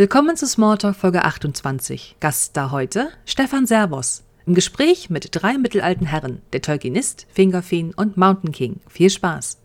[0.00, 2.16] Willkommen zu Smalltalk Folge 28.
[2.20, 4.24] Gaststar heute Stefan Servos.
[4.46, 8.80] Im Gespräch mit drei mittelalten Herren, der Tolkienist, Fingerfeen und Mountain King.
[8.88, 9.60] Viel Spaß.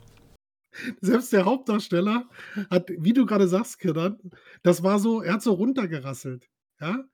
[1.00, 2.30] Selbst der Hauptdarsteller
[2.70, 4.20] hat, wie du gerade sagst, Kiran,
[4.62, 6.50] das war so, er hat so runtergerasselt.
[6.82, 7.06] Ja?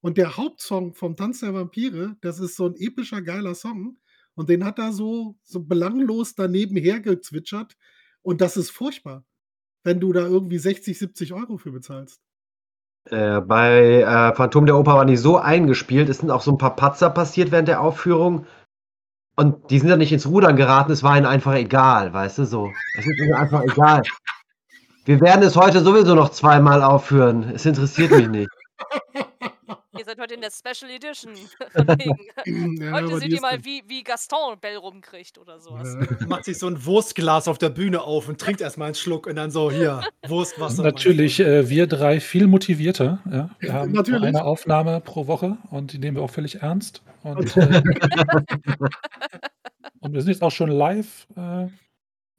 [0.00, 3.98] Und der Hauptsong vom Tanz der Vampire, das ist so ein epischer, geiler Song.
[4.32, 7.76] Und den hat er so, so belanglos daneben hergezwitschert.
[8.22, 9.26] Und das ist furchtbar,
[9.84, 12.22] wenn du da irgendwie 60, 70 Euro für bezahlst.
[13.10, 16.08] Äh, bei äh, Phantom der Oper war nicht so eingespielt.
[16.08, 18.46] Es sind auch so ein paar Patzer passiert während der Aufführung.
[19.34, 20.92] Und die sind dann nicht ins Rudern geraten.
[20.92, 22.70] Es war ihnen einfach egal, weißt du so.
[22.98, 24.02] Es ist ihnen einfach egal.
[25.04, 27.50] Wir werden es heute sowieso noch zweimal aufführen.
[27.54, 28.50] Es interessiert mich nicht.
[29.98, 31.32] Ihr seid heute in der Special Edition.
[32.82, 35.96] Ja, heute seht die ihr mal, wie, wie Gaston Bell rumkriegt oder sowas.
[35.98, 36.26] Ja.
[36.26, 39.36] Macht sich so ein Wurstglas auf der Bühne auf und trinkt erstmal einen Schluck und
[39.36, 40.82] dann so, hier, Wurstwasser.
[40.82, 43.22] Natürlich, äh, wir drei viel motivierter.
[43.30, 43.50] Ja.
[43.60, 44.24] Wir haben Natürlich.
[44.24, 47.02] eine Aufnahme pro Woche und die nehmen wir auch völlig ernst.
[47.22, 47.82] Und, äh,
[50.00, 51.68] und wir sind jetzt auch schon live äh,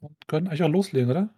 [0.00, 1.28] und können eigentlich auch loslegen, oder?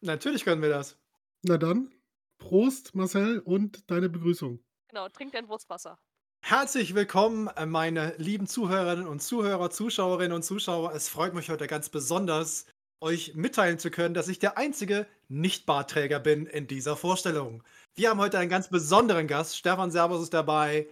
[0.00, 0.96] Natürlich können wir das.
[1.42, 1.90] Na dann,
[2.38, 4.60] Prost, Marcel, und deine Begrüßung.
[4.88, 5.98] Genau, trinkt ein Wurstwasser.
[6.42, 10.94] Herzlich willkommen, äh, meine lieben Zuhörerinnen und Zuhörer, Zuschauerinnen und Zuschauer.
[10.94, 12.64] Es freut mich heute ganz besonders,
[13.02, 17.62] euch mitteilen zu können, dass ich der einzige Nicht-Bartträger bin in dieser Vorstellung.
[17.96, 19.58] Wir haben heute einen ganz besonderen Gast.
[19.58, 20.88] Stefan Servus ist dabei.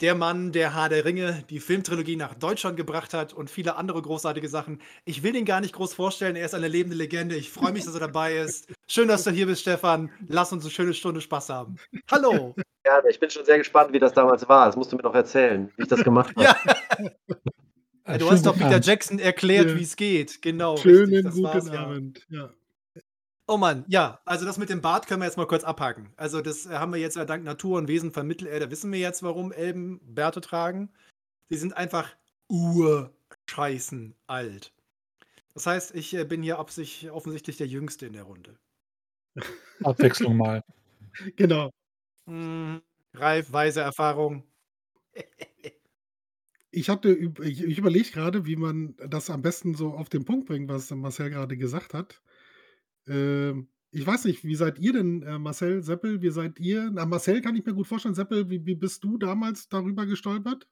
[0.00, 4.00] Der Mann, der Herr der Ringe, die Filmtrilogie nach Deutschland gebracht hat und viele andere
[4.00, 4.80] großartige Sachen.
[5.04, 6.36] Ich will ihn gar nicht groß vorstellen.
[6.36, 7.34] Er ist eine lebende Legende.
[7.34, 8.68] Ich freue mich, dass er dabei ist.
[8.86, 10.10] Schön, dass du hier bist, Stefan.
[10.28, 11.76] Lass uns eine schöne Stunde Spaß haben.
[12.12, 12.54] Hallo.
[12.84, 13.10] Gerne.
[13.10, 14.66] Ich bin schon sehr gespannt, wie das damals war.
[14.66, 16.44] Das musst du mir noch erzählen, wie ich das gemacht habe.
[16.44, 16.56] Ja,
[18.04, 18.80] Äh, du hast doch Peter.
[18.80, 19.76] Jackson erklärt, Ja.
[19.76, 20.40] wie es geht.
[20.40, 20.76] Genau.
[20.78, 21.80] Schönen richtig, das guten war's, ja.
[21.80, 22.26] Abend.
[22.30, 22.50] Ja.
[23.50, 26.12] Oh Mann, ja, also das mit dem Bart können wir jetzt mal kurz abhaken.
[26.18, 28.98] Also das äh, haben wir jetzt ja dank Natur und Wesen von Mittelerde, wissen wir
[28.98, 30.90] jetzt, warum Elben Bärte tragen.
[31.50, 32.14] Die sind einfach
[32.50, 34.74] urscheißen alt.
[35.54, 38.58] Das heißt, ich äh, bin hier offensichtlich, offensichtlich der Jüngste in der Runde.
[39.82, 40.62] Abwechslung mal.
[41.36, 41.70] Genau.
[42.26, 42.82] Hm,
[43.14, 44.44] reif, weise Erfahrung.
[46.70, 50.68] Ich hatte, ich überlege gerade, wie man das am besten so auf den Punkt bringt,
[50.68, 52.20] was Marcel gerade gesagt hat.
[53.08, 56.90] Ähm, ich weiß nicht, wie seid ihr denn, äh, Marcel, Seppel, wie seid ihr?
[56.92, 58.14] Na, Marcel kann ich mir gut vorstellen.
[58.14, 60.66] Seppel, wie, wie bist du damals darüber gestolpert?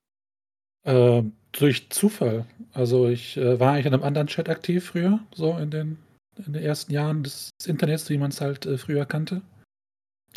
[0.84, 2.46] Äh, durch Zufall.
[2.72, 5.98] Also ich äh, war eigentlich in einem anderen Chat aktiv früher, so in den,
[6.36, 9.42] in den ersten Jahren des Internets, wie man es halt äh, früher kannte.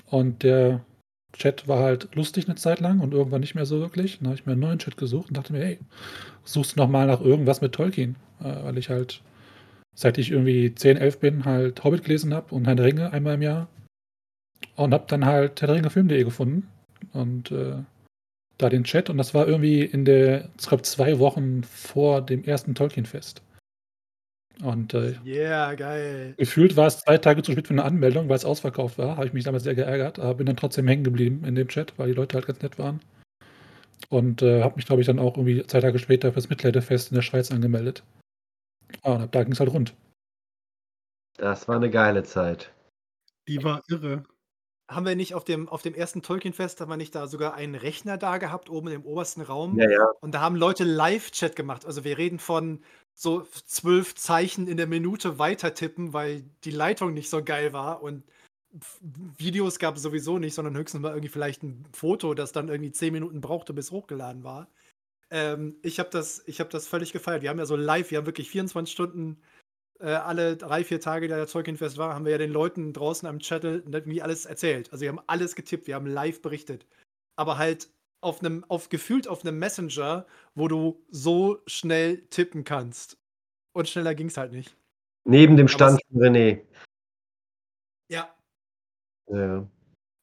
[0.07, 0.83] Und der
[1.33, 4.17] Chat war halt lustig eine Zeit lang und irgendwann nicht mehr so wirklich.
[4.17, 5.79] Dann habe ich mir einen neuen Chat gesucht und dachte mir, hey,
[6.43, 8.15] suchst du noch mal nach irgendwas mit Tolkien?
[8.39, 9.21] Äh, weil ich halt,
[9.99, 13.35] seit ich irgendwie 10, 11 bin, halt Hobbit gelesen habe und Herr der Ringe einmal
[13.35, 13.67] im Jahr.
[14.77, 16.69] Und habe dann halt Herr der Ringe Film.de gefunden.
[17.11, 17.83] Und äh,
[18.57, 22.45] da den Chat und das war irgendwie in der, ich glaube, zwei Wochen vor dem
[22.45, 23.41] ersten Tolkien-Fest.
[24.63, 26.33] Und äh, Yeah, geil.
[26.37, 29.17] gefühlt war es zwei Tage zu spät für eine Anmeldung, weil es ausverkauft war.
[29.17, 31.93] Habe ich mich damals sehr geärgert, aber bin dann trotzdem hängen geblieben in dem Chat,
[31.97, 33.01] weil die Leute halt ganz nett waren.
[34.07, 37.15] Und äh, habe mich, glaube ich, dann auch irgendwie zwei Tage später fürs Mittelalterfest in
[37.15, 38.03] der Schweiz angemeldet.
[39.03, 39.95] Ah, und ab da ging es halt rund.
[41.37, 42.73] Das war eine geile Zeit.
[43.47, 44.23] Die war irre.
[44.89, 47.75] Haben wir nicht auf dem, auf dem ersten Tolkien-Fest, haben wir nicht da sogar einen
[47.75, 49.77] Rechner da gehabt, oben im obersten Raum?
[49.79, 50.09] Ja, ja.
[50.19, 51.85] Und da haben Leute Live-Chat gemacht.
[51.85, 52.83] Also wir reden von
[53.13, 58.01] so zwölf Zeichen in der Minute weiter tippen, weil die Leitung nicht so geil war
[58.01, 58.23] und
[59.37, 62.91] Videos gab es sowieso nicht, sondern höchstens mal irgendwie vielleicht ein Foto, das dann irgendwie
[62.91, 64.67] zehn Minuten brauchte, bis hochgeladen war.
[65.31, 67.41] Ähm, ich habe das, ich hab das völlig gefeiert.
[67.41, 69.41] Wir haben ja so live, wir haben wirklich 24 Stunden,
[69.99, 73.27] äh, alle drei, vier Tage, die der Tolkienfest war, haben wir ja den Leuten draußen
[73.27, 74.91] am Chattel irgendwie alles erzählt.
[74.91, 76.87] Also wir haben alles getippt, wir haben live berichtet.
[77.35, 77.89] Aber halt
[78.21, 80.25] auf einem, auf gefühlt auf einem Messenger,
[80.55, 83.17] wo du so schnell tippen kannst.
[83.73, 84.75] Und schneller ging es halt nicht.
[85.25, 86.65] Neben dem Stand von René.
[88.09, 88.33] Ja.
[89.27, 89.69] Ja.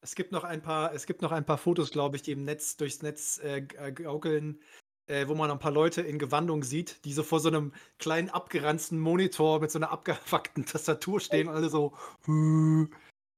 [0.02, 2.44] Es gibt noch ein paar, es gibt noch ein paar Fotos, glaube ich, die im
[2.44, 4.60] Netz, durchs Netz äh, äh, gaukeln,
[5.06, 8.28] äh, wo man ein paar Leute in Gewandung sieht, die so vor so einem kleinen
[8.28, 11.94] abgeranzten Monitor mit so einer abgefuckten Tastatur stehen und alle so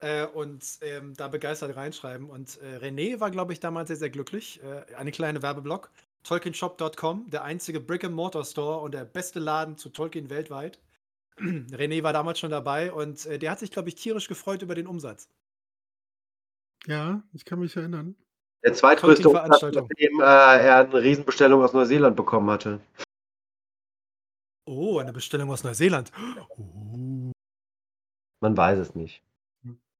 [0.00, 2.28] äh, und ähm, da begeistert reinschreiben.
[2.30, 4.60] Und äh, René war, glaube ich, damals sehr, sehr glücklich.
[4.62, 5.90] Äh, eine kleine Werbeblock.
[6.24, 10.80] Tolkienshop.com, der einzige Brick-and-Mortar-Store und der beste Laden zu Tolkien weltweit.
[11.38, 14.74] René war damals schon dabei und äh, der hat sich, glaube ich, tierisch gefreut über
[14.74, 15.30] den Umsatz.
[16.86, 18.16] Ja, ich kann mich erinnern.
[18.64, 22.80] Der zweitgrößte Umsatz, nachdem äh, er eine Riesenbestellung aus Neuseeland bekommen hatte.
[24.64, 26.12] Oh, eine Bestellung aus Neuseeland.
[26.56, 27.32] Oh.
[28.40, 29.22] Man weiß es nicht.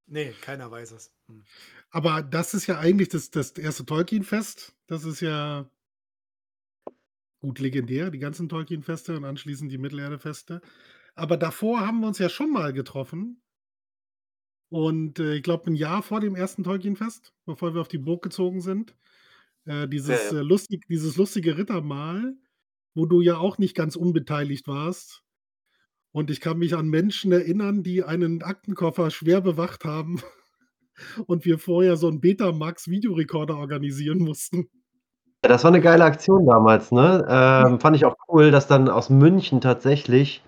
[0.07, 1.13] Nee, keiner weiß es.
[1.27, 1.45] Hm.
[1.91, 4.75] Aber das ist ja eigentlich das, das erste Tolkien-Fest.
[4.87, 5.71] Das ist ja
[7.41, 10.61] gut legendär, die ganzen Tolkien-Feste und anschließend die Mittelerde-Feste.
[11.15, 13.43] Aber davor haben wir uns ja schon mal getroffen.
[14.71, 18.23] Und äh, ich glaube, ein Jahr vor dem ersten Tolkien-Fest, bevor wir auf die Burg
[18.23, 18.95] gezogen sind.
[19.65, 20.41] Äh, dieses, Ja, ja.
[20.41, 22.35] Äh, lustig, dieses lustige Rittermahl,
[22.95, 25.23] wo du ja auch nicht ganz unbeteiligt warst.
[26.13, 30.21] Und ich kann mich an Menschen erinnern, die einen Aktenkoffer schwer bewacht haben
[31.27, 34.69] und wir vorher so einen Betamax-Videorekorder organisieren mussten.
[35.45, 37.25] Ja, das war eine geile Aktion damals, ne?
[37.29, 40.43] Ähm, fand ich auch cool, dass dann aus München tatsächlich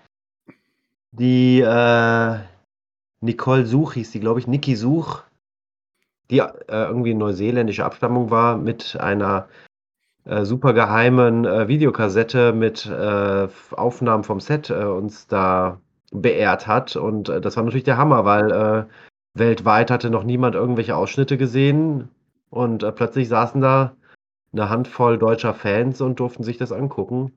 [1.11, 2.39] die äh,
[3.21, 5.23] Nicole Such hieß die, glaube ich, Niki Such,
[6.29, 9.47] die äh, irgendwie neuseeländische Abstammung war, mit einer
[10.25, 15.79] äh, super geheimen äh, Videokassette mit äh, Aufnahmen vom Set äh, uns da
[16.11, 16.95] beehrt hat.
[16.95, 18.85] Und äh, das war natürlich der Hammer, weil äh,
[19.33, 22.09] weltweit hatte noch niemand irgendwelche Ausschnitte gesehen.
[22.49, 23.95] Und plötzlich saßen da
[24.51, 27.31] eine Handvoll deutscher Fans und durften sich das angucken.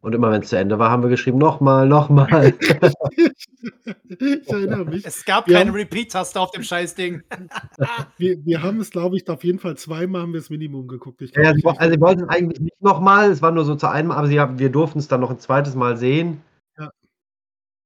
[0.00, 2.54] Und immer wenn es zu Ende war, haben wir geschrieben, nochmal, nochmal.
[4.08, 5.04] ich erinnere mich.
[5.06, 7.22] Es gab Wir keine haben- Repeat-Taste auf dem Scheißding.
[8.18, 11.20] Wir, wir haben es, glaube ich, auf jeden Fall zweimal haben wir das Minimum geguckt.
[11.22, 13.50] Ich Ja, glaub, sie, ich- wo- also sie wollten es eigentlich nicht nochmal, es war
[13.52, 15.96] nur so zu einem, aber sie, haben- wir durften es dann noch ein zweites Mal
[15.96, 16.40] sehen.
[16.78, 16.90] Ja.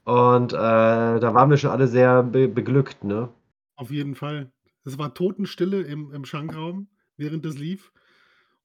[0.05, 3.29] Und äh, da waren wir schon alle sehr be beglückt, ne?
[3.76, 4.53] Auf jeden Fall.
[4.85, 7.93] Es war Totenstille im, im Schankraum, während es lief.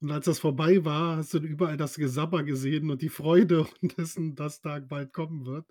[0.02, 3.98] Und als das vorbei war, hast du überall das Gesabber gesehen und die Freude und
[3.98, 5.66] dessen, dass da bald kommen wird.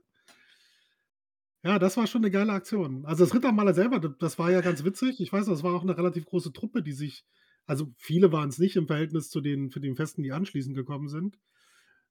[1.65, 3.07] Ja, das war schon eine geile Aktion.
[3.07, 5.19] Also das Rittermaler selber, das, das war ja ganz witzig.
[5.21, 7.25] Ich weiß, das war auch eine relativ große Truppe, die sich,
[7.65, 11.09] also viele waren es nicht im Verhältnis zu den, für den Festen, die anschließend gekommen
[11.09, 11.39] sind.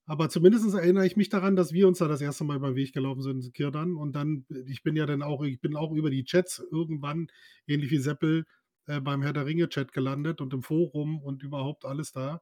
[0.05, 2.93] Aber zumindest erinnere ich mich daran, dass wir uns da das erste Mal beim Weg
[2.93, 3.95] gelaufen sind, Kirdan.
[3.95, 7.27] Und dann, ich bin ja dann auch, ich bin auch über die Chats irgendwann,
[7.67, 8.45] ähnlich wie Seppel,
[8.87, 12.41] äh, beim Herr der Ringe-Chat gelandet und im Forum und überhaupt alles da.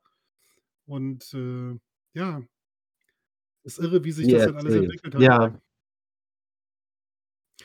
[0.85, 1.77] Und äh,
[2.13, 2.41] ja,
[3.63, 5.21] ist irre, wie sich das dann alles entwickelt hat.
[5.21, 5.61] Ja,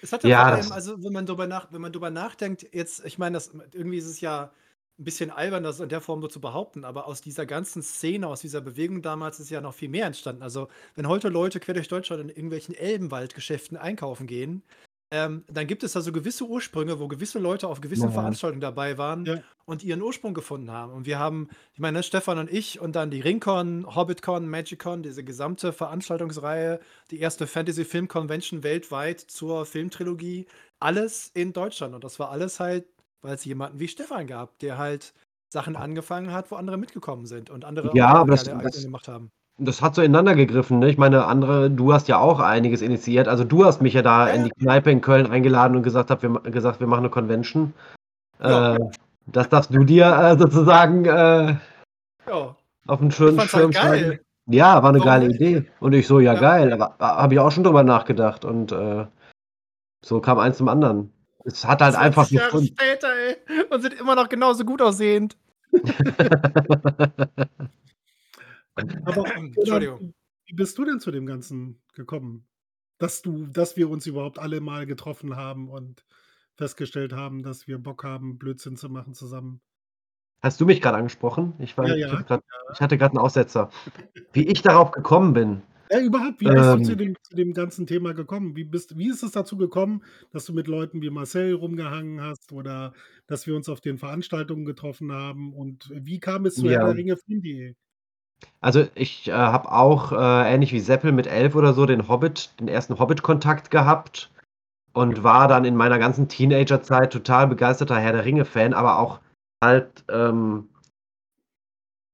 [0.03, 3.05] Es hat ja, vor allem, also wenn man drüber nach, wenn man drüber nachdenkt, jetzt,
[3.05, 4.53] ich meine, das irgendwie ist es ja
[4.99, 8.29] ein bisschen albern, das in der Form so zu behaupten, aber aus dieser ganzen Szene,
[8.29, 10.43] aus dieser Bewegung damals ist ja noch viel mehr entstanden.
[10.43, 14.63] Also, wenn heute Leute quer durch Deutschland in irgendwelchen Elbenwaldgeschäften einkaufen gehen,
[15.11, 18.11] ähm, dann gibt es da so gewisse Ursprünge, wo gewisse Leute auf gewissen Ja.
[18.11, 19.43] Veranstaltungen dabei waren Ja.
[19.65, 20.93] und ihren Ursprung gefunden haben.
[20.93, 25.03] Und wir haben, ich meine, ne, Stefan und ich und dann die Ringcon, Hobbitcon, Magicon,
[25.03, 26.81] diese gesamte Veranstaltungsreihe,
[27.11, 30.47] die erste Fantasy Film Convention weltweit zur Filmtrilogie,
[30.81, 31.95] alles in Deutschland.
[31.95, 32.87] Und das war alles halt,
[33.23, 35.15] weil es jemanden wie Stefan gab, der halt
[35.53, 39.07] Sachen angefangen hat, wo andere mitgekommen sind und andere Ja, auch aber das- das- gemacht
[39.09, 39.31] haben.
[39.59, 40.91] Das hat so ineinander gegriffen, ne?
[40.91, 43.27] Ich meine, andere, du hast ja auch einiges initiiert.
[43.27, 46.23] Also du hast mich ja da in die Kneipe in Köln eingeladen und gesagt, hab,
[46.23, 47.73] wir, gesagt, wir machen eine Convention.
[48.41, 48.77] Ja.
[48.77, 48.91] Äh,
[49.27, 51.57] das darfst du dir äh, sozusagen äh,
[52.27, 52.57] Ja,
[52.87, 54.19] auf ich schönen Schirm halt schreiben.
[54.49, 55.41] Ja, war eine Warum geile nicht?
[55.41, 55.65] Idee.
[55.81, 56.73] Und ich so, ja, geil.
[56.73, 58.45] Aber habe ich auch schon drüber nachgedacht.
[58.45, 59.07] Und äh,
[60.05, 61.13] so kam eins zum anderen.
[61.45, 62.67] Es hat halt 20 einfach Jahre gefunden.
[62.67, 63.37] später, ey,
[63.71, 65.37] und sind immer noch genauso gut aussehend.
[68.77, 70.15] Aber Entschuldigung.
[70.47, 72.47] wie bist du denn zu dem Ganzen gekommen?
[72.99, 76.05] Dass du, dass wir uns überhaupt alle mal getroffen haben und
[76.57, 79.61] festgestellt haben, dass wir Bock haben, Blödsinn zu machen zusammen.
[80.43, 81.55] Hast du mich gerade angesprochen?
[81.59, 83.71] Ich, war, Ja, ich, ja, grad, ich hatte gerade einen Aussetzer.
[84.33, 85.63] Wie ich darauf gekommen bin.
[85.91, 86.79] Ja, überhaupt, wie bist Ähm.
[86.79, 88.57] du zu dem, zu dem ganzen Thema gekommen?
[88.57, 92.53] Wie, bist, wie ist es dazu gekommen, dass du mit Leuten wie Marcel rumgehangen hast
[92.53, 92.93] oder
[93.27, 95.53] dass wir uns auf den Veranstaltungen getroffen haben?
[95.55, 96.81] Und wie kam es zu Ja.
[96.81, 97.75] Herr der Ringe Film.de?
[98.61, 102.59] Also ich äh, habe auch, äh, ähnlich wie Seppel mit elf oder so, den Hobbit,
[102.61, 104.31] den ersten Hobbit-Kontakt gehabt
[104.93, 109.21] und war dann in meiner ganzen Teenagerzeit total begeisterter Herr der Ringe-Fan, aber auch
[109.63, 110.69] halt ähm,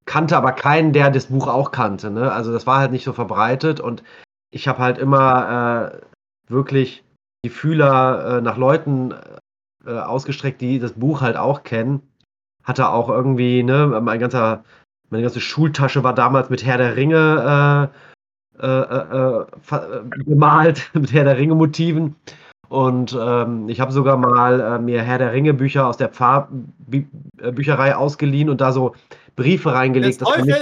[0.05, 2.11] kannte aber keinen, der das Buch auch kannte.
[2.11, 2.31] Ne?
[2.31, 4.03] Also das war halt nicht so verbreitet und
[4.51, 7.05] ich habe halt immer äh, wirklich
[7.45, 9.15] die Fühler äh, nach Leuten
[9.87, 12.03] äh, ausgestreckt, die das Buch halt auch kennen.
[12.63, 14.65] Hatte auch irgendwie, ne, mein ganzer
[15.13, 17.91] meine ganze Schultasche war damals mit Herr der Ringe
[18.59, 22.17] äh, äh, äh, ver- äh, gemalt, mit Herr der Ringe Motiven.
[22.69, 27.95] Und ähm, ich habe sogar mal äh, mir Herr der Ringe Bücher aus der Pfarrbücherei
[27.95, 28.95] ausgeliehen und da so
[29.37, 30.55] Briefe reingelegt, dass man, mich,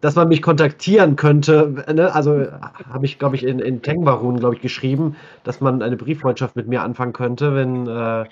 [0.00, 1.84] dass man mich kontaktieren könnte.
[1.94, 2.12] Ne?
[2.12, 2.46] Also
[2.90, 6.66] habe ich, glaube ich, in, in Tengwarun, glaube ich, geschrieben, dass man eine Brieffreundschaft mit
[6.66, 8.24] mir anfangen könnte, wenn, äh,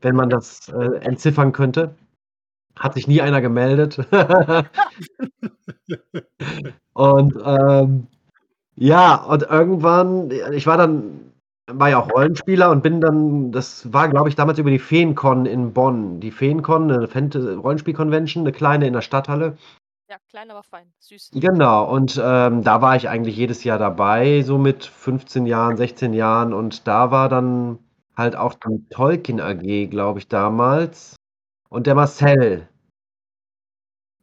[0.00, 1.94] wenn man das äh, entziffern könnte.
[2.78, 3.98] Hat sich nie einer gemeldet.
[6.92, 8.06] und ähm,
[8.76, 11.26] ja, und irgendwann, ich war dann
[11.68, 15.46] war ja auch Rollenspieler und bin dann, das war, glaube ich, damals über die Feencon
[15.46, 16.20] in Bonn.
[16.20, 19.56] Die Feencon, eine Rollenspiel-Convention, eine kleine in der Stadthalle.
[20.08, 20.92] Ja, klein, aber fein.
[21.00, 21.30] Süß.
[21.34, 26.12] Genau, und ähm, da war ich eigentlich jedes Jahr dabei, so mit 15 Jahren, 16
[26.12, 26.52] Jahren.
[26.52, 27.80] Und da war dann
[28.16, 31.15] halt auch die Tolkien AG, glaube ich, damals.
[31.76, 32.70] Und der Marcel.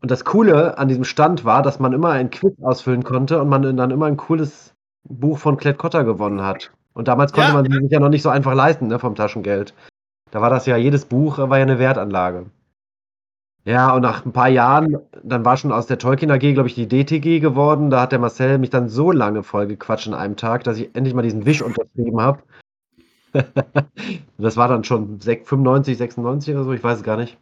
[0.02, 3.48] Und das Coole an diesem Stand war, dass man immer ein Quiz ausfüllen konnte und
[3.48, 4.74] man dann immer ein cooles
[5.08, 6.72] Buch von Klett Cotta gewonnen hat.
[6.96, 7.54] Und damals konnte Ja.
[7.54, 9.76] man sich ja noch nicht so einfach leisten, ne, vom Taschengeld.
[10.32, 12.48] Da war das ja, jedes Buch war ja eine Wertanlage.
[13.66, 16.74] Ja, und nach ein paar Jahren, dann war schon aus der Tolkien AG, glaube ich,
[16.74, 17.92] die DTG geworden.
[17.92, 21.14] Da hat der Marcel mich dann so lange vollgequatscht in einem Tag, dass ich endlich
[21.14, 22.42] mal diesen Wisch unterschrieben habe.
[24.38, 27.38] das war dann schon sech- 95, 96 oder so, ich weiß es gar nicht.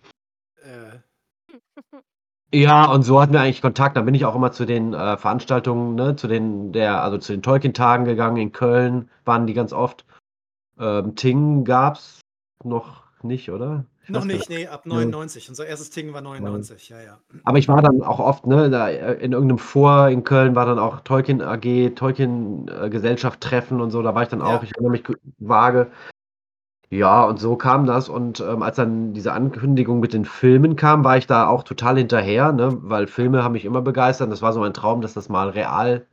[2.53, 3.95] Ja, und so hatten wir eigentlich Kontakt.
[3.95, 7.31] Dann bin ich auch immer zu den äh, Veranstaltungen, ne, zu den, der, also zu
[7.31, 8.37] den Tolkien-Tagen gegangen.
[8.37, 10.05] In Köln waren die ganz oft.
[10.77, 12.19] Ähm, Ting gab's
[12.63, 13.85] noch nicht, oder?
[14.03, 15.47] Ich noch nicht, nee, ab 99.
[15.49, 17.19] Unser erstes Ting war 99, ja, ja.
[17.43, 20.79] Aber ich war dann auch oft, ne, da in irgendeinem Vor in Köln war dann
[20.79, 24.47] auch Tolkien AG, Tolkien äh, Gesellschaft Treffen und so, da war ich dann Ja.
[24.47, 25.03] auch, ich erinnere mich
[25.37, 25.91] vage.
[26.91, 31.05] Ja, und so kam das und ähm, als dann diese Ankündigung mit den Filmen kam,
[31.05, 34.29] war ich da auch total hinterher, ne, weil Filme haben mich immer begeistert.
[34.29, 36.05] Das war so mein Traum, dass das mal real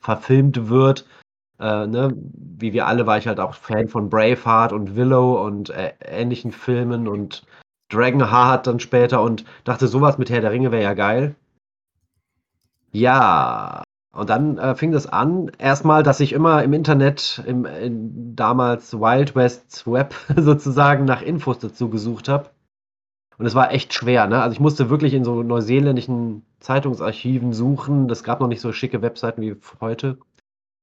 [0.00, 1.04] verfilmt wird.
[1.58, 5.70] Äh, ne, wie wir alle war ich halt auch Fan von Braveheart und Willow und
[5.70, 7.44] äh, ähnlichen Filmen und
[7.90, 11.34] Dragonheart dann später und dachte, sowas mit Herr der Ringe wäre ja geil.
[12.92, 13.82] Ja,
[14.12, 18.94] und dann äh, fing das an, erstmal, dass ich immer im Internet, im in damals
[18.94, 22.50] Wild West Web sozusagen nach Infos dazu gesucht habe.
[23.38, 24.42] Und es war echt schwer, ne?
[24.42, 28.06] Also ich musste wirklich in so neuseeländischen Zeitungsarchiven suchen.
[28.08, 30.18] Das gab noch nicht so schicke Webseiten wie heute.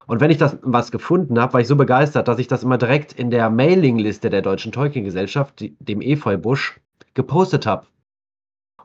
[0.08, 2.78] Und wenn ich das was gefunden habe, war ich so begeistert, dass ich das immer
[2.78, 6.80] direkt in der Mailingliste der Deutschen Tolkien-Gesellschaft, dem Efeubusch,
[7.14, 7.86] gepostet habe.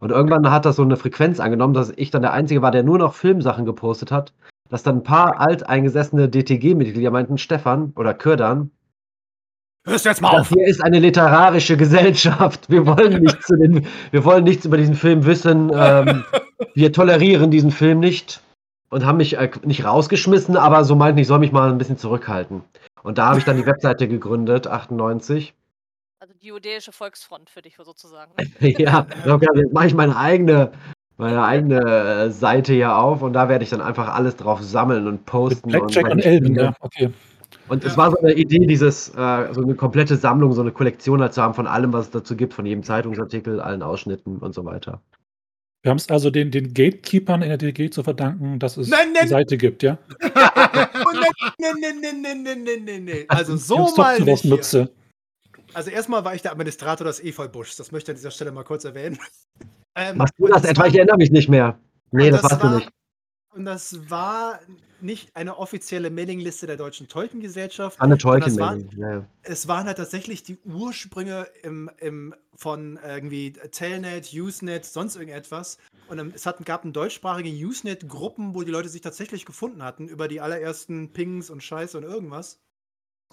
[0.03, 2.83] Und irgendwann hat das so eine Frequenz angenommen, dass ich dann der Einzige war, der
[2.83, 4.33] nur noch Filmsachen gepostet hat,
[4.69, 8.73] dass dann ein paar alteingesessene DTG-Mitglieder meinten, Stefan oder Kürdan,
[9.87, 10.49] Hörst jetzt mal das auf!
[10.49, 12.69] hier ist eine literarische Gesellschaft.
[12.69, 15.71] Wir wollen nichts, den, wir wollen nichts über diesen Film wissen.
[15.73, 16.25] Ähm,
[16.75, 18.41] wir tolerieren diesen Film nicht
[18.91, 21.97] und haben mich äh, nicht rausgeschmissen, aber so meinten, ich soll mich mal ein bisschen
[21.97, 22.63] zurückhalten.
[23.05, 25.55] Und da habe ich dann die Webseite gegründet, 98.
[26.23, 28.31] Also die judäische Volksfront für dich sozusagen.
[28.39, 28.71] Ne?
[28.79, 30.71] ja, okay, jetzt mache ich meine eigene,
[31.17, 35.09] meine eigene äh, Seite hier auf und da werde ich dann einfach alles drauf sammeln
[35.09, 35.69] und posten.
[35.69, 37.11] Mit Blackjack und, und Elben, ja, okay.
[37.67, 37.91] Und ja.
[37.91, 41.35] es war so eine Idee, dieses, äh, so eine komplette Sammlung, so eine Kollektion halt
[41.35, 44.65] zu haben von allem, was es dazu gibt, von jedem Zeitungsartikel, allen Ausschnitten und so
[44.65, 45.03] weiter.
[45.83, 49.09] Wir haben es also den, den Gatekeepern in der DG zu verdanken, dass es nein,
[49.13, 49.23] nein.
[49.23, 49.99] eine Seite gibt, ja?
[51.05, 52.85] Oh, nein, nein, nein, nein, nein, nein, nein, nein.
[52.85, 53.25] nein, nein.
[53.27, 54.45] Also so mal nicht.
[54.45, 54.83] Nutze.
[54.83, 55.02] Hier.
[55.75, 57.77] Also erstmal war ich der Administrator des Efeubuschs.
[57.77, 59.19] Das möchte ich an dieser Stelle mal kurz erwähnen.
[59.95, 60.87] Ähm, Machst du und das etwa?
[60.87, 61.79] Ich erinnere mich nicht mehr.
[62.13, 62.91] Nee, und das, warst war, du nicht.
[63.51, 64.59] Und das war
[65.03, 68.01] nicht eine offizielle Mailingliste der Deutschen Tolkien-Gesellschaft.
[68.01, 68.59] Anne sondern es, Tolkien.
[68.59, 69.27] waren, Ja, ja.
[69.43, 75.77] es waren halt tatsächlich die Ursprünge im, im, von irgendwie Telnet, Usenet, sonst irgendetwas.
[76.09, 80.09] Und ähm, es hat, gab einen deutschsprachigen Usenet-Gruppen, wo die Leute sich tatsächlich gefunden hatten
[80.09, 82.59] über die allerersten Pings und Scheiße und irgendwas.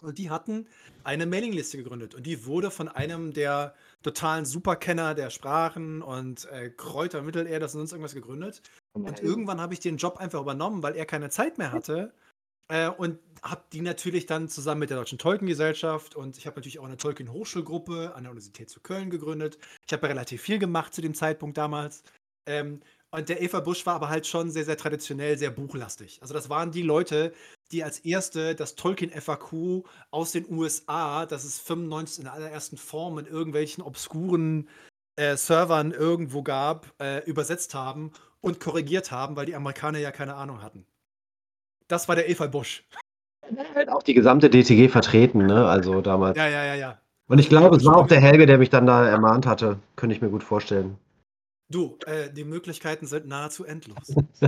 [0.01, 0.67] Und die hatten
[1.03, 2.15] eine Mailingliste gegründet.
[2.15, 7.71] Und die wurde von einem der totalen Superkenner der Sprachen und äh, Kräuter, Mittelerde und
[7.71, 8.61] sonst irgendwas gegründet.
[8.93, 12.13] Und irgendwann habe ich den Job einfach übernommen, weil er keine Zeit mehr hatte.
[12.69, 16.79] Äh, und habe die natürlich dann zusammen mit der Deutschen Tolkien-Gesellschaft und ich habe natürlich
[16.79, 19.57] auch eine Tolkien-Hochschulgruppe an der Universität zu Köln gegründet.
[19.87, 22.03] Ich habe relativ viel gemacht zu dem Zeitpunkt damals.
[22.45, 26.19] Ähm, und der Eva Busch war aber halt schon sehr, sehr traditionell, sehr buchlastig.
[26.21, 27.33] Also das waren die Leute,
[27.71, 33.19] die als erste das Tolkien FAQ aus den USA, das es 95 in allerersten Form
[33.19, 34.67] in irgendwelchen obskuren
[35.15, 38.11] äh, Servern irgendwo gab, äh, übersetzt haben
[38.41, 40.85] und korrigiert haben, weil die Amerikaner ja keine Ahnung hatten.
[41.87, 42.85] Das war der Eva Busch.
[43.75, 45.67] Halt auch die gesamte DTG vertreten, ne?
[45.67, 46.37] Also damals.
[46.37, 46.99] Ja, ja, ja, ja.
[47.27, 49.79] Und ich glaube, es war auch der Helge, der mich dann da ermahnt hatte.
[49.95, 50.97] Könnte ich mir gut vorstellen.
[51.71, 54.15] Du, äh, die Möglichkeiten sind nahezu endlos.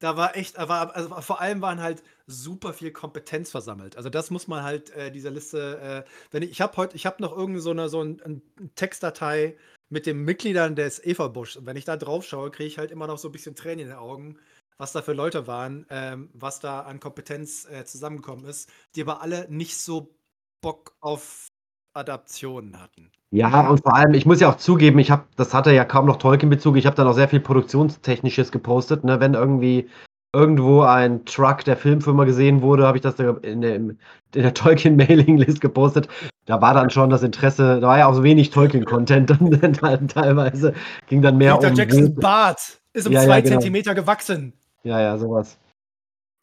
[0.00, 3.96] da war echt, war, also vor allem waren halt super viel Kompetenz versammelt.
[3.96, 7.06] Also das muss man halt äh, dieser Liste, äh, wenn ich, ich habe heute, ich
[7.06, 8.42] habe noch irgend so eine, so ein, ein
[8.74, 9.56] Textdatei
[9.90, 11.56] mit den Mitgliedern des Eva Busch.
[11.56, 13.80] Und wenn ich da drauf schaue, kriege ich halt immer noch so ein bisschen Tränen
[13.80, 14.38] in den Augen,
[14.76, 19.22] was da für Leute waren, ähm, was da an Kompetenz äh, zusammengekommen ist, die aber
[19.22, 20.16] alle nicht so
[20.62, 21.46] Bock auf
[21.92, 23.12] Adaptionen hatten.
[23.32, 26.06] Ja, und vor allem, ich muss ja auch zugeben, ich habe, das hatte ja kaum
[26.06, 29.88] noch Tolkien-Bezug, ich habe dann auch sehr viel Produktionstechnisches gepostet, ne, wenn irgendwie
[30.32, 33.98] irgendwo ein Truck der Filmfirma gesehen wurde, habe ich das da in der, in
[34.34, 36.08] der Tolkien-Mailing-List gepostet.
[36.46, 40.08] Da war dann schon das Interesse, da war ja auch so wenig Tolkien-Content dann, dann
[40.08, 40.74] teilweise.
[41.08, 41.74] Ging dann mehr Peter um.
[41.74, 43.54] Jacksons Bart ist um Ja, ja, zwei genau.
[43.54, 44.52] Zentimeter gewachsen.
[44.82, 45.58] Ja, ja, sowas.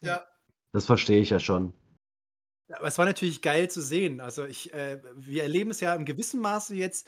[0.01, 0.22] Ja.
[0.74, 1.74] Das verstehe ich ja schon.
[2.72, 4.20] Aber es war natürlich geil zu sehen.
[4.20, 7.08] Also ich, äh, wir erleben es ja im gewissen Maße jetzt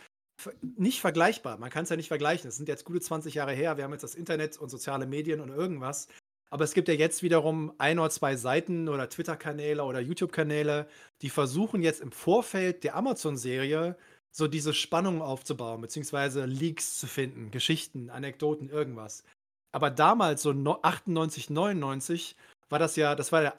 [0.78, 1.58] nicht vergleichbar.
[1.58, 2.48] Man kann es ja nicht vergleichen.
[2.48, 3.78] Es sind jetzt gute 20 Jahre her.
[3.78, 6.08] Wir haben jetzt das Internet und soziale Medien und irgendwas.
[6.50, 10.88] Aber es gibt ja jetzt wiederum ein oder zwei Seiten oder Twitter-Kanäle oder YouTube-Kanäle,
[11.22, 13.96] die versuchen jetzt im Vorfeld der Amazon-Serie
[14.32, 19.24] so diese Spannung aufzubauen, beziehungsweise Leaks zu finden, Geschichten, Anekdoten, irgendwas.
[19.72, 22.36] Aber damals, so no- 98, 99,
[22.70, 23.58] war das ja, das war der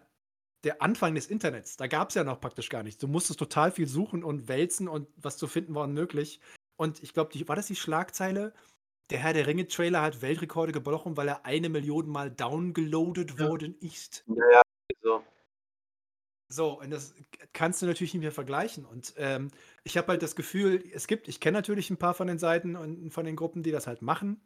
[0.65, 1.77] der Anfang des Internets.
[1.77, 3.01] Da gab es ja noch praktisch gar nichts.
[3.01, 6.41] Du musstest total viel suchen und wälzen und was zu finden war unmöglich.
[6.77, 8.53] Und ich glaube, war das die Schlagzeile?
[9.11, 13.49] Der Herr der Ringe-Trailer hat Weltrekorde gebrochen, weil er eine Million Mal downgeloadet Ja.
[13.49, 14.25] worden ist.
[15.03, 15.25] So.
[16.53, 17.15] So, und das
[17.53, 18.85] kannst du natürlich nicht mehr vergleichen.
[18.85, 19.51] Und ähm,
[19.85, 22.75] ich habe halt das Gefühl, es gibt, ich kenne natürlich ein paar von den Seiten
[22.77, 24.41] und von den Gruppen, die das halt machen.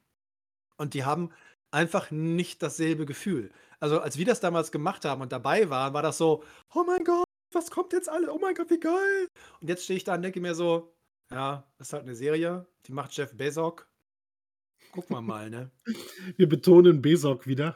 [0.76, 1.30] Und die haben
[1.75, 3.50] einfach nicht dasselbe Gefühl.
[3.81, 6.43] Also, als wir das damals gemacht haben und dabei waren, war das so,
[6.75, 8.33] oh mein Gott, was kommt jetzt alle?
[8.33, 9.28] Oh mein Gott, wie geil!
[9.61, 10.95] Und jetzt stehe ich da und denke mir so,
[11.31, 13.85] ja, das ist halt eine Serie, die macht Jeff Bezos.
[14.93, 15.71] Gucken wir mal, ne?
[16.37, 17.75] Wir betonen Besok wieder.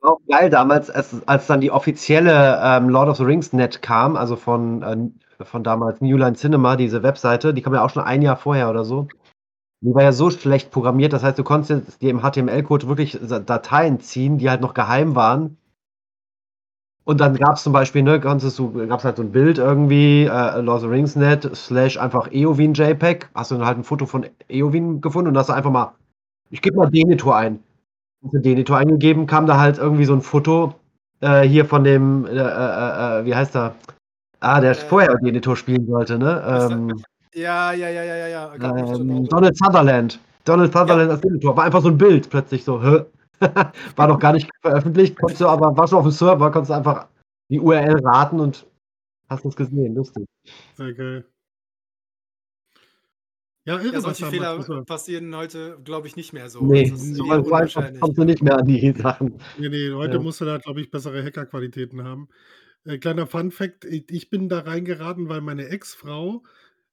[0.00, 3.82] War auch geil damals, als, als dann die offizielle ähm, Lord of the Rings Net
[3.82, 7.90] kam, also von, äh, von damals New Line Cinema, diese Webseite, die kam ja auch
[7.90, 9.08] schon ein Jahr vorher oder so.
[9.86, 13.20] Die war ja so schlecht programmiert, das heißt, du konntest jetzt dir im HTML-Code wirklich
[13.22, 15.58] Dateien ziehen, die halt noch geheim waren.
[17.04, 19.58] Und dann gab es zum Beispiel, ne, konntest du, gab es halt so ein Bild
[19.58, 23.78] irgendwie, äh, Lord of the Rings Net, slash einfach Eowyn JPEG, hast du dann halt
[23.78, 25.92] ein Foto von Eowyn gefunden und hast du einfach mal,
[26.50, 27.60] ich gebe mal Denethor ein.
[28.24, 30.74] Hast du Denethor eingegeben, kam da halt irgendwie so ein Foto
[31.20, 33.76] äh, hier von dem, äh, äh, äh, wie heißt er?
[34.40, 36.42] Ah, der Äh, vorher Denethor spielen sollte, ne?
[36.44, 37.02] Ähm,
[37.36, 38.54] Ja, ja, ja, ja, ja, ja.
[38.54, 40.18] Ähm, Donald Sutherland.
[40.46, 41.54] Donald Sutherland als Denethor.
[41.56, 42.82] War einfach so ein Bild plötzlich so.
[42.82, 43.04] Hä?
[43.96, 46.74] war noch gar nicht veröffentlicht, konntest du aber, war schon auf dem Server, konntest du
[46.74, 47.08] einfach
[47.50, 48.66] die URL raten und
[49.28, 49.94] hast es gesehen.
[49.94, 50.24] Lustig.
[50.76, 51.26] Sehr geil.
[53.66, 56.64] Ja, irre, Ja, was solche Fehler manchmal- passieren heute, glaube ich, nicht mehr so.
[56.64, 57.24] Nee, Also, so
[58.00, 59.38] kommst du nicht mehr an die Sachen.
[59.58, 60.22] Nee, nee, heute Ja.
[60.22, 62.28] musst du da, glaube ich, bessere Hackerqualitäten haben.
[62.84, 66.42] Äh, kleiner Fun-Fact: ich, ich bin da reingeraten, weil meine Ex-Frau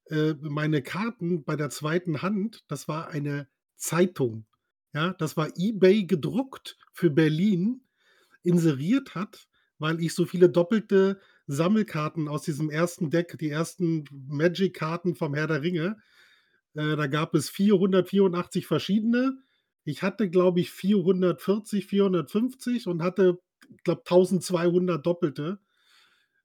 [0.09, 4.45] äh, meine Karten bei der zweiten Hand, das war eine Zeitung.
[4.93, 7.81] Ja, das war eBay gedruckt für Berlin,
[8.43, 9.47] inseriert hat,
[9.79, 15.47] weil ich so viele doppelte Sammelkarten aus diesem ersten Deck, die ersten Magic-Karten vom Herr
[15.47, 15.97] der Ringe,
[16.75, 19.37] äh, da gab es 484 verschiedene.
[19.85, 23.39] Ich hatte, glaube ich, 440, 450 und hatte,
[23.83, 25.59] glaube 1200 Doppelte.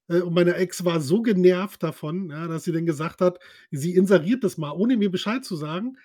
[0.08, 3.38] Äh, Und meine Ex war so genervt davon, ja, dass sie dann gesagt hat,
[3.70, 5.96] sie inseriert das mal, ohne mir Bescheid zu sagen.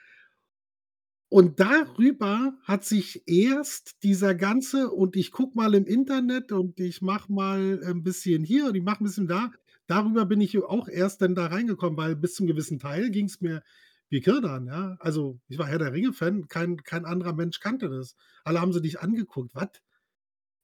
[1.30, 7.02] Und darüber hat sich erst dieser ganze, und ich gucke mal im Internet und ich
[7.02, 9.52] mache mal ein bisschen hier und ich mache ein bisschen da.
[9.88, 13.42] Darüber bin ich auch erst dann da reingekommen, weil bis zum gewissen Teil ging es
[13.42, 13.64] mir
[14.10, 14.96] wie Kirdan, ja.
[15.00, 18.16] Also ich war Herr der Ringe-Fan, kein, kein anderer Mensch kannte das.
[18.44, 19.56] Alle haben sie dich angeguckt.
[19.56, 19.70] Was?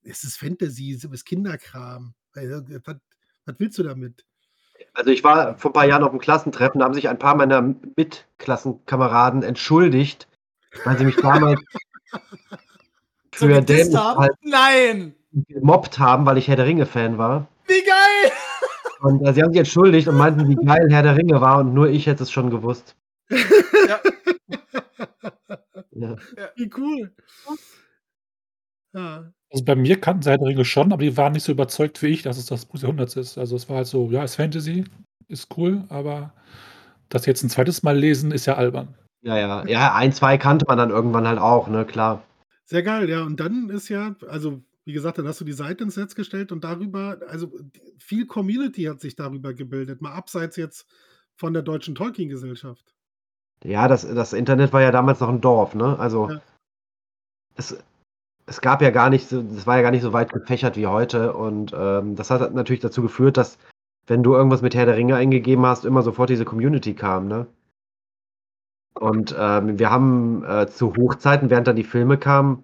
[0.04, 2.14] Es ist Fantasy, es ist Kinderkram.
[2.36, 2.62] Äh,
[3.46, 4.26] Was, willst du damit?
[4.94, 7.36] Also ich war vor ein paar Jahren auf einem Klassentreffen, da haben sich ein paar
[7.36, 7.62] meiner
[7.96, 10.28] Mitklassenkameraden entschuldigt,
[10.84, 11.62] weil sie mich damals
[13.34, 14.20] für haben?
[14.20, 15.16] halt Nein!
[15.32, 17.48] gemobbt haben, weil ich Herr der Ringe-Fan war.
[17.68, 18.32] Wie geil!
[19.02, 21.74] Und äh, sie haben sich entschuldigt und meinten, wie geil Herr der Ringe war und
[21.74, 22.96] nur ich hätte es schon gewusst.
[23.30, 24.00] Ja.
[25.92, 26.16] Ja.
[26.56, 27.14] Wie cool.
[28.94, 29.32] Ja.
[29.52, 32.02] Also bei mir kannten sie Herr der Ringe schon, aber die waren nicht so überzeugt
[32.04, 33.38] wie ich, dass es das Buch des Jahrhunderts ist.
[33.38, 34.86] Also es war halt so, ja, ist Fantasy,
[35.28, 36.34] ist cool, aber
[37.10, 38.94] das jetzt ein zweites Mal lesen, ist ja albern.
[39.24, 39.66] ja, ja.
[39.68, 42.24] Ja, ein, zwei kannte man dann irgendwann halt auch, ne, klar.
[42.66, 43.24] Sehr geil, ja.
[43.24, 46.52] Und dann ist ja, also wie gesagt, dann hast du die Seite ins Netz gestellt
[46.52, 47.52] und darüber, also
[47.98, 50.88] viel Community hat sich darüber gebildet, mal abseits jetzt
[51.36, 52.94] von der deutschen Tolkien-Gesellschaft.
[53.64, 55.98] Ja, das, das Internet war ja damals noch ein Dorf, ne?
[56.00, 56.42] Also Ja.
[57.56, 57.78] es,
[58.50, 60.88] es gab ja gar nicht so, es war ja gar nicht so weit gefächert wie
[60.88, 63.58] heute und ähm, das hat natürlich dazu geführt, dass
[64.08, 67.48] wenn du irgendwas mit Herr der Ringe eingegeben hast, immer sofort diese Community kam, ne?
[68.96, 72.64] Und ähm, wir haben äh, zu Hochzeiten, während dann die Filme kamen,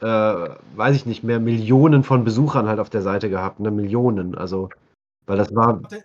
[0.00, 3.70] äh, weiß ich nicht mehr, Millionen von Besuchern halt auf der Seite gehabt, ne?
[3.70, 4.68] Millionen, also,
[5.26, 6.04] weil das war, Habt ihr,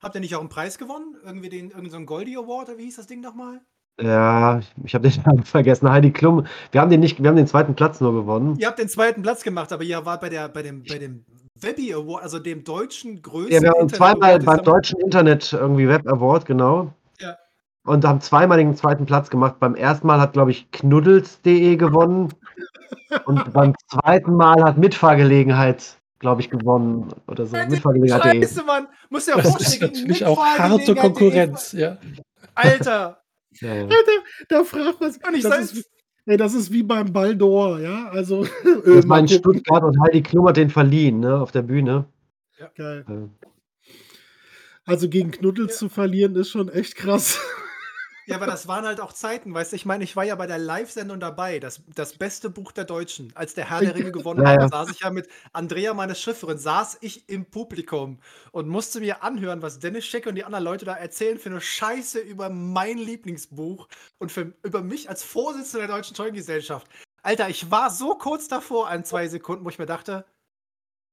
[0.00, 1.16] habt ihr nicht auch einen Preis gewonnen?
[1.24, 3.62] Irgendwie den, irgendeinen so Goldie Award, oder wie hieß das Ding nochmal?
[4.00, 5.90] Ja, ich habe den Namen vergessen.
[5.90, 6.46] Heidi Klum.
[6.70, 8.56] Wir haben den nicht, wir haben den zweiten Platz nur gewonnen.
[8.58, 11.24] Ihr habt den zweiten Platz gemacht, aber ihr wart bei, der, bei dem, bei dem
[11.60, 13.52] Webby Award, also dem deutschen größten.
[13.52, 16.92] Ja, wir waren Internet zweimal beim deutschen Internet irgendwie Web Award, genau.
[17.20, 17.36] Ja.
[17.84, 19.56] Und haben zweimal den zweiten Platz gemacht.
[19.60, 22.32] Beim ersten Mal hat, glaube ich, knuddels.de gewonnen.
[23.26, 27.08] Und beim zweiten Mal hat Mitfahrgelegenheit, glaube ich, gewonnen.
[27.26, 27.56] Oder so.
[27.56, 28.42] Ja, Mitfahrgelegenheit.de.
[28.42, 28.88] Scheiße, Mann.
[29.10, 30.94] Muss ja Das ist gegen natürlich auch harte.
[30.94, 31.98] Konkurrenz, ja.
[32.54, 33.21] Alter.
[33.60, 33.82] Ja, ja.
[33.82, 35.22] Alter, da fragt man sich.
[35.34, 35.84] Ich Das sag- ist, wie-
[36.26, 38.08] ey, das ist wie beim Baldor, ja.
[38.08, 39.28] Also, Das äh, gucken.
[39.28, 42.06] Stuttgart und Heidi Klum hat den verliehen, ne, auf der Bühne.
[42.76, 43.04] Geil.
[43.08, 43.28] Ja.
[44.84, 45.78] Also gegen Knuddels Ja.
[45.78, 47.38] zu verlieren, ist schon echt krass.
[48.26, 50.46] Ja, aber das waren halt auch Zeiten, weißt du, ich meine, ich war ja bei
[50.46, 53.32] der Live-Sendung dabei, das, das beste Buch der Deutschen.
[53.34, 54.68] Als der Herr der Ringe gewonnen hat, ja.
[54.68, 58.20] saß ich ja mit Andrea, meine Schifferin, saß ich im Publikum
[58.52, 61.60] und musste mir anhören, was Dennis Scheck und die anderen Leute da erzählen für eine
[61.60, 66.86] Scheiße über mein Lieblingsbuch und für, über mich als Vorsitzender der Deutschen Tollengesellschaft.
[67.22, 70.24] Alter, ich war so kurz davor an zwei Sekunden, wo ich mir dachte,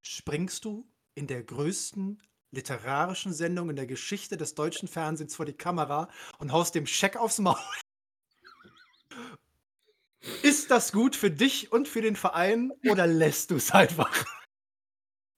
[0.02, 5.54] springst du in der größten literarischen Sendung in der Geschichte des deutschen Fernsehens vor die
[5.54, 6.10] Kamera
[6.40, 7.56] und haust dem Scheck aufs Maul.
[10.44, 14.26] Ist das gut für dich und für den Verein oder lässt du es einfach?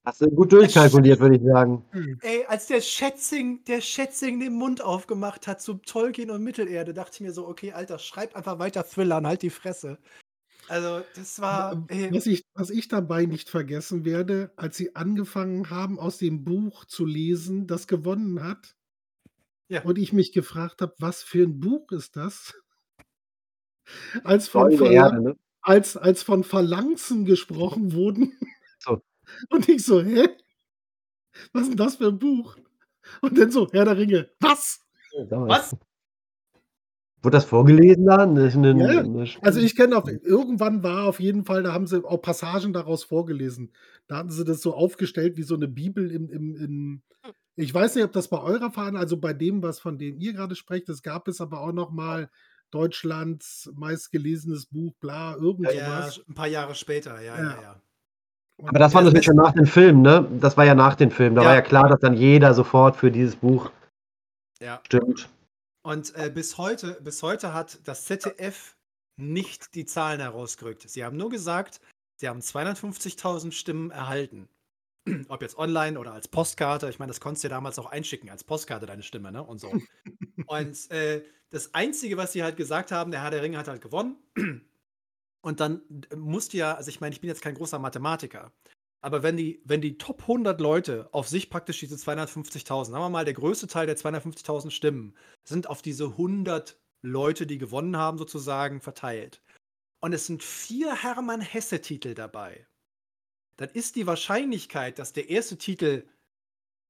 [0.03, 1.85] Hast du gut durchkalkuliert, würde ich sagen.
[2.21, 7.11] Ey, als der Schätzing, der Schätzing den Mund aufgemacht hat zu Tolkien und Mittelerde, dachte
[7.15, 9.99] ich mir so, okay, Alter, schreib einfach weiter Thriller und halt die Fresse.
[10.67, 11.85] Also, das war.
[11.89, 16.43] Ey, Was ich, was ich dabei nicht vergessen werde, als sie angefangen haben, aus dem
[16.43, 18.75] Buch zu lesen, das gewonnen hat,
[19.67, 19.83] Ja.
[19.83, 22.53] und ich mich gefragt habe, was für ein Buch ist das?
[24.23, 25.37] Als von, Goldene Verla Erde, ne?
[25.63, 28.37] als, als von Phalanxen gesprochen wurden.
[28.79, 29.01] So.
[29.49, 30.29] Und ich so, hä?
[31.53, 32.55] Was ist denn das für ein Buch?
[33.21, 34.81] Und dann so, Herr der Ringe, was?
[35.29, 35.75] was?
[37.23, 38.25] Wurde das vorgelesen da?
[38.25, 39.03] Ja,
[39.41, 43.03] Also ich kenne auf, irgendwann war auf jeden Fall, da haben sie auch Passagen daraus
[43.03, 43.71] vorgelesen.
[44.07, 47.01] Da hatten sie das so aufgestellt wie so eine Bibel im, im, im
[47.55, 50.33] ich weiß nicht, ob das bei eurer Verein, also bei dem, was von dem ihr
[50.33, 52.29] gerade sprecht, es gab es aber auch noch mal
[52.71, 57.61] Deutschlands meistgelesenes Buch, bla, irgend Ja, ja, ein paar Jahre später, ja, ja, Ja.
[57.61, 57.81] ja.
[58.63, 60.27] Aber das war natürlich schon nach dem Film, ne?
[60.39, 61.33] Das war ja nach dem Film.
[61.35, 61.47] Da Ja.
[61.47, 63.71] war ja klar, dass dann jeder sofort für dieses Buch
[64.61, 64.79] ja.
[64.85, 65.29] stimmt.
[65.83, 68.75] Und äh, bis, heute, bis heute hat das ZDF
[69.17, 70.87] nicht die Zahlen herausgerückt.
[70.89, 71.81] Sie haben nur gesagt,
[72.17, 74.47] sie haben 250.000 Stimmen erhalten.
[75.29, 76.89] Ob jetzt online oder als Postkarte.
[76.89, 79.43] Ich meine, das konntest du ja damals auch einschicken, als Postkarte deine Stimme, ne?
[79.43, 79.71] Und so.
[80.47, 83.81] Und äh, das Einzige, was sie halt gesagt haben, der Herr der Ringe hat halt
[83.81, 84.17] gewonnen.
[85.41, 88.51] Und dann äh, musste ja, also ich meine, ich bin jetzt kein großer Mathematiker,
[89.01, 93.09] aber wenn die, wenn die Top 100 Leute auf sich praktisch diese 250.000, sagen wir
[93.09, 98.19] mal, der größte Teil der 250.000 Stimmen sind auf diese 100 Leute, die gewonnen haben,
[98.19, 99.41] sozusagen verteilt.
[99.99, 102.67] Und es sind vier Hermann Hesse-Titel dabei.
[103.57, 106.07] Dann ist die Wahrscheinlichkeit, dass der erste Titel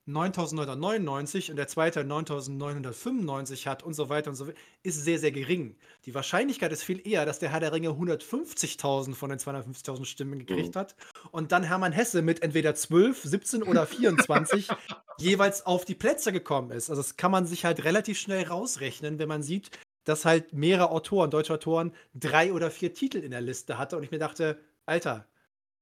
[0.05, 5.31] 9999 und der zweite 9995 hat und so weiter und so weiter, ist sehr, sehr
[5.31, 5.75] gering.
[6.05, 10.39] Die Wahrscheinlichkeit ist viel eher, dass der Herr der Ringe 150.000 von den 250.000 Stimmen
[10.39, 10.95] gekriegt hat
[11.31, 14.69] und dann Hermann Hesse mit entweder 12, 17 oder 24
[15.19, 16.89] jeweils auf die Plätze gekommen ist.
[16.89, 19.69] Also das kann man sich halt relativ schnell rausrechnen, wenn man sieht,
[20.03, 24.03] dass halt mehrere Autoren, deutsche Autoren, drei oder vier Titel in der Liste hatte und
[24.03, 25.27] ich mir dachte, Alter,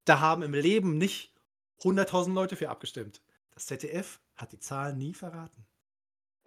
[0.03, 1.34] da haben im Leben nicht
[1.82, 3.21] 100.000 Leute für abgestimmt.
[3.60, 5.65] Das ZDF hat die Zahlen nie verraten.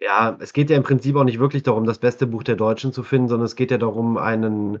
[0.01, 2.91] Ja, es geht ja im Prinzip auch nicht wirklich darum, das beste Buch der Deutschen
[2.91, 4.79] zu finden, sondern es geht ja darum, einen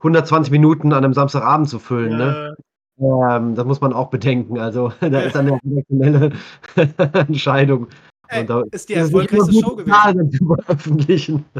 [0.00, 2.18] 120 Minuten an einem Samstagabend zu füllen.
[2.18, 2.54] Ne?
[2.98, 4.58] Ja, Ähm, das muss man auch bedenken.
[4.58, 6.32] Also da ist eine redaktionelle
[7.26, 7.88] Entscheidung.
[8.28, 11.44] Ey, ist die ist erfolgreichste gut, Show gewesen.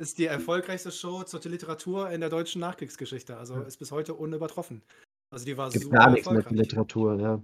[0.00, 3.36] Ist die erfolgreichste Show zur Literatur in der deutschen Nachkriegsgeschichte.
[3.36, 4.82] Also ist bis heute unübertroffen.
[5.32, 6.56] Also die war Gibt super gar nichts erfolgreich.
[6.56, 7.42] Literatur, ja.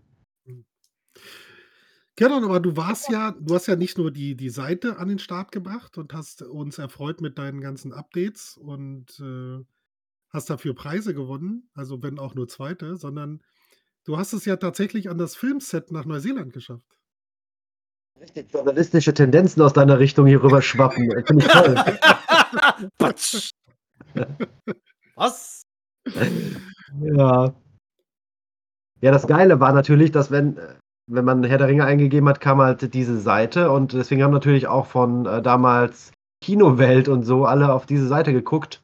[2.16, 5.18] Kenan, aber du warst ja, du hast ja nicht nur die, die Seite an den
[5.18, 9.64] Start gebracht und hast uns erfreut mit deinen ganzen Updates und äh,
[10.30, 13.42] hast dafür Preise gewonnen, also wenn auch nur zweite, sondern
[14.04, 16.98] du hast es ja tatsächlich an das Filmset nach Neuseeland geschafft.
[18.20, 21.10] Richtig journalistische Tendenzen aus deiner Richtung hier rüber schwappen.
[21.26, 21.74] Finde ich toll.
[22.98, 23.50] Patsch.
[25.16, 25.62] Was?
[27.00, 27.54] Ja.
[29.00, 30.74] Ja, das Geile war natürlich, dass wenn, äh,
[31.06, 34.66] wenn man Herr der Ringe eingegeben hat, kam halt diese Seite und deswegen haben natürlich
[34.66, 38.82] auch von äh, damals Kinowelt und so alle auf diese Seite geguckt.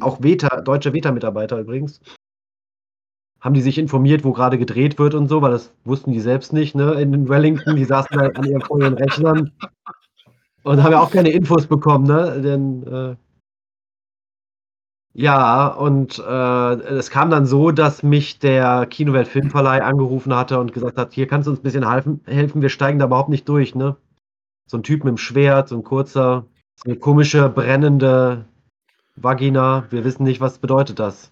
[0.00, 2.00] Auch Veta, deutsche Veta-Mitarbeiter übrigens.
[3.40, 6.52] Haben die sich informiert, wo gerade gedreht wird und so, weil das wussten die selbst
[6.52, 6.94] nicht, ne?
[6.94, 9.52] In Wellington, die saßen da an ihren, vor ihren Rechnern.
[10.62, 12.40] Und haben ja auch keine Infos bekommen, ne?
[12.40, 13.16] Denn, äh,
[15.16, 20.72] ja, und äh, es kam dann so, dass mich der Kinowelt Filmverleih angerufen hatte und
[20.72, 23.48] gesagt hat, hier kannst du uns ein bisschen helfen, helfen, wir steigen da überhaupt nicht
[23.48, 23.96] durch, ne?
[24.66, 28.44] So ein Typ mit dem Schwert, so ein kurzer, so eine komische, brennende
[29.14, 29.86] Vagina.
[29.90, 31.30] Wir wissen nicht, was bedeutet das.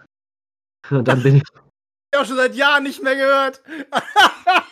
[0.90, 3.62] Und dann bin ich, Ich habe schon seit Jahren nicht mehr gehört.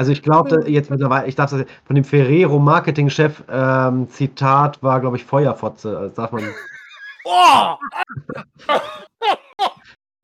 [0.00, 4.98] also ich glaube jetzt mittlerweile, ich darf das von dem Ferrero Marketingchef ähm, Zitat war,
[4.98, 5.92] glaube ich, Feuerfotze.
[5.92, 6.42] Das darf man.
[7.26, 7.74] Oh!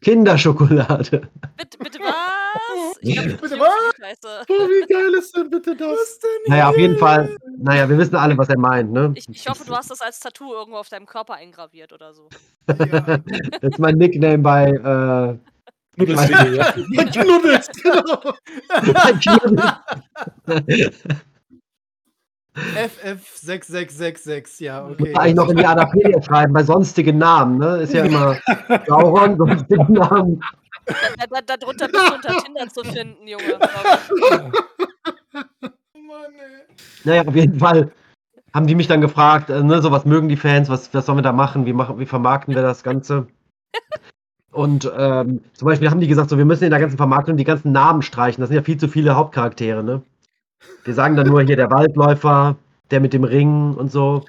[0.01, 1.29] Kinderschokolade.
[1.59, 2.97] Bitte, bitte was?
[3.03, 4.47] Ich glaub, Bitte was?
[4.49, 5.91] Oh, wie geil ist denn bitte das?
[5.91, 6.97] Was denn Naja, auf jeden?
[6.97, 7.37] Fall.
[7.59, 9.13] Naja, wir wissen alle, was er meint, ne?
[9.15, 12.31] Ich, ich hoffe, du hast das als Tattoo irgendwo auf deinem Körper eingraviert oder so.
[12.67, 13.19] Ja.
[13.61, 15.56] Das ist mein Nickname bei äh,
[15.97, 16.73] Knuddelsvideo, ja.
[17.05, 18.33] Knuddels, genau.
[22.57, 25.13] FF6666, ja, Muss okay.
[25.13, 27.83] man eigentlich noch in die Adapedia schreiben, bei sonstigen Namen, ne?
[27.83, 28.39] Ist ja immer
[28.87, 30.41] Sauron, sonstige Namen.
[30.87, 30.95] Da,
[31.29, 33.59] da, da drunter bist du unter Tinder zu finden, Junge.
[35.95, 36.63] Oh Mann, ey.
[37.05, 37.91] Naja, auf jeden Fall
[38.55, 41.19] haben die mich dann gefragt, äh, ne, so was mögen die Fans, was, was sollen
[41.19, 43.27] wir da machen, wie, machen, wie vermarkten wir das Ganze?
[44.57, 47.45] Und ähm, zum Beispiel haben die gesagt, so, wir müssen in der ganzen Vermarktung die
[47.45, 48.41] ganzen Namen streichen.
[48.41, 50.01] Das sind ja viel zu viele Hauptcharaktere, ne?
[50.85, 52.57] Wir sagen dann nur hier der Waldläufer,
[52.91, 54.25] der mit dem Ring und so.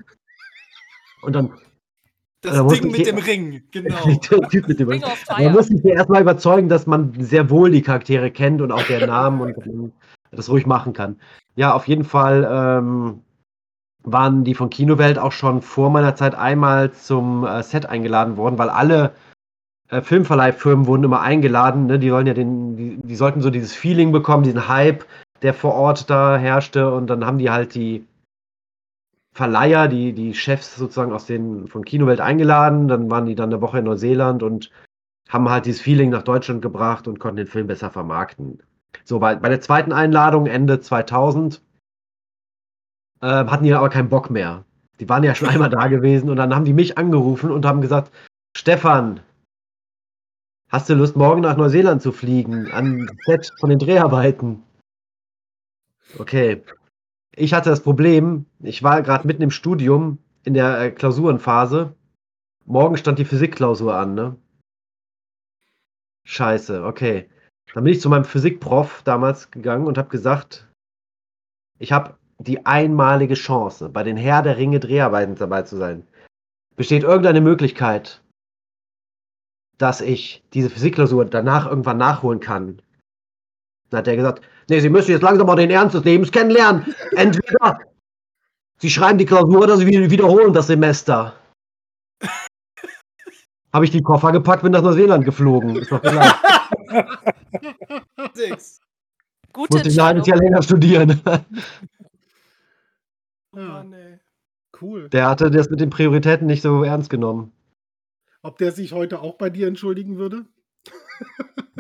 [1.22, 1.54] Und dann
[2.42, 3.96] Das Ding mit dem Ring, genau.
[4.06, 5.02] der Typ mit dem Ring.
[5.30, 8.84] Man muss sich ja erstmal überzeugen, dass man sehr wohl die Charaktere kennt und auch
[8.84, 9.94] deren Namen und
[10.32, 11.16] das ruhig machen kann.
[11.56, 13.22] Ja, auf jeden Fall ähm,
[14.04, 18.58] waren die von Kinowelt auch schon vor meiner Zeit einmal zum äh, Set eingeladen worden,
[18.58, 19.14] weil alle
[19.90, 21.88] äh, Filmverleihfirmen wurden immer eingeladen.
[21.88, 22.00] Ne?
[22.00, 25.06] Die wollen ja den, die, die sollten so dieses Feeling bekommen, diesen Hype,
[25.42, 26.94] der vor Ort da herrschte.
[26.94, 28.06] Und dann haben die halt die
[29.34, 32.88] Verleiher, die, die Chefs sozusagen aus den von Kinowelt eingeladen.
[32.88, 34.72] Dann waren die dann eine Woche in Neuseeland und
[35.30, 38.64] haben halt dieses Feeling nach Deutschland gebracht und konnten den Film besser vermarkten.
[39.04, 41.62] So, bei, bei der zweiten Einladung Ende 2000
[43.22, 44.64] ähm, hatten die aber keinen Bock mehr.
[45.00, 47.82] Die waren ja schon einmal da gewesen und dann haben die mich angerufen und haben
[47.82, 48.12] gesagt,
[48.56, 49.20] Stefan,
[50.70, 54.64] hast du Lust, morgen nach Neuseeland zu fliegen, an Set von den Dreharbeiten?
[56.18, 56.64] Okay.
[57.36, 61.96] Ich hatte das Problem, ich war gerade mitten im Studium in der äh, Klausurenphase.
[62.66, 64.36] Morgen stand die Physikklausur an, ne?
[66.24, 67.30] Scheiße, okay.
[67.74, 70.68] Dann bin ich zu meinem Physikprof damals gegangen und habe gesagt,
[71.80, 76.08] ich habe die einmalige Chance, bei den Herr der Ringe Dreharbeiten dabei zu sein.
[76.76, 78.22] Besteht irgendeine Möglichkeit,
[79.78, 82.82] dass ich diese Physikklausur danach irgendwann nachholen kann?
[83.90, 86.94] Dann hat er gesagt, nee, Sie müssen jetzt langsam mal den Ernst des Lebens kennenlernen.
[87.16, 87.80] Entweder
[88.80, 91.34] Sie schreiben die Klausur oder Sie wiederholen das Semester.
[93.74, 95.76] Habe ich die Koffer gepackt, bin nach Neuseeland geflogen.
[95.76, 96.40] Ist doch klar.
[99.54, 101.22] Gute Musste ich ein halbes Jahr länger studieren.
[103.54, 104.20] Oh Mann, ey.
[104.80, 105.10] Cool.
[105.10, 107.52] Der hatte das mit den Prioritäten nicht so ernst genommen.
[108.42, 110.46] Ob der sich heute auch bei dir entschuldigen würde?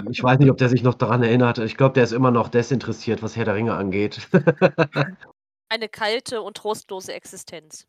[0.10, 1.60] Ich weiß nicht, ob der sich noch daran erinnert.
[1.60, 4.28] Ich glaube, der ist immer noch desinteressiert, was Herr der Ringe angeht.
[5.70, 7.88] Eine kalte und trostlose Existenz.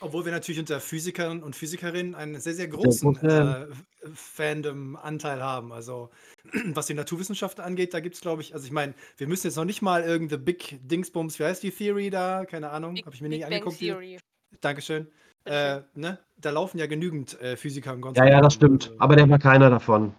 [0.00, 3.74] Obwohl wir natürlich unter Physikern und Physikerinnen einen sehr, sehr großen große- äh,
[4.12, 5.72] Fandom-Anteil haben.
[5.72, 6.10] Also,
[6.74, 9.56] was die Naturwissenschaften angeht, da gibt es, glaube ich, also ich meine, wir müssen jetzt
[9.56, 12.44] noch nicht mal irgendeine Big Dingsbums, wie heißt die Theory da?
[12.44, 13.80] Keine Ahnung, habe ich mir Big nicht Bang angeguckt.
[13.80, 14.18] die- Theory.
[14.60, 15.06] Dankeschön.
[15.44, 16.18] Äh, ne?
[16.36, 18.92] Da laufen ja genügend äh, Physiker und ja, ja, das stimmt.
[18.98, 20.14] Aber der war keiner davon.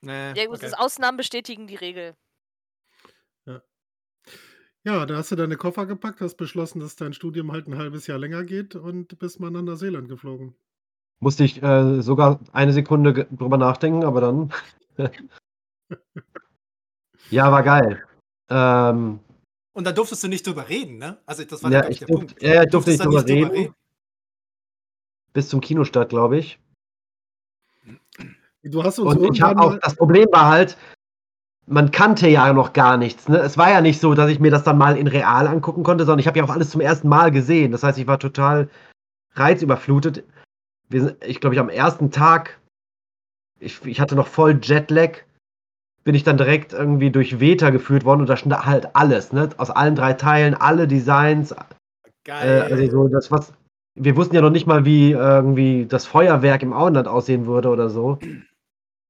[0.00, 0.66] Nee, Ja, gut, okay.
[0.66, 2.14] das Ausnahmen bestätigen die Regel.
[4.86, 8.06] Ja, da hast du deine Koffer gepackt, hast beschlossen, dass dein Studium halt ein halbes
[8.06, 10.54] Jahr länger geht und bist mal nach Neuseeland geflogen.
[11.20, 14.52] Musste ich äh, sogar eine Sekunde drüber nachdenken, aber dann.
[17.30, 18.04] ja, war geil.
[18.50, 19.20] Ähm,
[19.72, 21.16] Und da durftest du nicht drüber reden, ne?
[21.24, 22.42] Also das war Ja, ich der durf- Punkt.
[22.42, 23.74] ja, ja, ich Du durfte nicht da drüber reden.
[25.34, 26.58] Bis zum Kinostart, glaube ich.
[28.62, 30.78] Du hast uns Und ich habe auch, das Problem war halt,
[31.66, 33.28] man kannte ja noch gar nichts.
[33.28, 33.38] Ne?
[33.38, 36.04] Es war ja nicht so, dass ich mir das dann mal in real angucken konnte,
[36.04, 37.72] sondern ich habe ja auch alles zum ersten Mal gesehen.
[37.72, 38.70] Das heißt, ich war total
[39.34, 40.24] reizüberflutet.
[40.88, 42.58] Wir sind, ich glaube, ich am ersten Tag,
[43.60, 45.18] ich, ich hatte noch voll Jetlag,
[46.04, 49.48] bin ich dann direkt irgendwie durch Veta geführt worden und da stand halt alles, ne?
[49.56, 51.56] Aus allen drei Teilen, alle Designs, äh,
[52.24, 52.62] Geil.
[52.62, 53.52] also so das, was.
[53.96, 57.88] Wir wussten ja noch nicht mal, wie irgendwie das Feuerwerk im Auenland aussehen würde oder
[57.90, 58.18] so.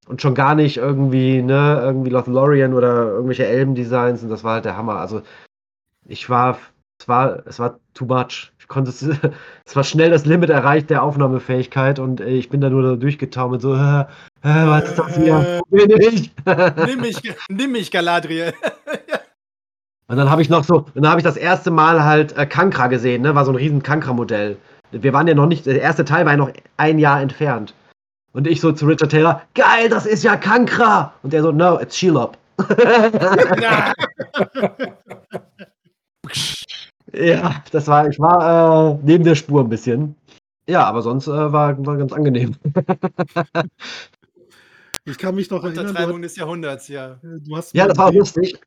[0.06, 4.66] Und schon gar nicht irgendwie, ne, irgendwie Lothlorien oder irgendwelche Elben-Designs und das war halt
[4.66, 4.96] der Hammer.
[4.96, 5.22] Also,
[6.06, 6.58] ich war,
[7.00, 8.52] es war, es war too much.
[8.58, 9.02] Ich konnte es,
[9.64, 13.62] es war schnell das Limit erreicht der Aufnahmefähigkeit und äh, ich bin da nur durchgetaumelt,
[13.62, 14.00] so, äh,
[14.42, 15.60] äh, was ist das hier?
[15.70, 16.30] Wo bin ich?
[16.86, 18.52] Nimm mich, nimm mich, Galadriel.
[20.06, 22.44] Und dann habe ich noch so, und dann habe ich das erste Mal halt äh,
[22.44, 23.34] Kankra gesehen, ne?
[23.34, 24.58] War so ein riesen Kankra-Modell.
[25.02, 27.74] Wir waren ja noch nicht, der erste Teil war ja noch ein Jahr entfernt.
[28.32, 31.14] Und ich so zu Richard Taylor, geil, das ist ja Kankra!
[31.22, 32.36] Und er so, no, it's Shelob.
[37.16, 40.16] Ja, das war, ich war äh, neben der Spur ein bisschen.
[40.66, 42.56] Ja, aber sonst äh, war, war ganz angenehm.
[45.06, 47.18] Ich kann mich noch erinnern, du, Untertreibung des Jahrhunderts, ja.
[47.22, 48.58] du hast Ja, das war lustig,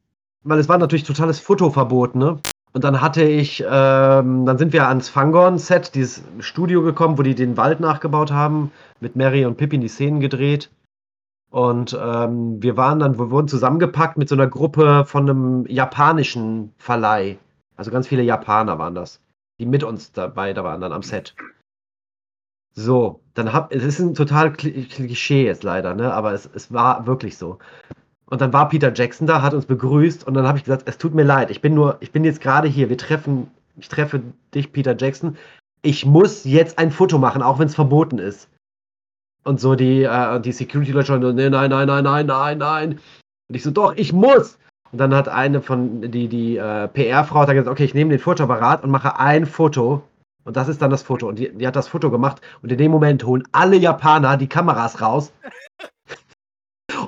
[0.43, 2.37] weil es war natürlich totales Fotoverbot, ne?
[2.77, 7.33] Und dann hatte ich, ähm, dann sind wir ans Fangorn-Set, dieses Studio gekommen, wo die
[7.33, 10.69] den Wald nachgebaut haben, mit Mary und Pippin die Szenen gedreht.
[11.49, 16.71] Und ähm, wir waren dann, wir wurden zusammengepackt mit so einer Gruppe von einem japanischen
[16.77, 17.39] Verleih.
[17.77, 19.21] Also ganz viele Japaner waren das,
[19.59, 21.33] die mit uns dabei da waren dann am Set.
[22.75, 26.13] So, dann hab, es ist ein total Kli- Klischee jetzt leider, ne?
[26.13, 27.57] Aber es, es war wirklich so.
[28.29, 30.97] Und dann war Peter Jackson da, hat uns begrüßt und dann habe ich gesagt, es
[30.97, 34.21] tut mir leid, ich bin nur, ich bin jetzt gerade hier, wir treffen, ich treffe
[34.53, 35.37] dich, Peter Jackson.
[35.81, 38.49] Ich muss jetzt ein Foto machen, auch wenn es verboten ist.
[39.43, 42.99] Und so die, äh, die Security-Leute schon nee, nein, nein, nein, nein, nein, nein.
[43.47, 44.57] Und ich so, doch, ich muss.
[44.91, 48.19] Und dann hat eine von, die, die äh, PR-Frau hat gesagt, okay, ich nehme den
[48.19, 50.03] Fotoapparat und mache ein Foto.
[50.43, 51.29] Und das ist dann das Foto.
[51.29, 52.41] Und die, die hat das Foto gemacht.
[52.61, 55.31] Und in dem Moment holen alle Japaner die Kameras raus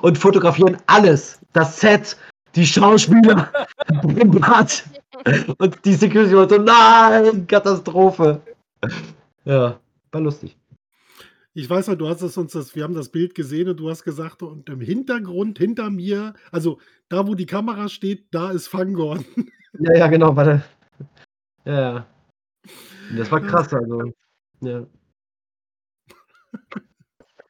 [0.02, 1.40] und fotografieren alles.
[1.52, 2.16] Das Set,
[2.54, 3.50] die Schauspieler,
[4.02, 4.84] Bad.
[5.58, 8.40] Und die Security war so, nein, Katastrophe.
[9.44, 9.78] Ja,
[10.12, 10.56] war lustig.
[11.52, 13.90] Ich weiß noch, du hast es uns das, wir haben das Bild gesehen und du
[13.90, 18.68] hast gesagt, und im Hintergrund, hinter mir, also da, wo die Kamera steht, da ist
[18.68, 19.24] Fangorn.
[19.78, 20.64] Ja, ja, genau, warte.
[21.64, 22.06] Ja, ja.
[23.16, 24.12] Das war krass, also.
[24.60, 24.84] Ja.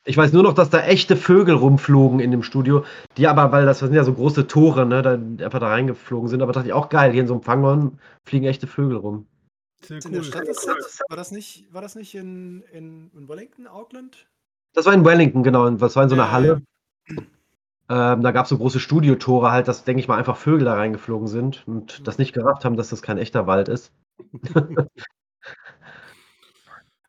[0.04, 2.84] Ich weiß nur noch, dass da echte Vögel rumflogen in dem Studio,
[3.16, 6.40] die aber, weil das sind ja so große Tore, ne, da einfach da reingeflogen sind,
[6.40, 9.26] aber dachte ich auch geil, hier in so einem Fanghorn fliegen echte Vögel rum.
[9.84, 10.30] Sehr in der cool.
[10.30, 10.66] Das?
[11.08, 14.26] War das nicht, war das nicht in, in, in Wellington, Auckland?
[14.74, 16.62] Das war in Wellington, genau, das war in so einer Ja, Halle.
[17.88, 20.74] Ähm, da gab es so große Studiotore halt, dass, denke ich mal, einfach Vögel da
[20.74, 23.92] reingeflogen sind und das nicht gerafft haben, dass das kein echter Wald ist.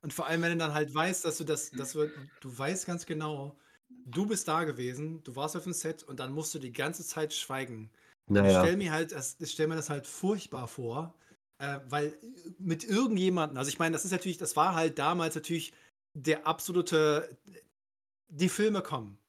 [0.02, 2.08] Und vor allem, wenn du dann halt weißt, dass du das, dass du,
[2.40, 3.58] du weißt ganz genau,
[4.06, 7.06] du bist da gewesen, du warst auf dem Set und dann musst du die ganze
[7.06, 7.92] Zeit schweigen.
[8.44, 8.58] Ich Naja.
[8.58, 11.16] stelle mir halt, das- ich stelle mir das halt furchtbar vor,
[11.60, 12.18] äh, weil
[12.58, 15.74] mit irgendjemandem, also ich meine, das ist natürlich, das war halt damals natürlich
[16.18, 17.38] der absolute,
[18.30, 19.20] die Filme kommen.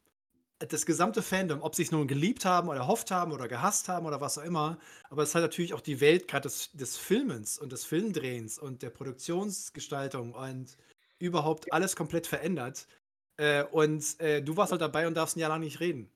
[0.69, 4.07] Das gesamte Fandom, ob sie es nun geliebt haben oder hofft haben oder gehasst haben
[4.07, 4.79] oder was auch immer,
[5.11, 8.83] aber es hat natürlich auch die Welt gerade des, des Filmens und des Filmdrehens und
[8.83, 10.77] der Produktionsgestaltung und
[11.19, 12.87] überhaupt alles komplett verändert.
[13.37, 16.11] Äh, und äh, du warst halt dabei und darfst ein Jahr lang nicht reden.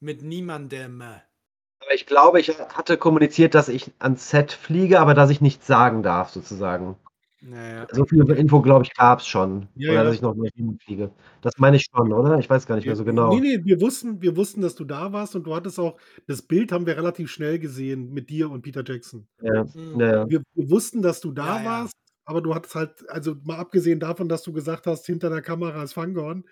[0.00, 1.02] Mit niemandem.
[1.02, 5.66] Aber ich glaube, ich hatte kommuniziert, dass ich ans Set fliege, aber dass ich nichts
[5.66, 6.96] sagen darf, sozusagen.
[7.44, 7.86] Naja.
[7.90, 9.66] So viel Info, glaube ich, gab es schon.
[9.74, 10.04] Ja, oder ja.
[10.04, 11.10] dass ich noch nicht fliege.
[11.40, 12.38] Das meine ich schon, oder?
[12.38, 13.34] Ich weiß gar nicht mehr so genau.
[13.34, 16.42] Nee, nee, wir wussten, wir wussten, dass du da warst und du hattest auch, das
[16.42, 19.26] Bild haben wir relativ schnell gesehen mit dir und Peter Jackson.
[19.42, 20.00] Ja, Mhm.
[20.00, 21.92] ja, Wir, wir wussten, dass du da warst,
[22.24, 25.82] aber du hattest halt, also mal abgesehen davon, dass du gesagt hast, hinter der Kamera
[25.82, 26.44] ist Fangorn,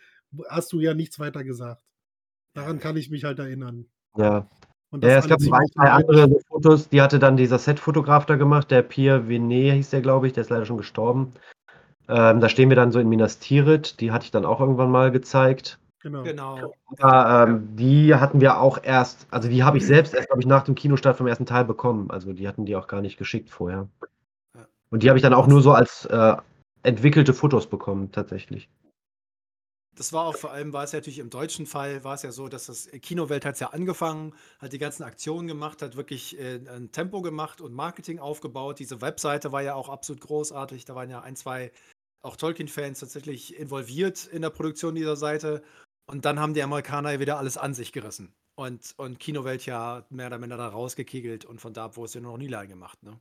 [0.48, 1.82] hast du ja nichts weiter gesagt.
[2.54, 3.86] Daran kann ich mich halt erinnern.
[4.16, 4.48] ja.
[4.90, 6.08] Und Ja, das es gab zwei dramatisch.
[6.08, 10.26] andere Fotos, die hatte dann dieser Setfotograf da gemacht, der Pierre Venet hieß der, glaube
[10.26, 11.32] ich, der ist leider schon gestorben.
[12.08, 14.90] Ähm, da stehen wir dann so in Minas Tirith, die hatte ich dann auch irgendwann
[14.90, 15.78] mal gezeigt.
[16.02, 16.22] Genau.
[16.22, 16.72] Genau.
[16.98, 20.46] Aber ähm, die hatten wir auch erst, also die habe ich selbst erst, glaube ich,
[20.46, 22.10] nach dem Kinostart vom ersten Teil bekommen.
[22.10, 23.86] Also die hatten die auch gar nicht geschickt vorher.
[24.56, 24.66] Ja.
[24.90, 26.36] Und die habe ich dann auch nur so als äh,
[26.82, 28.68] entwickelte Fotos bekommen, tatsächlich.
[30.00, 32.32] Das war auch vor allem, war es ja natürlich im deutschen Fall, war es ja
[32.32, 36.38] so, dass das Kinowelt hat es ja angefangen, hat die ganzen Aktionen gemacht, hat wirklich
[36.40, 38.78] äh, ein Tempo gemacht und Marketing aufgebaut.
[38.78, 40.86] Diese Webseite war ja auch absolut großartig.
[40.86, 41.70] Da waren ja ein, zwei
[42.22, 45.62] auch Tolkien-Fans tatsächlich involviert in der Produktion dieser Seite.
[46.06, 48.32] Und dann haben die Amerikaner ja wieder alles an sich gerissen.
[48.54, 52.14] Und, und Kinowelt ja mehr oder minder da rausgekegelt und von da ab wurde es
[52.14, 53.02] ja nur noch nie gemacht.
[53.02, 53.20] Ne?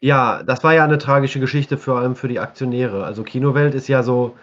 [0.00, 3.04] Ja, das war ja eine tragische Geschichte, vor allem für die Aktionäre.
[3.04, 4.36] Also Kinowelt ist ja so,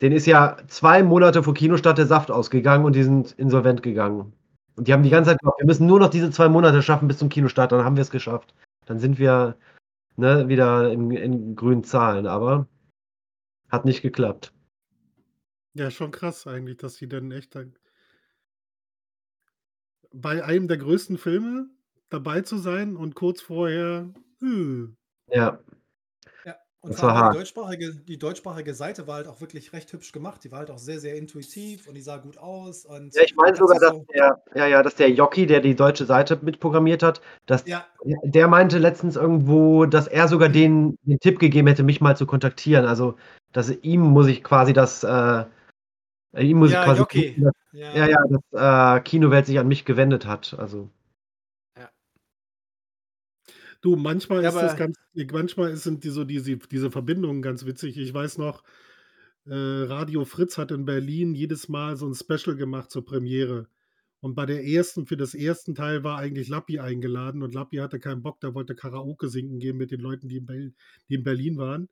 [0.00, 4.32] den ist ja zwei Monate vor Kinostart der Saft ausgegangen und die sind insolvent gegangen.
[4.76, 7.08] Und die haben die ganze Zeit gesagt, wir müssen nur noch diese zwei Monate schaffen
[7.08, 8.54] bis zum Kinostart, dann haben wir es geschafft.
[8.86, 9.56] Dann sind wir
[10.16, 12.66] ne, wieder in, in grünen Zahlen, aber
[13.68, 14.52] hat nicht geklappt.
[15.74, 17.74] Ja, schon krass eigentlich, dass die dann echt dann
[20.12, 21.70] bei einem der größten Filme
[22.10, 24.12] dabei zu sein und kurz vorher,
[24.42, 25.58] äh, Ja.
[26.44, 27.34] Ja, und Das war hart.
[27.34, 30.42] die deutschsprachige, die deutschsprachige Seite war halt auch wirklich recht hübsch gemacht.
[30.42, 32.84] Die war halt auch sehr, sehr intuitiv und die sah gut aus.
[32.84, 35.76] Und Ja, ich meine sogar, dass so, der, ja, ja, dass der Jockey, der die
[35.76, 37.86] deutsche Seite mitprogrammiert hat, dass ja,
[38.24, 42.26] der meinte letztens irgendwo, dass er sogar den, den Tipp gegeben hätte, mich mal zu
[42.26, 42.84] kontaktieren.
[42.84, 43.14] Also,
[43.52, 45.44] dass ihm muss ich quasi das, äh,
[46.36, 47.36] ihm muss ich ja, quasi, Jockey.
[47.40, 50.56] dass, Ja, ja, ja, dass äh, Kinowelt sich an mich gewendet hat.
[50.58, 50.88] Also,
[53.82, 54.96] Du, manchmal Ja, ist das ganz,
[55.32, 57.98] manchmal sind die so diese, diese Verbindungen ganz witzig.
[57.98, 58.62] Ich weiß noch,
[59.44, 63.66] äh, Radio Fritz hat in Berlin jedes Mal so ein Special gemacht zur Premiere.
[64.20, 67.98] Und bei der ersten, für das ersten Teil war eigentlich Lappi eingeladen und Lappi hatte
[67.98, 70.74] keinen Bock, der wollte Karaoke singen gehen mit den Leuten, die in, Berlin,
[71.08, 71.88] die in Berlin waren.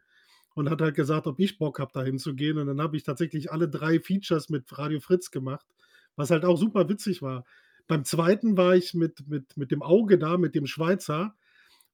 [0.54, 2.58] Und hat halt gesagt, ob ich Bock habe, da hinzugehen.
[2.58, 5.66] Und dann habe ich tatsächlich alle drei Features mit Radio Fritz gemacht,
[6.14, 7.44] was halt auch super witzig war.
[7.88, 11.34] Beim zweiten war ich mit, mit, mit dem Auge da, mit dem Schweizer.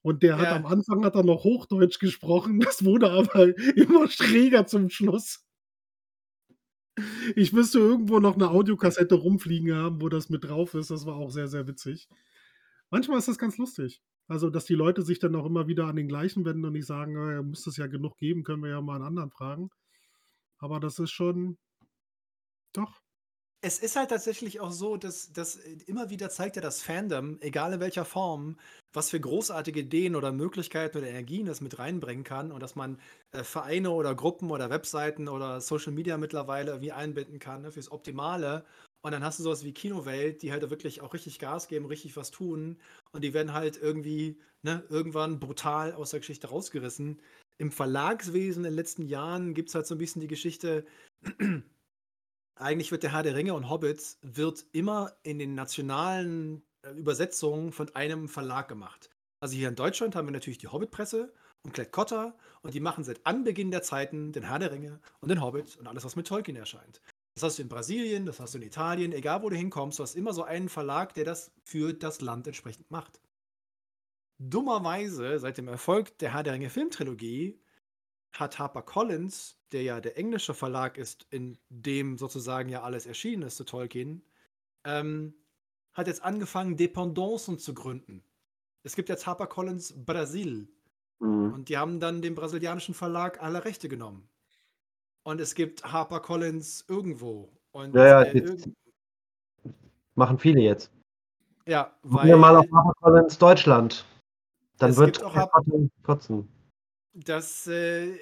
[0.06, 0.54] Und der hat Ja.
[0.54, 5.44] am Anfang hat er noch Hochdeutsch gesprochen, das wurde aber immer schräger zum Schluss.
[7.34, 10.92] Ich müsste irgendwo noch eine Audiokassette rumfliegen haben, wo das mit drauf ist.
[10.92, 12.08] Das war auch sehr, sehr witzig.
[12.90, 14.00] Manchmal ist das ganz lustig.
[14.28, 16.86] Also, dass die Leute sich dann auch immer wieder an den gleichen wenden und nicht
[16.86, 19.70] sagen, äh, muss es ja genug geben, können wir ja mal einen anderen fragen.
[20.58, 21.58] Aber das ist schon
[22.72, 23.00] doch.
[23.66, 27.36] Es ist halt tatsächlich auch so, dass, dass äh, immer wieder zeigt ja das Fandom,
[27.40, 28.56] egal in welcher Form,
[28.92, 33.00] was für großartige Ideen oder Möglichkeiten oder Energien es mit reinbringen kann und dass man
[33.32, 37.90] äh, Vereine oder Gruppen oder Webseiten oder Social Media mittlerweile irgendwie einbinden kann ne, fürs
[37.90, 38.64] Optimale.
[39.02, 42.16] Und dann hast du sowas wie Kinowelt, die halt wirklich auch richtig Gas geben, richtig
[42.16, 42.78] was tun.
[43.10, 47.20] Und die werden halt irgendwie ne, irgendwann brutal aus der Geschichte rausgerissen.
[47.58, 50.84] Im Verlagswesen in den letzten Jahren gibt es halt so ein bisschen die Geschichte,
[52.56, 57.72] eigentlich wird der Herr der Ringe und Hobbits wird immer in den nationalen äh, Übersetzungen
[57.72, 59.10] von einem Verlag gemacht.
[59.40, 61.32] Also hier in Deutschland haben wir natürlich die Hobbit-Presse
[61.62, 65.28] und Klett Cotta und die machen seit Anbeginn der Zeiten den Herr der Ringe und
[65.28, 67.00] den Hobbit und alles, was mit Tolkien erscheint.
[67.34, 70.02] Das hast du in Brasilien, das hast du in Italien, egal wo du hinkommst, du
[70.02, 73.20] hast immer so einen Verlag, der das für das Land entsprechend macht.
[74.38, 77.58] Dummerweise, seit dem Erfolg der Herr der Ringe Filmtrilogie,
[78.32, 83.56] hat HarperCollins, der ja der englische Verlag ist, in dem sozusagen ja alles erschienen ist
[83.56, 84.22] zu Tolkien,
[84.84, 85.34] ähm,
[85.92, 88.22] hat jetzt angefangen, Dependancen zu gründen.
[88.82, 90.68] Es gibt jetzt HarperCollins Brasil
[91.18, 91.52] mhm.
[91.54, 94.28] und die haben dann dem brasilianischen Verlag alle Rechte genommen.
[95.24, 97.50] Und es gibt HarperCollins irgendwo.
[97.72, 98.72] Und Ja, ja, irg-
[100.14, 100.92] machen viele jetzt.
[101.66, 104.04] ja, weil wir mal auf HarperCollins Deutschland.
[104.78, 106.48] Dann Es wird gibt auch Kotte kotzen.
[107.18, 108.14] Das äh,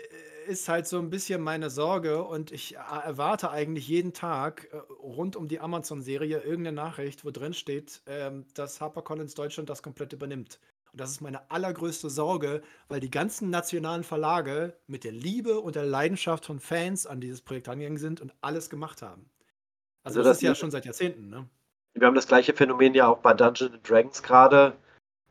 [0.46, 4.76] ist halt so ein bisschen meine Sorge und ich äh, erwarte eigentlich jeden Tag äh,
[5.02, 10.12] rund um die Amazon-Serie irgendeine Nachricht, wo drin steht, ähm, dass HarperCollins Deutschland das komplett
[10.12, 10.60] übernimmt.
[10.92, 15.74] Und das ist meine allergrößte Sorge, weil die ganzen nationalen Verlage mit der Liebe und
[15.74, 19.28] der Leidenschaft von Fans an dieses Projekt angegangen sind und alles gemacht haben.
[20.04, 21.48] Also, Also das, das ist ja schon seit Jahrzehnten, ne?
[21.94, 24.76] Wir haben das gleiche Phänomen ja auch bei Dungeons Dragons gerade,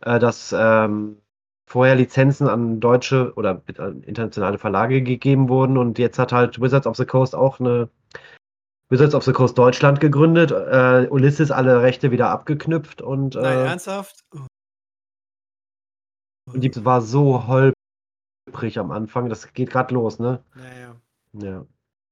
[0.01, 1.21] äh, dass ähm,
[1.65, 6.87] vorher Lizenzen an deutsche oder an internationale Verlage gegeben wurden und jetzt hat halt Wizards
[6.87, 7.89] of the Coast auch eine
[8.89, 13.65] Wizards of the Coast Deutschland gegründet, äh, Ulysses alle Rechte wieder abgeknüpft und, Nein, äh,
[13.65, 14.23] ernsthaft?
[16.45, 20.43] und die war so holprig am Anfang, das geht gerade los, ne?
[20.55, 20.95] Naja.
[21.33, 21.65] Ja.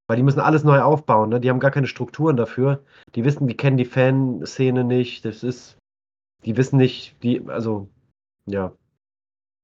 [0.08, 1.40] Weil die müssen alles neu aufbauen, ne?
[1.40, 2.84] Die haben gar keine Strukturen dafür.
[3.16, 5.26] Die wissen, die kennen die Fanszene nicht.
[5.26, 5.78] Das ist,
[6.44, 7.90] die wissen nicht, die, also,
[8.46, 8.74] ja.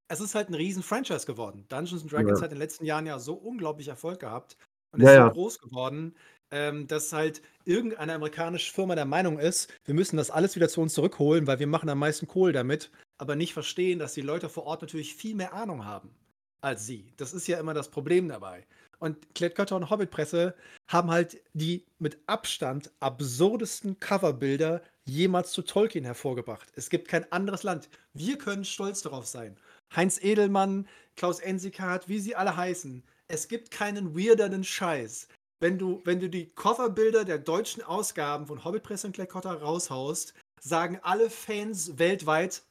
[0.08, 1.66] Es ist halt ein riesen Franchise geworden.
[1.70, 2.46] Dungeons and Dragons Ja.
[2.46, 4.58] hat in den letzten Jahren ja so unglaublich Erfolg gehabt
[4.92, 5.30] und Ja, ist so ja.
[5.30, 6.16] groß geworden,
[6.52, 10.82] ähm, dass halt irgendeine amerikanische Firma der Meinung ist, wir müssen das alles wieder zu
[10.82, 14.48] uns zurückholen, weil wir machen am meisten Kohl damit, aber nicht verstehen, dass die Leute
[14.50, 16.16] vor Ort natürlich viel mehr Ahnung haben
[16.62, 17.14] als sie.
[17.18, 18.66] Das ist ja immer das Problem dabei.
[19.00, 20.56] Und Klett und Hobbit-Presse
[20.88, 26.72] haben halt die mit Abstand absurdesten Coverbilder jemals zu Tolkien hervorgebracht.
[26.76, 27.90] Es gibt kein anderes Land.
[28.14, 29.58] Wir können stolz darauf sein.
[29.96, 33.04] Heinz Edelmann, Klaus Ensikat, wie sie alle heißen.
[33.28, 35.28] Es gibt keinen weirderen Scheiß.
[35.60, 41.00] Wenn du, wenn du die Coverbilder der deutschen Ausgaben von Hobbitpresse und Klett raushaust, sagen
[41.02, 42.64] alle Fans weltweit,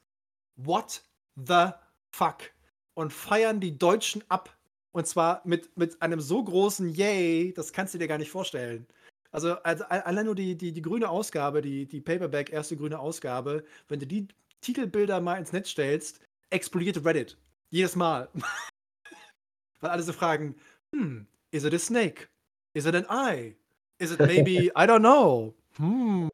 [0.55, 1.03] what
[1.35, 1.71] the
[2.11, 2.51] fuck?
[2.93, 4.57] Und feiern die Deutschen ab.
[4.93, 8.87] Und zwar mit, mit einem so großen Yay, das kannst du dir gar nicht vorstellen.
[9.31, 13.63] Also, also allein nur die, die, die grüne Ausgabe, die, die Paperback, erste grüne Ausgabe,
[13.89, 14.27] wenn du die
[14.61, 17.37] Titelbilder mal ins Netz stellst, explodiert Reddit.
[17.69, 18.29] Jedes Mal.
[19.79, 20.55] Weil alle so fragen,
[20.91, 22.29] hm, is it a snake?
[22.73, 23.55] Is it an eye?
[23.99, 25.53] Is it maybe, I don't know.
[25.77, 26.29] Hm.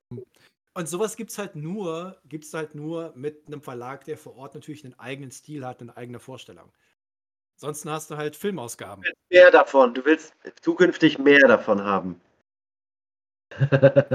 [0.76, 4.56] Und sowas gibt es halt nur, gibt's halt nur mit einem Verlag, der vor Ort
[4.56, 6.72] natürlich einen eigenen Stil hat, eine eigene Vorstellung.
[7.56, 9.04] Ansonsten hast du halt Filmausgaben.
[9.30, 9.94] Mehr davon.
[9.94, 12.20] Du willst zukünftig mehr davon haben.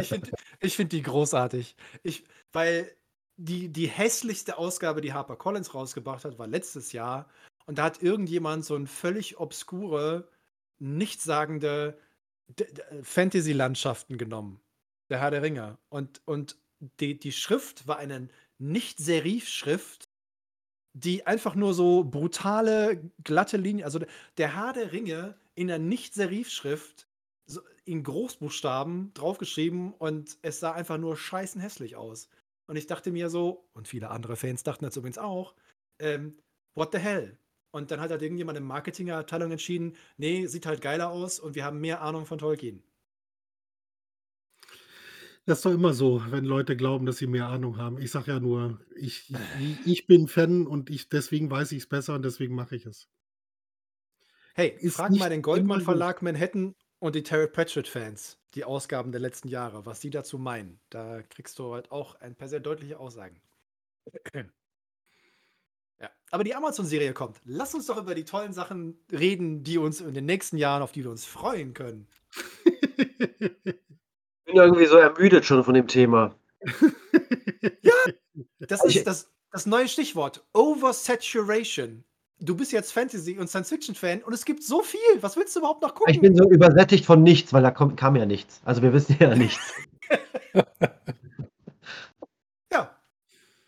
[0.00, 0.30] Ich finde
[0.60, 1.76] ich find die großartig.
[2.02, 2.90] Ich, weil
[3.38, 7.30] die, die hässlichste Ausgabe, die Harper Collins rausgebracht hat, war letztes Jahr.
[7.66, 10.28] Und da hat irgendjemand so ein völlig obskure,
[10.78, 11.98] nichtssagende
[13.02, 14.60] Fantasy-Landschaften genommen.
[15.08, 15.78] Der Herr der Ringe.
[15.88, 16.56] Und, und
[17.00, 18.28] die, die Schrift war eine
[18.58, 20.08] Nicht-Serif-Schrift,
[20.94, 24.00] die einfach nur so brutale, glatte Linien, also
[24.36, 27.06] der Herr der Ringe in der Nicht-Serif-Schrift
[27.84, 32.28] in Großbuchstaben draufgeschrieben und es sah einfach nur scheißen hässlich aus.
[32.68, 35.54] Und ich dachte mir so, und viele andere Fans dachten das übrigens auch,
[35.98, 36.36] ähm,
[36.74, 37.38] what the hell?
[37.70, 41.64] Und dann hat halt irgendjemand der Marketingabteilung entschieden, nee, sieht halt geiler aus und wir
[41.64, 42.84] haben mehr Ahnung von Tolkien.
[45.46, 47.98] Das ist doch immer so, wenn Leute glauben, dass sie mehr Ahnung haben.
[48.02, 51.86] Ich sage ja nur, ich, ich, ich bin Fan und ich, deswegen weiß ich es
[51.86, 53.08] besser und deswegen mache ich es.
[54.54, 55.84] Hey, Ist frag mal den Goldmann gut.
[55.86, 60.80] Verlag Manhattan und die Terry Pratchett-Fans, die Ausgaben der letzten Jahre, was die dazu meinen.
[60.90, 63.40] Da kriegst du halt auch ein paar sehr deutliche Aussagen.
[66.00, 67.40] Ja, aber die Amazon-Serie kommt.
[67.44, 70.92] Lass uns doch über die tollen Sachen reden, die uns in den nächsten Jahren, auf
[70.92, 72.06] die wir uns freuen können.
[72.64, 73.54] Ich
[74.44, 76.34] bin irgendwie so ermüdet schon von dem Thema.
[78.60, 80.46] Das Ich- ist das, das neue Stichwort.
[80.52, 82.04] Oversaturation.
[82.40, 85.00] Du bist jetzt Fantasy- und Science-Fiction-Fan und es gibt so viel.
[85.20, 86.14] Was willst du überhaupt noch gucken?
[86.14, 88.60] Ich bin so übersättigt von nichts, weil da kommt, kam ja nichts.
[88.64, 89.72] Also wir wissen ja nichts.
[92.72, 92.90] ja.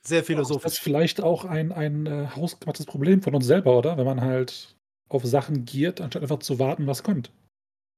[0.03, 0.73] Sehr Das philosophisch.
[0.73, 3.97] ist vielleicht auch ein, ein äh, hausgemachtes Problem von uns selber, oder?
[3.97, 4.77] Wenn man halt
[5.09, 7.33] auf Sachen giert, anstatt einfach zu warten, was kommt.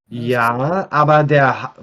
[0.08, 1.74] Ja, aber der,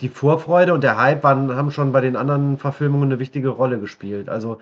[0.00, 3.78] die Vorfreude und der Hype waren, haben schon bei den anderen Verfilmungen eine wichtige Rolle
[3.78, 4.28] gespielt.
[4.28, 4.58] Also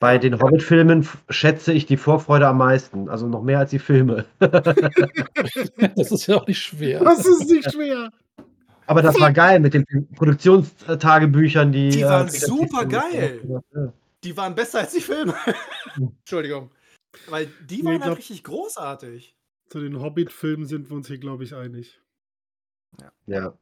[0.00, 3.08] bei den Hobbit-Filmen schätze ich die Vorfreude am meisten.
[3.08, 4.24] Also noch mehr als die Filme.
[4.38, 7.04] das ist ja auch nicht schwer.
[7.04, 8.10] Das ist nicht schwer.
[8.86, 9.84] Aber das war geil mit den
[10.16, 11.90] Produktionstagebüchern, die.
[11.90, 13.62] Die äh, waren Peter super geil.
[13.72, 13.92] Ja.
[14.24, 15.34] Die waren besser als die Filme.
[15.96, 16.70] Entschuldigung.
[17.28, 19.36] Weil die Nee, waren ich halt glaub- richtig großartig.
[19.68, 22.00] Zu den Hobbit-Filmen sind wir uns hier, glaube ich, einig.
[23.26, 23.52] Ja.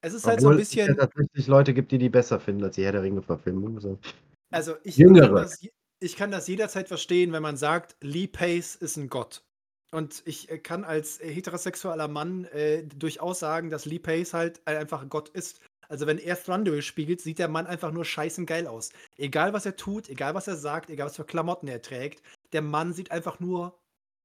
[0.00, 0.98] Es ist halt so ein Obwohl es ja bisschen.
[1.00, 3.80] tatsächlich Leute gibt, die die besser finden als die Herr der Ringe-Verfilmung.
[3.80, 3.98] So.
[4.50, 5.26] Also ich, Jüngere.
[5.26, 5.60] kann das,
[6.00, 9.42] ich kann das jederzeit verstehen, wenn man sagt, Lee Pace ist ein Gott.
[9.90, 15.02] Und ich äh, kann als heterosexueller Mann äh, durchaus sagen, dass Lee Pace halt einfach
[15.02, 15.60] ein Gott ist.
[15.88, 18.90] Also wenn er Thranduil spielt, sieht der Mann einfach nur scheißen geil aus.
[19.16, 22.22] Egal was er tut, egal was er sagt, egal was für Klamotten er trägt,
[22.52, 23.78] der Mann sieht einfach nur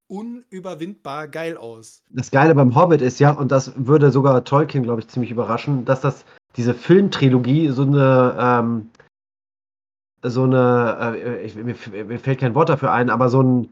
[0.07, 2.03] unüberwindbar geil aus.
[2.09, 5.86] Das Geile beim Hobbit ist ja, und das würde sogar Tolkien, glaube ich, ziemlich überraschen,
[5.86, 6.26] dass das
[6.57, 8.91] diese Filmtrilogie so eine, ähm,
[10.24, 13.69] so eine, äh, ich, mir, mir fällt kein Wort dafür ein, aber so ein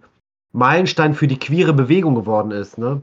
[0.54, 3.02] Meilenstein für die queere Bewegung geworden ist, ne?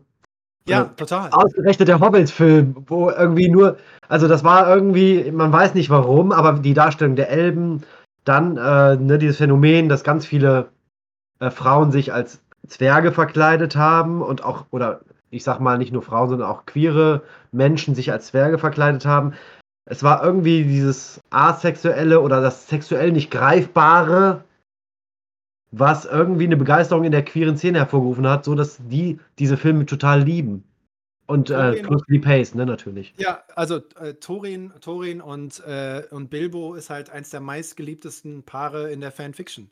[0.69, 0.85] Ja, Ja.
[0.97, 1.31] total.
[1.31, 3.79] Ausgerechnet der Hobbit-Film, wo irgendwie nur,
[4.09, 7.85] also das war irgendwie, man weiß nicht warum, aber die Darstellung der Elben,
[8.25, 10.69] dann äh, ne, dieses Phänomen, dass ganz viele
[11.41, 16.03] äh, Frauen sich als Zwerge verkleidet haben und auch, oder ich sag mal nicht nur
[16.03, 17.23] Frauen, sondern auch queere
[17.53, 19.33] Menschen sich als Zwerge verkleidet haben.
[19.91, 24.45] Es war irgendwie dieses asexuelle oder das sexuell nicht greifbare,
[25.71, 29.87] was irgendwie eine Begeisterung in der queeren Szene hervorgerufen hat, so dass die diese Filme
[29.87, 30.65] total lieben.
[31.27, 33.15] Und äh, plus Lee Pace, ne, natürlich.
[33.19, 38.91] Ja, also äh, Thorin, Thorin und, äh, und Bilbo ist halt eins der meistgeliebtesten Paare
[38.91, 39.71] in der Fanfiction.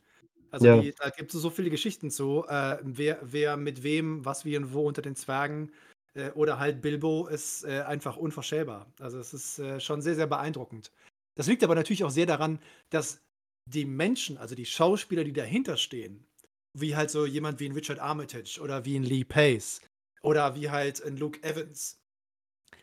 [0.50, 0.80] Also Ja.
[0.80, 4.56] die, da gibt es so viele Geschichten zu, äh, wer, wer mit wem, was wie
[4.56, 5.70] und wo unter den Zwergen
[6.16, 8.90] äh, oder halt Bilbo ist äh, einfach unvorstellbar.
[8.98, 10.90] Also es ist äh, schon sehr, sehr beeindruckend.
[11.36, 12.58] Das liegt aber natürlich auch sehr daran,
[12.90, 13.20] dass
[13.68, 16.26] die Menschen, also die Schauspieler, die dahinter stehen,
[16.72, 19.80] wie halt so jemand wie ein Richard Armitage oder wie ein Lee Pace
[20.22, 21.98] oder wie halt ein Luke Evans,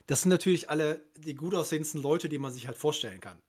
[0.07, 3.39] das sind natürlich alle die gut aussehendsten Leute, die man sich halt vorstellen kann.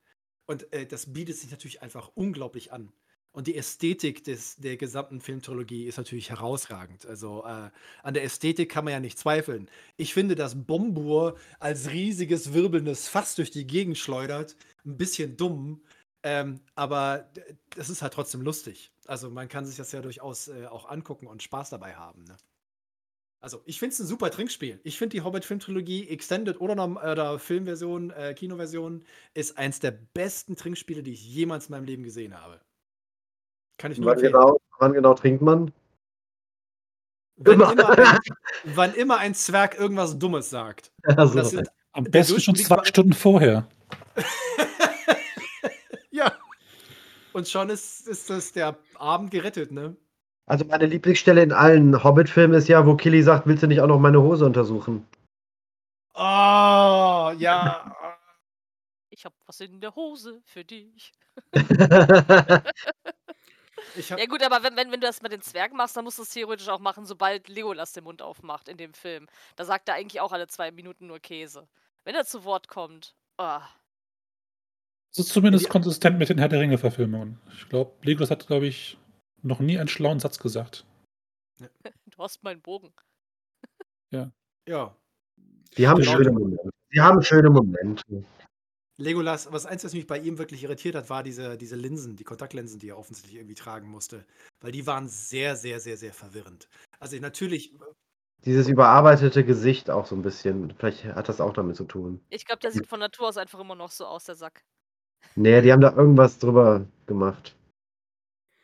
[0.47, 2.93] Und äh, das bietet sich natürlich einfach unglaublich an.
[3.35, 7.05] Und die Ästhetik des, der gesamten Filmtrilogie ist natürlich herausragend.
[7.05, 7.68] Also äh,
[8.05, 9.68] an der Ästhetik kann man ja nicht zweifeln.
[9.97, 14.55] Ich finde, dass Bombur als riesiges, wirbelndes Fass durch die Gegend schleudert,
[14.87, 15.82] ein bisschen dumm.
[16.22, 17.28] Ähm, aber
[17.74, 18.93] das ist halt trotzdem lustig.
[19.05, 22.22] Also man kann sich das ja durchaus äh, auch angucken und Spaß dabei haben.
[22.22, 22.37] Ne?
[23.41, 24.80] Also, ich finde es ein super Trinkspiel.
[24.85, 29.05] Ich finde die Hobbit-Filmtrilogie, Extended oder, norm- oder Filmversion, äh, Kinoversion,
[29.35, 32.63] ist eins der besten Trinkspiele, die ich jemals in meinem Leben gesehen habe.
[33.78, 35.72] Kann ich nur Wann genau, wann genau trinkt man?
[37.36, 37.72] Wann, Immer.
[37.72, 38.18] immer ein,
[38.64, 40.92] wann immer ein Zwerg irgendwas Dummes sagt.
[41.16, 43.68] Also, das sind, Am besten schon zwei Stunden vorher.
[46.10, 46.32] Ja.
[47.32, 49.96] Und schon ist, ist das der Abend gerettet, ne?
[50.46, 53.88] Also meine Lieblingsstelle in allen Hobbit-Filmen ist ja, wo Killy sagt, willst du nicht auch
[53.88, 55.04] noch meine Hose untersuchen?
[56.14, 57.96] Oh, ja.
[59.10, 61.12] Ich hab was in der Hose für dich.
[64.16, 66.22] Ja gut, aber wenn, wenn, wenn du das mit den Zwergen machst, dann musst du
[66.22, 69.26] es theoretisch auch machen, sobald Legolas den Mund aufmacht in dem Film.
[69.57, 71.66] Da sagt er eigentlich auch alle zwei Minuten nur Käse.
[72.05, 73.14] Wenn er zu Wort kommt.
[73.39, 73.62] ah,
[75.11, 75.70] Das ist zumindest Ja.
[75.70, 77.41] konsistent mit den Herr der Ringe-Verfilmungen.
[77.57, 78.97] Ich glaube, Legolas hat, glaube ich,
[79.43, 80.85] noch nie einen schlauen Satz gesagt.
[82.07, 82.93] du hast meinen Bogen.
[84.11, 84.30] ja.
[85.76, 86.12] Die haben Genau.
[86.16, 86.70] schöne Momente.
[86.93, 88.24] Die haben schöne Momente.
[88.97, 92.24] Legolas, was eins, was mich bei ihm wirklich irritiert hat, war diese, diese Linsen, die
[92.24, 94.24] Kontaktlinsen, die er offensichtlich irgendwie tragen musste.
[94.61, 96.68] Weil die waren sehr, sehr, sehr, sehr verwirrend.
[97.01, 97.74] Also natürlich,
[98.45, 100.72] Dieses überarbeitete Gesicht auch so ein bisschen.
[100.76, 102.20] Vielleicht hat das auch damit zu tun.
[102.28, 104.62] Ich glaube, der sieht von Natur aus einfach immer noch so aus, der Sack.
[105.34, 107.57] Nee, die haben da irgendwas drüber gemacht.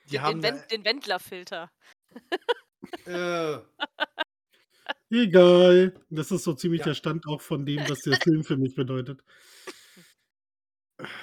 [0.05, 0.43] die Den, haben.
[0.43, 1.71] den, Wend, den Wendlerfilter.
[3.07, 3.59] äh,
[5.11, 5.93] Egal.
[6.11, 6.87] Das ist so ziemlich Ja.
[6.87, 9.25] der Stand auch von dem, was der Film für mich bedeutet.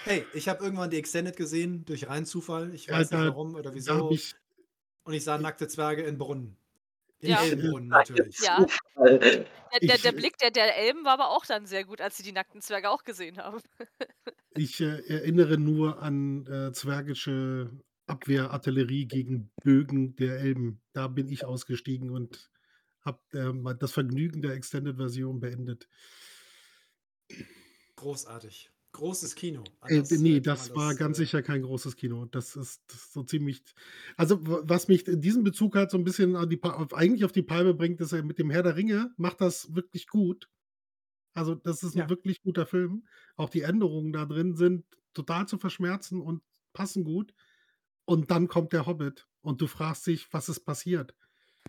[0.04, 2.74] Hey, ich habe irgendwann die Extended gesehen, durch reinen Zufall.
[2.74, 4.12] Ich Ja, weiß da- nicht warum oder wieso.
[4.12, 4.36] ich,
[5.04, 6.58] Und ich sah nackte Zwerge in Brunnen.
[7.20, 7.42] In Ja.
[7.44, 8.40] Elbenbrunnen natürlich.
[8.40, 8.66] Ja.
[9.00, 12.24] Der, der, der Blick der, der Elben war aber auch dann sehr gut, als sie
[12.24, 13.60] die nackten Zwerge auch gesehen haben.
[14.56, 17.72] ich äh, erinnere nur an äh, zwergische
[18.06, 20.82] Abwehrartillerie gegen Bögen der Elben.
[20.94, 22.50] Da bin ich ausgestiegen und
[23.02, 25.88] habe äh, das Vergnügen der Extended-Version beendet.
[27.96, 28.72] Großartig.
[28.98, 29.64] Großes Kino.
[29.88, 32.26] Äh, nee, äh, das man war ganz äh, sicher kein großes Kino.
[32.26, 33.62] Das ist, das ist so ziemlich.
[34.16, 37.44] Also, was mich in diesem Bezug halt so ein bisschen an die, eigentlich auf die
[37.44, 40.50] Palme bringt, ist er mit dem Herr der Ringe macht das wirklich gut.
[41.34, 42.10] Also, das ist ein Ja.
[42.10, 43.06] wirklich guter Film.
[43.36, 46.42] Auch die Änderungen da drin sind total zu verschmerzen und
[46.74, 47.34] passen gut.
[48.06, 51.14] Und dann kommt der Hobbit und du fragst dich, was ist passiert?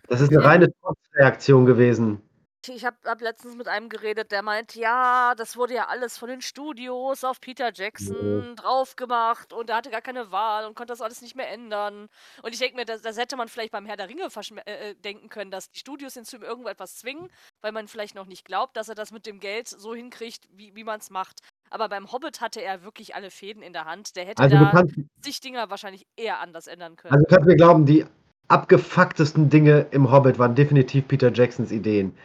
[0.07, 0.47] Das ist eine Ja.
[0.47, 2.21] reine Trotzreaktion gewesen.
[2.67, 6.29] Ich habe hab letztens mit einem geredet, der meint, ja, das wurde ja alles von
[6.29, 10.91] den Studios auf Peter Jackson drauf gemacht und er hatte gar keine Wahl und konnte
[10.91, 12.09] das alles nicht mehr ändern.
[12.43, 14.27] Und ich denke mir, das, das hätte man vielleicht beim Herr der Ringe
[14.65, 17.29] äh, äh, denken können, dass die Studios ihn zu ihm irgendetwas zwingen,
[17.61, 20.75] weil man vielleicht noch nicht glaubt, dass er das mit dem Geld so hinkriegt, wie,
[20.75, 21.39] wie man es macht.
[21.69, 24.15] Aber beim Hobbit hatte er wirklich alle Fäden in der Hand.
[24.15, 27.13] Der hätte Also du da kannst, sich Dinger wahrscheinlich eher anders ändern können.
[27.13, 28.05] also du kannst mir glauben, die
[28.49, 32.15] abgefucktesten Dinge im Hobbit waren definitiv Peter Jacksons Ideen.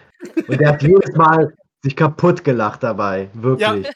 [0.48, 3.28] Und er hat jedes Mal sich kaputt gelacht dabei.
[3.34, 3.68] Wirklich.
[3.82, 3.92] Der-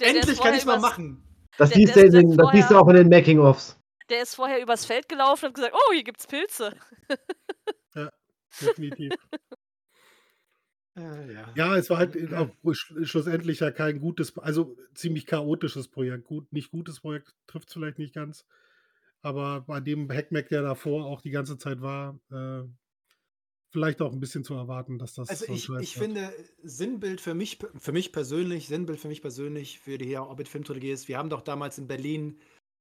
[0.00, 1.22] der ist Endlich kann vorher ich mal übers- machen.
[1.58, 3.78] Das, Der- siehst der du vorher- auch in den Making-ofs.
[4.08, 6.72] Der ist vorher übers Feld gelaufen und hat gesagt, oh, hier gibt's Pilze.
[8.60, 9.12] Definitiv.
[10.96, 11.48] Äh, ja.
[11.54, 16.24] Ja, es war halt auch schlussendlich ja kein gutes, also ziemlich chaotisches Projekt.
[16.24, 18.46] Gut, nicht gutes Projekt trifft es vielleicht nicht ganz.
[19.26, 22.62] Aber bei dem Hackmack, der davor auch die ganze Zeit war, äh,
[23.72, 27.34] vielleicht auch ein bisschen zu erwarten, dass das Also so ich, ich finde, Sinnbild für
[27.34, 31.28] mich, für mich persönlich, Sinnbild für mich persönlich für die Hobbit Filmtrilogie ist, wir haben
[31.28, 32.38] doch damals in Berlin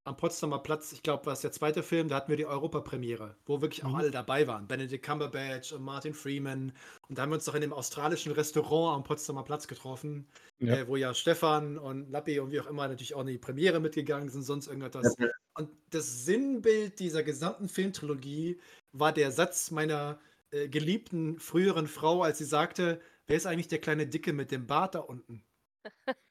[0.08, 3.38] am Potsdamer Platz, ich glaube, war es der zweite Film, da hatten wir die Europapremiere,
[3.48, 3.96] wo wirklich auch Mhm.
[3.96, 4.68] alle dabei waren.
[4.68, 6.74] Benedict Cumberbatch und Martin Freeman.
[7.10, 10.28] Und da haben wir uns doch in dem australischen Restaurant am Potsdamer Platz getroffen,
[10.60, 10.76] Ja.
[10.76, 13.80] Äh, wo ja Stefan und Lappi und wie auch immer natürlich auch in die Premiere
[13.80, 15.16] mitgegangen sind, sonst irgendetwas.
[15.56, 18.60] Und das Sinnbild dieser gesamten Filmtrilogie
[18.92, 20.20] war der Satz meiner
[20.52, 24.68] äh, geliebten früheren Frau, als sie sagte, wer ist eigentlich der kleine Dicke mit dem
[24.68, 25.44] Bart da unten?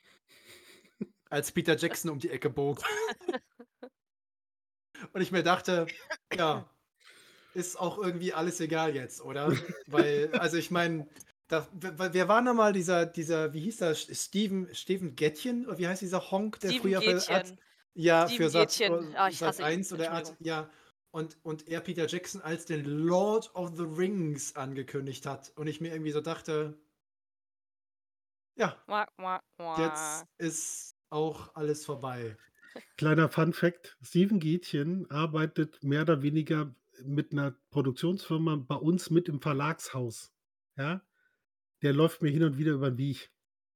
[1.31, 2.83] als Peter Jackson um die Ecke bog.
[5.13, 5.87] Und ich mir dachte,
[6.35, 6.71] ja,
[7.55, 9.53] ist auch irgendwie alles egal jetzt, oder?
[9.87, 11.09] Weil, also ich meine,
[11.49, 15.67] da, wer war nochmal dieser, dieser, wie hieß das, Steven, Steven Gettchen?
[15.67, 17.55] Oder wie heißt dieser Honk, der Steven früher Arzt.
[17.95, 18.81] Ja, Steven für Satz.
[19.15, 19.67] Ah, ich Sat hasse ihn.
[19.67, 20.71] 1 oder Art, ja.
[21.11, 25.53] Und, und er Peter Jackson als den Lord of the Rings angekündigt hat.
[25.55, 26.77] Und ich mir irgendwie so dachte,
[28.57, 29.81] ja, Mua, mua, mua.
[29.81, 32.37] jetzt ist auch alles vorbei.
[32.97, 36.75] Kleiner Fun Fact: Steven Gätchen arbeitet mehr oder weniger
[37.05, 40.33] mit einer Produktionsfirma bei uns mit im Verlagshaus.
[40.77, 41.03] Ja,
[41.83, 43.31] der läuft mir hin und wieder über den Weg.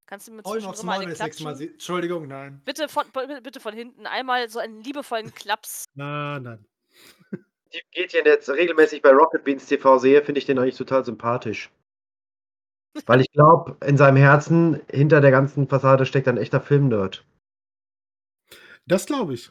[0.08, 1.68] Kannst du mir zwischendrin mal eine wenn das nächste Mal klatschen?
[1.68, 2.62] sie- Entschuldigung, nein.
[2.64, 3.04] Bitte von,
[3.42, 5.84] bitte von hinten einmal so einen liebevollen Klaps.
[5.94, 6.64] Na, nein.
[7.68, 11.70] Steve Gätchen jetzt regelmäßig bei Rocket Beans TV sehe, finde ich den eigentlich total sympathisch.
[13.04, 17.26] Weil ich glaube, in seinem Herzen, hinter der ganzen Fassade steckt ein echter Filmnerd.
[18.86, 19.50] Das glaube ich.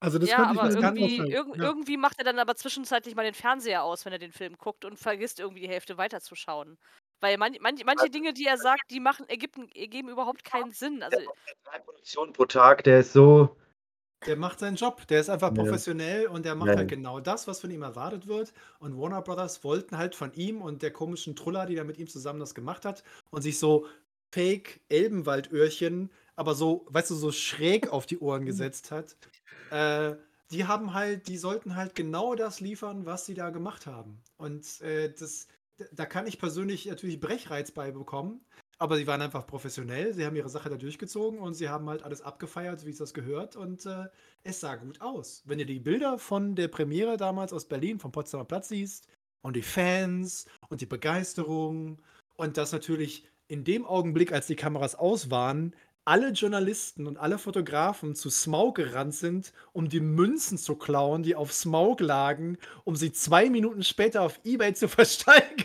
[0.00, 1.30] Also das ja, könnte ich aber irgendwie, vorstellen.
[1.30, 1.64] irg Ja.
[1.64, 4.86] irgendwie macht er dann aber zwischenzeitlich mal den Fernseher aus, wenn er den Film guckt
[4.86, 6.78] und vergisst irgendwie die Hälfte weiterzuschauen.
[7.24, 11.02] Weil man, man, manche Dinge, die er sagt, die machen, ergeben, ergeben überhaupt keinen Sinn.
[11.02, 11.16] Also,
[11.64, 13.56] Drei Produktionen pro Tag, der ist so.
[14.26, 15.06] Der macht seinen Job.
[15.06, 15.62] Der ist einfach Ja.
[15.62, 16.96] professionell und der macht Ja, halt ja.
[16.96, 18.52] genau das, was von ihm erwartet wird.
[18.78, 22.08] Und Warner Brothers wollten halt von ihm und der komischen Truller, die da mit ihm
[22.08, 23.86] zusammen das gemacht hat und sich so
[24.30, 29.16] Fake Elbenwaldöhrchen, aber so, weißt du, so schräg auf die Ohren gesetzt hat.
[29.70, 30.16] Äh,
[30.50, 34.20] die haben halt, die sollten halt genau das liefern, was sie da gemacht haben.
[34.36, 35.48] Und äh, das,
[35.92, 38.40] da kann ich persönlich natürlich Brechreiz bei bekommen.
[38.78, 42.02] Aber sie waren einfach professionell, sie haben ihre Sache da durchgezogen und sie haben halt
[42.02, 43.54] alles abgefeiert, wie es das gehört.
[43.54, 44.06] Und äh,
[44.42, 45.42] es sah gut aus.
[45.46, 49.06] Wenn ihr die Bilder von der Premiere damals aus Berlin, vom Potsdamer Platz siehst
[49.42, 52.02] und die Fans und die Begeisterung
[52.36, 57.38] und das natürlich in dem Augenblick, als die Kameras aus waren, alle Journalisten und alle
[57.38, 62.96] Fotografen zu Smaug gerannt sind, um die Münzen zu klauen, die auf Smaug lagen, um
[62.96, 65.64] sie zwei Minuten später auf Ebay zu versteigern.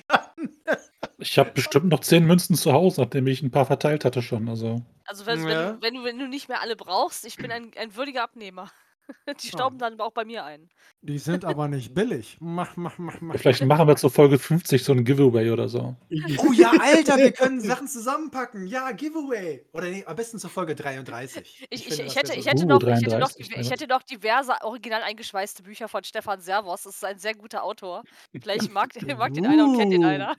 [1.17, 4.47] Ich habe bestimmt noch zehn Münzen zu Hause, nachdem ich ein paar verteilt hatte schon.
[4.47, 5.73] Also Also wenn, Ja.
[5.73, 8.71] wenn, wenn, du, wenn du nicht mehr alle brauchst, ich bin ein, ein würdiger Abnehmer.
[9.43, 10.69] Die stauben dann auch bei mir ein.
[11.01, 12.37] Die sind aber nicht billig.
[12.39, 13.37] Mach, mach, mach, mach.
[13.37, 15.95] vielleicht machen wir zur Folge 50 so ein Giveaway oder so.
[16.37, 18.67] Oh ja, Alter, wir können Sachen zusammenpacken.
[18.67, 19.65] Ja, Giveaway.
[19.73, 21.67] Oder nee, am besten zur Folge 33.
[21.69, 24.03] Ich, ich, finde, ich, das hätte, ich, noch, ich, hätte noch, 33, ich hätte noch
[24.03, 26.83] diverse original eingeschweißte Bücher von Stefan Servos.
[26.83, 28.03] Das ist ein sehr guter Autor.
[28.39, 30.07] Vielleicht mag, mag den einer und kennt den Uh.
[30.07, 30.35] einer.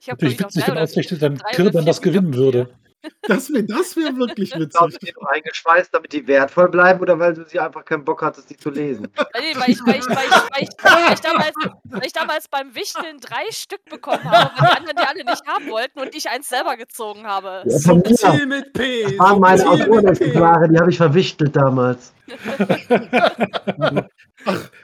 [0.00, 2.78] Ich habe Natürlich witzig, wenn ausgerechnet dann Kirban vier das gewinnen würde.
[3.22, 5.00] Das wäre das wär wirklich Glaubst du, witzig.
[5.00, 8.48] die noch eingeschweißt, damit die wertvoll bleiben oder weil du sie einfach keinen Bock hattest,
[8.50, 9.08] die zu lesen?
[9.16, 12.12] Weil, nee, weil, ich, weil, ich, weil, ich, weil, ich, weil, ich damals, weil ich
[12.12, 16.00] damals beim Wichteln drei Stück bekommen habe, weil die anderen die alle nicht haben wollten
[16.00, 17.62] und ich eins selber gezogen habe.
[17.64, 17.78] Ja.
[17.78, 19.02] Subtil mit P.
[19.04, 19.92] Das waren meine subtil mit P.
[19.94, 22.12] Autorenexemplare, die habe ich verwichtelt damals.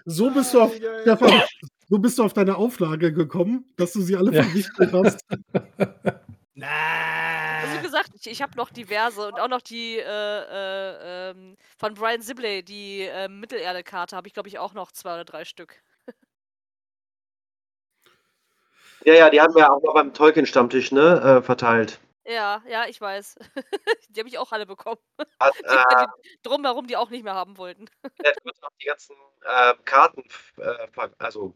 [0.04, 0.72] So bist du auf.
[1.02, 1.42] Stefan,
[1.88, 4.42] so bist du auf deine Auflage gekommen, dass du sie alle Ja.
[4.42, 5.24] verwichtelt hast.
[6.66, 11.56] Also wie gesagt, ich, ich habe noch diverse und auch noch die äh, äh, ähm,
[11.76, 15.44] von Brian Sibley, die äh, Mittelerde-Karte, habe ich glaube ich auch noch zwei oder drei
[15.44, 15.82] Stück.
[19.04, 22.00] Ja, ja, die haben wir auch noch beim Tolkien-Stammtisch ne, äh, verteilt.
[22.26, 23.36] Ja, ja, ich weiß.
[24.10, 25.00] die habe ich auch alle bekommen.
[25.40, 27.88] Hat, Die, äh, die drumherum, die auch nicht mehr haben wollten.
[28.42, 30.24] kurz noch die ganzen äh, Karten
[30.56, 31.54] äh, also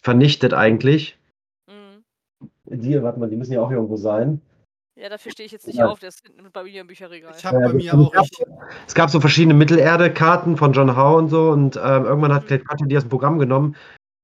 [0.00, 1.18] vernichtet eigentlich.
[1.66, 2.04] Mhm.
[2.64, 4.40] Die, warte mal, die müssen ja auch irgendwo sein.
[4.94, 5.86] Ja, dafür stehe ich jetzt nicht Ja.
[5.88, 7.32] auf, der ist hinten bei mir im Bücherregal.
[7.36, 8.46] Ich habe Ja, bei mir das- auch richtig.
[8.86, 12.48] Es gab so verschiedene Mittelerde-Karten von John Howe und so und ähm, irgendwann hat Mhm.
[12.48, 13.74] Kate Cutter die aus dem Programm genommen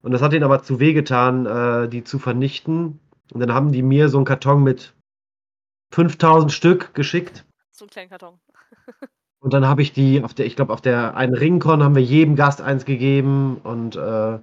[0.03, 3.01] und das hat ihnen aber zu weh getan, äh, die zu vernichten.
[3.33, 4.95] Und dann haben die mir so einen Karton mit
[5.93, 8.39] 5000 Stück geschickt So einen kleinen Karton.
[9.41, 12.03] und dann habe ich die auf der, ich glaube, auf der einen Ringcon haben wir
[12.03, 14.39] jedem Gast eins gegeben und äh,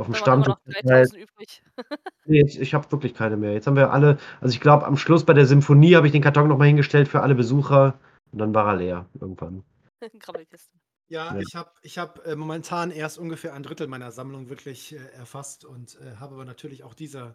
[0.00, 0.48] auf dem Da waren immer Stammtisch.
[0.48, 1.08] noch verteilt.
[1.12, 1.62] 3000 übrig.
[2.26, 3.54] Nee, jetzt, ich habe wirklich keine mehr.
[3.54, 6.22] Jetzt haben wir alle, also ich glaube, am Schluss bei der Symphonie habe ich den
[6.22, 7.98] Karton nochmal hingestellt für alle Besucher
[8.30, 9.64] und dann war er leer irgendwann.
[11.08, 11.40] Ja, Ja.
[11.40, 15.64] ich habe ich hab, äh, momentan erst ungefähr ein Drittel meiner Sammlung wirklich äh, erfasst
[15.64, 17.34] und äh, habe aber natürlich auch diese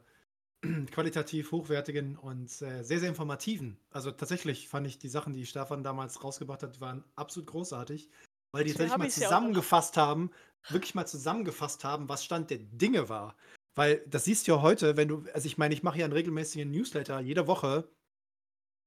[0.91, 3.77] qualitativ hochwertigen und äh, sehr, sehr informativen.
[3.91, 8.09] Also tatsächlich fand ich die Sachen, die Stefan damals rausgebracht hat, waren absolut großartig,
[8.53, 10.31] weil die tatsächlich mal ja zusammengefasst haben,
[10.69, 13.35] wirklich mal zusammengefasst haben, was Stand der Dinge war.
[13.75, 16.13] Weil das siehst du ja heute, wenn du, also ich meine, ich mache ja einen
[16.13, 17.89] regelmäßigen Newsletter jede Woche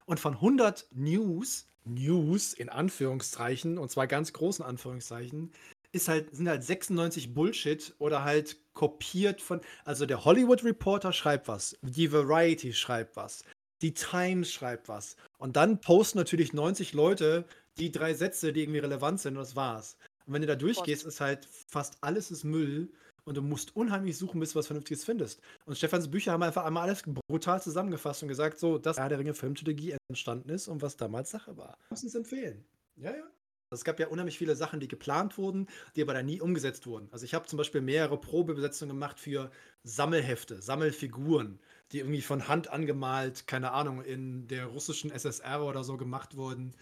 [0.07, 5.53] und von 100 News, News in Anführungszeichen, und zwar ganz großen Anführungszeichen,
[5.93, 11.49] ist halt, sind halt 96 Bullshit oder halt kopiert von, also der Hollywood Reporter schreibt
[11.49, 13.45] was, die Variety schreibt was,
[13.83, 15.17] die Times schreibt was.
[15.39, 17.47] Und dann posten natürlich 90 Leute
[17.79, 19.97] die drei Sätze, die irgendwie relevant sind, und das war's.
[20.29, 22.93] Und wenn du da durchgehst, ist halt fast alles ist Müll
[23.25, 25.41] und du musst unheimlich suchen, bis du was Vernünftiges findest.
[25.65, 29.19] Und Stefans Bücher haben einfach einmal alles brutal zusammengefasst und gesagt, so, dass Herr der
[29.19, 31.79] Ringe Filmtrilogie entstanden ist und was damals Sache war.
[31.89, 32.63] Muss uns empfehlen.
[32.97, 33.25] Ja, ja.
[33.71, 35.67] Es gab ja unheimlich viele Sachen, die geplant wurden,
[35.97, 37.09] die aber dann nie umgesetzt wurden.
[37.11, 39.51] Also ich habe zum Beispiel mehrere Probebesetzungen gemacht für
[39.83, 41.59] Sammelhefte, Sammelfiguren,
[41.93, 46.75] die irgendwie von Hand angemalt, keine Ahnung, in der russischen SSR oder so gemacht wurden.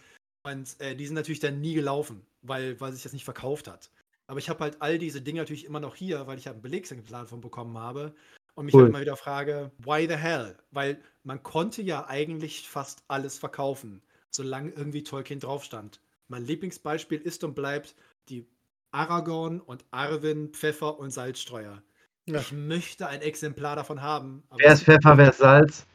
[0.51, 3.89] Und äh, die sind natürlich dann nie gelaufen, weil, weil sich das nicht verkauft hat.
[4.27, 6.61] Aber ich habe halt all diese Dinge natürlich immer noch hier, weil ich halt einen
[6.61, 8.13] Belegexemplar von bekommen habe.
[8.55, 8.83] Und mich Cool.
[8.83, 10.57] halt immer wieder frage, why the hell?
[10.71, 16.01] Weil man konnte ja eigentlich fast alles verkaufen, solange irgendwie Tolkien drauf stand.
[16.27, 17.95] Mein Lieblingsbeispiel ist und bleibt
[18.29, 18.45] die
[18.91, 21.83] Aragorn und Arwen Pfeffer und Salzstreuer.
[22.25, 22.39] Ja.
[22.39, 24.43] Ich möchte ein Exemplar davon haben.
[24.57, 25.85] Wer ist Pfeffer, wer ist Salz?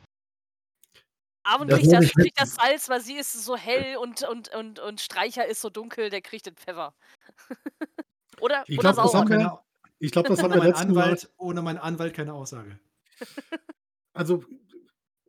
[1.45, 4.79] Das kriegt das, ich kriegt das Salz, weil sie ist so hell und, und, und,
[4.79, 6.95] und Streicher ist so dunkel, der kriegt den Pfeffer.
[8.41, 9.29] oder Ich oder glaub, das Sauron.
[9.29, 9.59] wir- keine,
[9.99, 11.03] Ich glaube, das haben ohne, wir meinen letzten Mal.
[11.05, 12.79] Anwalt, ohne meinen Anwalt keine Aussage.
[14.15, 14.45] Also,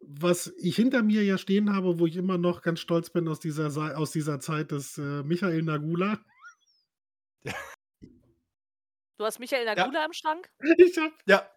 [0.02, 3.40] was ich hinter mir ja stehen habe, wo ich immer noch ganz stolz bin aus
[3.40, 6.20] dieser, aus dieser Zeit, ist äh, Michael Nagula.
[9.18, 10.50] Du hast Michael Nagula im Schrank?
[10.78, 11.50] Ich hab, Ja,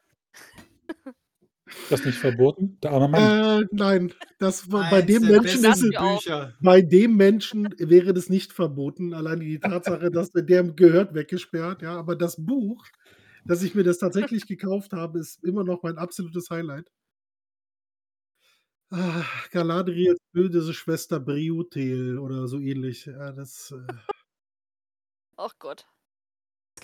[1.90, 2.78] das nicht verboten?
[2.82, 3.62] Der arme Mann.
[3.62, 5.92] äh, nein, das war, bei dem Menschen ist es,
[6.60, 9.14] bei dem Menschen wäre das nicht verboten.
[9.14, 11.96] Allein die Tatsache, dass der der gehört weggesperrt, ja.
[11.96, 12.84] Aber das Buch,
[13.46, 16.90] dass ich mir das tatsächlich gekauft habe, ist immer noch mein absolutes Highlight.
[18.90, 23.06] Ah, Galadriels böse Schwester Briutel oder so ähnlich.
[23.06, 23.92] Ja, das, äh,
[25.36, 25.86] Ach Gott.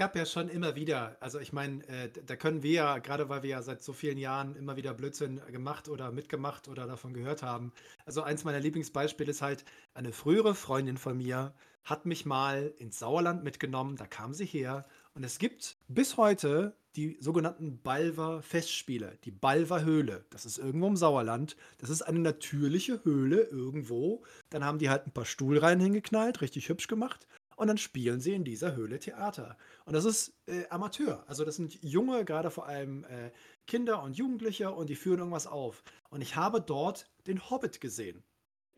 [0.02, 3.44] Gab ja schon immer wieder, also ich meine, äh, da können wir ja, gerade weil
[3.44, 7.44] wir ja seit so vielen Jahren immer wieder Blödsinn gemacht oder mitgemacht oder davon gehört
[7.44, 7.72] haben.
[8.04, 12.98] Also eins meiner Lieblingsbeispiele ist halt, eine frühere Freundin von mir hat mich mal ins
[12.98, 14.84] Sauerland mitgenommen, da kam sie her
[15.14, 20.24] und es gibt bis heute die sogenannten Balver Festspiele, die Balver Höhle.
[20.30, 21.56] Das ist irgendwo im Sauerland.
[21.78, 24.24] Das ist eine natürliche Höhle irgendwo.
[24.50, 27.28] Dann haben die halt ein paar Stuhlreihen hingeknallt, richtig hübsch gemacht.
[27.62, 29.56] Und dann spielen sie in dieser Höhle Theater.
[29.84, 31.22] Und das ist äh, Amateur.
[31.28, 33.30] Also das sind junge, gerade vor allem äh,
[33.68, 35.84] Kinder und Jugendliche und die führen irgendwas auf.
[36.10, 38.24] Und ich habe dort den Hobbit gesehen.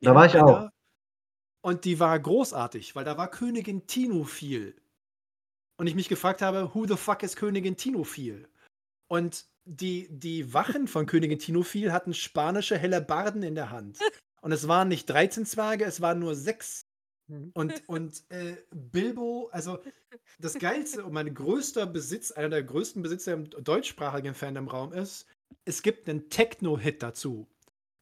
[0.03, 0.69] Da war ich auch.
[1.63, 4.77] Und die war großartig, weil da war Königin Tinofil.
[5.79, 8.47] Und ich mich gefragt habe, who the fuck ist Königin Tinofil?
[9.09, 13.99] Und die, die Wachen von Königin Tinofil hatten spanische Hellebarden in der Hand.
[14.43, 16.84] Und es waren nicht 13 Zwerge, es waren nur sechs.
[17.55, 19.79] Und, und äh, Bilbo, also
[20.39, 25.27] das Geilste und mein größter Besitz, einer der größten Besitzer im deutschsprachigen Fandom-Raum ist,
[25.65, 27.49] es gibt einen Techno-Hit dazu.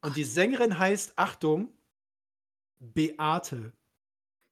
[0.00, 1.72] Und die Sängerin heißt, Achtung,
[2.80, 3.72] Beate.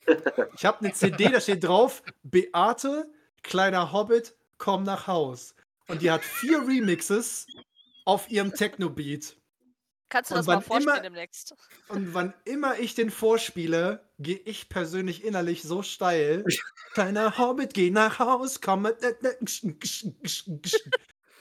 [0.57, 3.11] Ich habe eine CD, da steht drauf, Beate,
[3.43, 5.55] kleiner Hobbit, komm nach Haus.
[5.89, 7.47] Und die hat vier Remixes
[8.05, 9.37] auf ihrem Techno-Beat.
[10.09, 11.55] Kannst du Und das mal vorspielen immer- demnächst?
[11.89, 16.45] Und wann immer ich den vorspiele, gehe ich persönlich innerlich so steil.
[16.93, 18.97] Kleiner Hobbit, geh nach Haus, komm mit.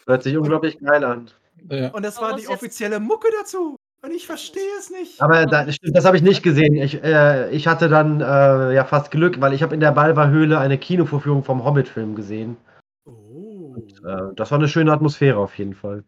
[0.05, 1.29] Hört sich unglaublich geil an.
[1.69, 1.89] Ja.
[1.89, 3.75] Und das war die offizielle Mucke dazu.
[4.01, 5.21] Und ich verstehe es nicht.
[5.21, 6.73] Aber da, das habe ich nicht gesehen.
[6.75, 10.57] Ich, äh, ich hatte dann äh, ja fast Glück, weil ich habe in der Balver-Höhle
[10.57, 12.55] eine Kinovorführung vom Hobbit-Film gesehen.
[13.03, 13.75] Oh.
[14.05, 16.05] Äh, das war eine schöne Atmosphäre auf jeden Fall.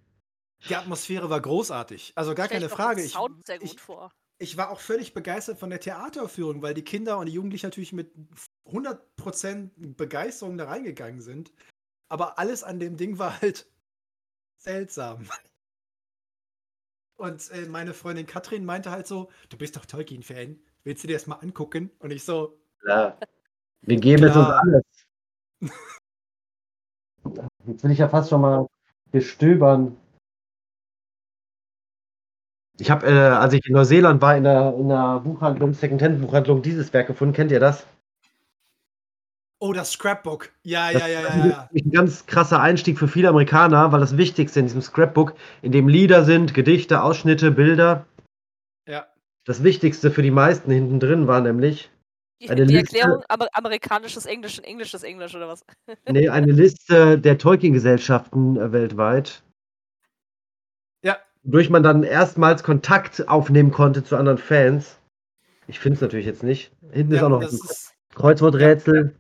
[0.69, 2.13] Die Atmosphäre war großartig.
[2.15, 3.01] Also gar Stell keine Frage.
[3.01, 4.11] Ich, Sound sehr gut ich, vor.
[4.41, 7.93] Ich war auch völlig begeistert von der Theateraufführung, weil die Kinder und die Jugendlichen natürlich
[7.93, 8.11] mit
[8.65, 11.53] 100% Begeisterung da reingegangen sind.
[12.09, 13.69] Aber alles an dem Ding war halt
[14.57, 15.27] seltsam.
[17.17, 21.13] Und äh, meine Freundin Katrin meinte halt so, du bist doch Tolkien-Fan, willst du dir
[21.13, 21.91] das mal angucken?
[21.99, 23.17] Und ich so, Ja.
[23.83, 24.63] Wir geben jetzt uns Klar.
[24.63, 24.83] alles.
[27.67, 28.67] Jetzt will ich ja fast schon mal
[29.11, 29.97] gestöbern.
[32.81, 36.91] Ich habe, äh, als ich in Neuseeland war, in der, in der Buchhandlung, Secondhand-Buchhandlung, dieses
[36.93, 37.33] Werk gefunden.
[37.35, 37.85] Kennt ihr das?
[39.63, 40.49] oh, das Scrapbook.
[40.63, 41.69] Ja, Das ja, ja, ja, ja.
[41.71, 45.87] ein ganz krasser Einstieg für viele Amerikaner, weil das Wichtigste in diesem Scrapbook, in dem
[45.87, 48.07] Lieder sind, Gedichte, Ausschnitte, Bilder.
[48.87, 49.05] Ja.
[49.45, 51.91] Das Wichtigste für die meisten hinten drin war nämlich
[52.41, 55.63] Die, Eine die Liste- Erklärung Amer amerikanisches Englisch und englisches Englisch oder was?
[56.09, 59.43] nee, eine Liste der Tolkien-Gesellschaften äh, weltweit,
[61.43, 64.97] wodurch man dann erstmals Kontakt aufnehmen konnte zu anderen Fans.
[65.67, 66.71] Ich finde es natürlich jetzt nicht.
[66.91, 69.15] Hinten ist ja auch noch das, ein ist, Kreuzworträtsel.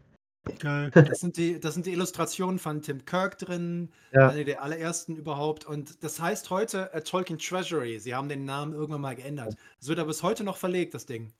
[0.59, 0.91] geil.
[0.93, 4.29] das, sind die, das sind die Illustrationen von Tim Kirk drin, Ja.
[4.29, 5.65] eine der allerersten überhaupt.
[5.65, 7.99] Und das heißt heute äh, Tolkien Treasury.
[7.99, 9.55] Sie haben den Namen irgendwann mal geändert.
[9.79, 11.31] Es wird aber bis heute noch verlegt, das Ding.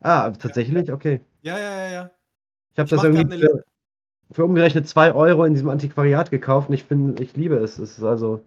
[0.00, 0.90] Ah, tatsächlich?
[0.92, 1.20] Okay.
[1.42, 2.10] Ja, ja, ja, ja.
[2.72, 3.64] Ich habe das irgendwie für,
[4.32, 7.78] für umgerechnet 2 Euro in diesem Antiquariat gekauft und ich bin, ich liebe es.
[7.78, 8.42] Es ist also.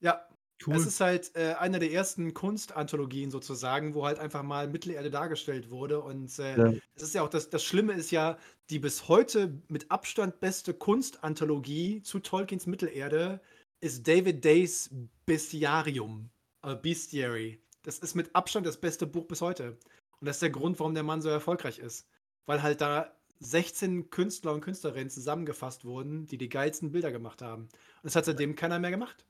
[0.00, 0.26] Ja,
[0.64, 0.76] Cool.
[0.76, 5.70] es ist halt äh, eine der ersten Kunstanthologien sozusagen, wo halt einfach mal Mittelerde dargestellt
[5.70, 6.00] wurde.
[6.00, 6.72] Und äh, Ja.
[6.94, 8.38] es ist ja auch das, das Schlimme ist ja,
[8.70, 13.40] die bis heute mit Abstand beste Kunstanthologie zu Tolkiens Mittelerde
[13.80, 14.90] ist David Days
[15.26, 16.30] Bestiarium,
[16.62, 17.60] äh, Bestiary.
[17.82, 19.76] Das ist mit Abstand das beste Buch bis heute.
[20.20, 22.06] Und das ist der Grund, warum der Mann so erfolgreich ist.
[22.46, 27.62] Weil halt da 16 Künstler und Künstlerinnen zusammengefasst wurden, die die geilsten Bilder gemacht haben.
[27.62, 27.70] Und
[28.04, 29.24] das hat seitdem keiner mehr gemacht.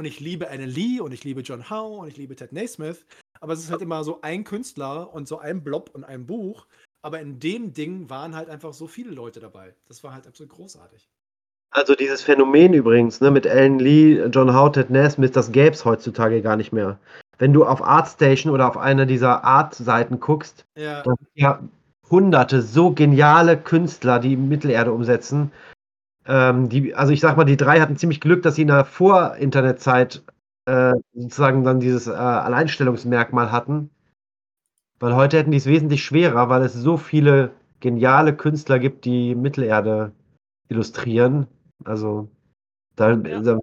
[0.00, 3.04] Und ich liebe Anne Lee und ich liebe John Howe und ich liebe Ted Naismith.
[3.38, 6.64] Aber es ist halt immer so ein Künstler und so ein Blob und ein Buch.
[7.02, 9.74] Aber in dem Ding waren halt einfach so viele Leute dabei.
[9.88, 11.06] Das war halt absolut großartig.
[11.70, 15.84] Also dieses Phänomen übrigens, ne, mit Alan Lee, John Howe, Ted Naismith, das gäbe es
[15.84, 16.98] heutzutage gar nicht mehr.
[17.36, 21.02] Wenn du auf ArtStation oder auf einer dieser Art-Seiten guckst, Ja,
[21.34, 21.60] ja
[22.10, 25.52] hunderte so geniale Künstler, die Mittelerde umsetzen.
[26.30, 28.84] Ähm, die, also ich sag mal, die drei hatten ziemlich Glück, dass sie in der
[28.84, 30.22] Vor-Internet-Zeit
[30.66, 33.90] äh, sozusagen dann dieses äh, Alleinstellungsmerkmal hatten.
[35.00, 37.50] Weil heute hätten die es wesentlich schwerer, weil es so viele
[37.80, 40.12] geniale Künstler gibt, die Mittelerde
[40.68, 41.48] illustrieren.
[41.84, 42.28] Also
[42.94, 43.40] da, Ja.
[43.40, 43.58] da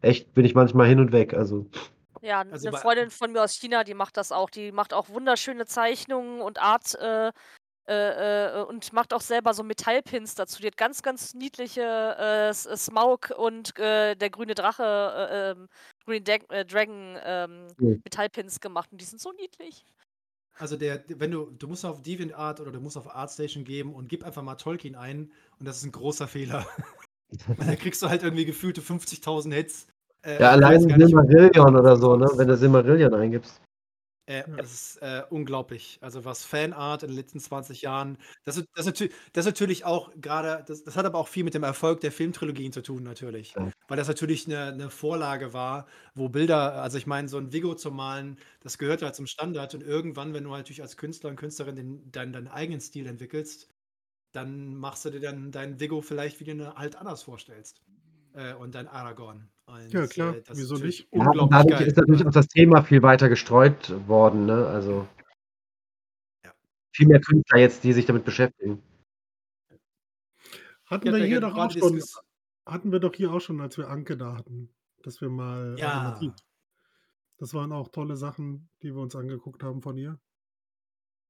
[0.00, 1.34] echt bin ich manchmal hin und weg.
[1.34, 1.66] Also
[2.22, 4.50] Ja, Also 'ne bei- Freundin von mir aus China, die macht das auch.
[4.50, 7.30] Die macht auch wunderschöne Zeichnungen und Art äh,
[7.88, 10.60] äh, äh, und macht auch selber so Metallpins dazu.
[10.60, 15.68] Die hat ganz, ganz niedliche äh, äh, Smaug und äh, der grüne Drache, äh, ähm,
[16.04, 18.00] Green äh, Dragon ähm, Cool.
[18.04, 19.84] Metallpins gemacht und die sind so niedlich.
[20.58, 24.08] Also der, wenn du, du musst auf DeviantArt oder du musst auf ArtStation geben und
[24.08, 26.66] gib einfach mal Tolkien ein und das ist ein großer Fehler.
[27.46, 29.86] Weil dann kriegst du halt irgendwie gefühlte 50.000 Hits.
[30.22, 32.28] Äh, ja, allein weißt gar nicht, Silmarillion oder so, ne?
[32.34, 33.60] Wenn du Silmarillion eingibst.
[34.26, 35.98] Äh, das ist äh, unglaublich.
[36.02, 40.12] Also was Fanart in den letzten 20 Jahren, das, ist- das, natü- das natürlich auch
[40.20, 43.54] gerade, das, das hat aber auch viel mit dem Erfolg der Filmtrilogien zu tun, natürlich.
[43.56, 43.70] Ja.
[43.88, 47.74] Weil das natürlich eine, eine Vorlage war, wo Bilder, also ich meine, so ein Vigo
[47.74, 51.30] zu malen, das gehört halt zum Standard und irgendwann, wenn du halt natürlich als Künstler
[51.30, 53.68] und Künstlerin den, deinen, deinen eigenen Stil entwickelst,
[54.32, 57.82] dann machst du dir dann deinen Vigo vielleicht, wie du ihn halt anders vorstellst.
[58.34, 59.50] Äh, und dein Aragorn.
[59.70, 61.08] Und, Ja, klar, äh, wieso nicht?
[61.12, 61.86] Ja, dadurch geil.
[61.86, 64.66] ist natürlich auch das Thema viel weiter gestreut worden, ne?
[64.66, 65.06] Also
[66.44, 66.52] Ja.
[66.94, 68.82] viel mehr Künstler jetzt, die sich damit beschäftigen.
[70.86, 72.02] Hatten Ja, wir hier doch auch schon,
[72.66, 76.20] hatten wir doch hier auch schon, als wir Anke da hatten, dass wir mal Ja.
[77.38, 80.20] Das waren auch tolle Sachen, die wir uns angeguckt haben von ihr.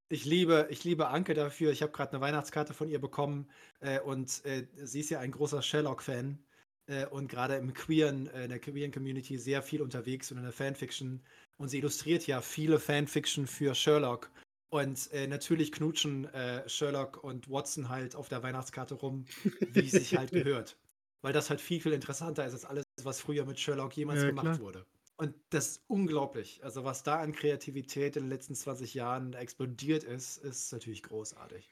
[0.09, 1.71] Ich liebe, ich liebe Anke dafür.
[1.71, 5.31] Ich habe gerade eine Weihnachtskarte von ihr bekommen äh, und äh, sie ist ja ein
[5.31, 6.45] großer Sherlock-Fan
[6.91, 10.45] äh, und gerade im queeren, äh, in der queeren Community sehr viel unterwegs und in
[10.45, 11.23] der Fanfiction.
[11.57, 14.31] Und sie illustriert ja viele Fanfiction für Sherlock.
[14.71, 19.25] Und äh, natürlich knutschen äh, Sherlock und Watson halt auf der Weihnachtskarte rum,
[19.69, 20.77] wie es sich halt gehört.
[21.23, 24.29] Weil das halt viel, viel interessanter ist als alles, was früher mit Sherlock jemals Ja,
[24.29, 24.61] gemacht klar.
[24.61, 24.87] wurde.
[25.17, 26.65] Und das ist unglaublich.
[26.65, 31.69] Also, was da an Kreativität in den letzten 20 Jahren explodiert ist, ist natürlich großartig.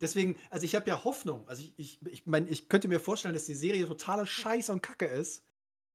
[0.00, 1.46] Deswegen, also ich habe ja Hoffnung.
[1.46, 4.82] Also ich, ich, ich meine, ich könnte mir vorstellen, dass die Serie totale Scheiße und
[4.82, 5.44] Kacke ist.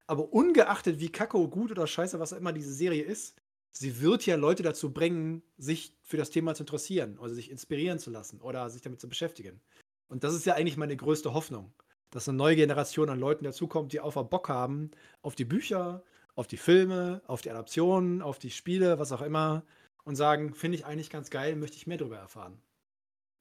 [0.07, 3.35] Aber ungeachtet, wie kacke, gut oder scheiße, was auch immer diese Serie ist,
[3.71, 7.97] sie wird ja Leute dazu bringen, sich für das Thema zu interessieren oder sich inspirieren
[7.97, 9.61] zu lassen oder sich damit zu beschäftigen.
[10.07, 11.73] Und das ist ja eigentlich meine größte Hoffnung,
[12.11, 14.91] dass eine neue Generation an Leuten dazukommt, die einfach Bock haben
[15.23, 16.03] auf die Bücher,
[16.35, 19.63] auf die Filme, auf die Adaptionen, auf die Spiele, was auch immer
[20.03, 22.61] und sagen, finde ich eigentlich ganz geil, möchte ich mehr darüber erfahren.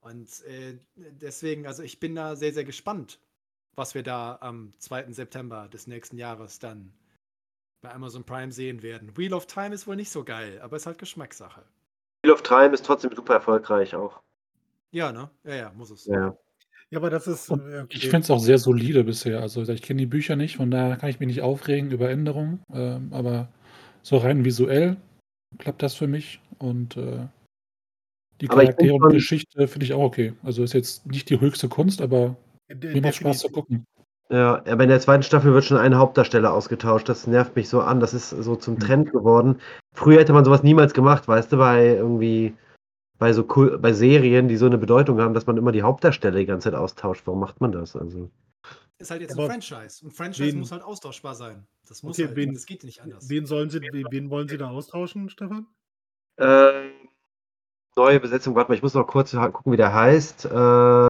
[0.04, 3.18] Und äh, deswegen, also ich bin da sehr, sehr gespannt,
[3.74, 5.12] was wir da am 2.
[5.12, 6.92] September des nächsten Jahres dann
[7.80, 9.16] bei Amazon Prime sehen werden.
[9.16, 11.62] Wheel of Time ist wohl nicht so geil, aber ist halt Geschmackssache.
[12.22, 14.20] Wheel of Time ist trotzdem super erfolgreich auch.
[14.90, 15.30] Ja, ne?
[15.42, 16.04] Ja, ja, muss es.
[16.04, 16.36] Ja.
[16.90, 17.48] Ja, aber das ist.
[17.50, 17.86] Äh, okay.
[17.90, 19.40] Ich finde es auch sehr solide bisher.
[19.40, 22.62] Also ich kenne die Bücher nicht, von daher kann ich mich nicht aufregen über Änderungen.
[22.72, 23.48] Ähm, aber
[24.02, 24.98] so rein visuell
[25.58, 26.40] klappt das für mich.
[26.58, 27.26] Und äh,
[28.40, 30.34] die Charaktere und Geschichte finde ich auch okay.
[30.42, 32.36] Also ist jetzt nicht die höchste Kunst, aber
[32.68, 33.84] mir macht Spaß zu gucken.
[34.30, 37.08] Ja, aber in der zweiten Staffel wird schon ein Hauptdarsteller ausgetauscht.
[37.08, 38.00] Das nervt mich so an.
[38.00, 38.80] Das ist so zum Mhm.
[38.80, 39.60] Trend geworden.
[39.92, 42.54] Früher hätte man sowas niemals gemacht, weißt du, bei irgendwie,
[43.18, 46.38] bei so Kul- bei Serien, die so eine Bedeutung haben, dass man immer die Hauptdarsteller
[46.38, 47.26] die ganze Zeit austauscht.
[47.26, 47.94] Warum macht man das?
[47.96, 48.30] Also,
[48.98, 50.04] Ist halt jetzt Aber ein Franchise.
[50.04, 51.66] Und Franchise wen- muss halt austauschbar sein.
[51.86, 52.36] Das muss Okay, halt.
[52.36, 53.28] wen- das geht nicht anders.
[53.28, 55.66] Wen, sollen sie, wen wollen Sie da austauschen, Stefan?
[56.36, 56.88] äh,
[57.96, 60.46] neue Besetzung, warte mal, ich muss noch kurz gucken, wie der heißt.
[60.46, 61.08] Äh,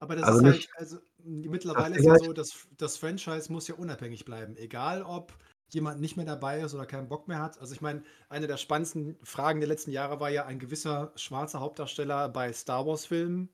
[0.00, 3.76] Aber das Also ist halt, also mittlerweile ist ja so, dass das Franchise muss ja
[3.76, 4.56] unabhängig bleiben.
[4.56, 5.32] Egal, ob
[5.68, 7.58] jemand nicht mehr dabei ist oder keinen Bock mehr hat.
[7.60, 11.60] Also ich meine, eine der spannendsten Fragen der letzten Jahre war ja ein gewisser schwarzer
[11.60, 13.48] Hauptdarsteller bei Star Wars-Filmen.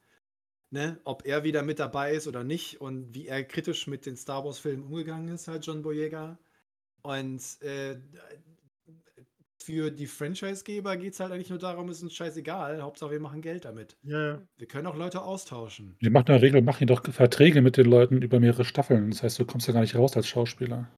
[0.71, 1.01] Ne?
[1.05, 4.45] Ob er wieder mit dabei ist oder nicht und wie er kritisch mit den Star
[4.45, 6.39] Wars-Filmen umgegangen ist, halt John Boyega.
[7.03, 8.01] Und äh,
[9.69, 12.81] für die Franchise-Geber geht es halt eigentlich nur darum, ist uns scheißegal.
[12.81, 13.99] Hauptsache, wir machen Geld damit.
[14.03, 14.41] Ja.
[14.57, 15.99] Wir können auch Leute austauschen.
[16.01, 19.11] Die machen in der Regel machen die doch Verträge mit den Leuten über mehrere Staffeln.
[19.11, 20.91] Das heißt, du kommst ja gar nicht raus als Schauspieler.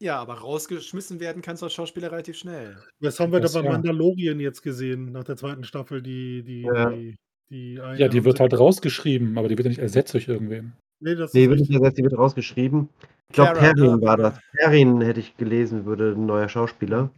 [0.00, 2.76] Ja, aber rausgeschmissen werden kannst du als Schauspieler relativ schnell.
[3.00, 3.72] Das haben wir Das da bei ja.
[3.72, 6.90] Mandalorian jetzt gesehen, nach der zweiten Staffel, die, die, Ja.
[6.90, 7.16] die,
[7.50, 10.74] die Ja, die wird halt rausgeschrieben, aber die wird ja nicht ersetzt durch irgendwen.
[11.00, 12.88] Nee, das nee, ist wird nicht ersetzt, die wird rausgeschrieben.
[13.28, 14.40] Ich glaube, Perrin war aber- das.
[14.52, 17.10] Perrin hätte ich gelesen, würde ein neuer Schauspieler.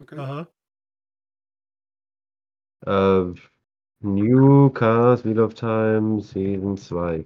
[0.00, 0.18] Okay.
[0.18, 0.48] Aha.
[2.84, 3.34] Äh,
[4.00, 7.24] New Cast, Wheel of Time, Season 2.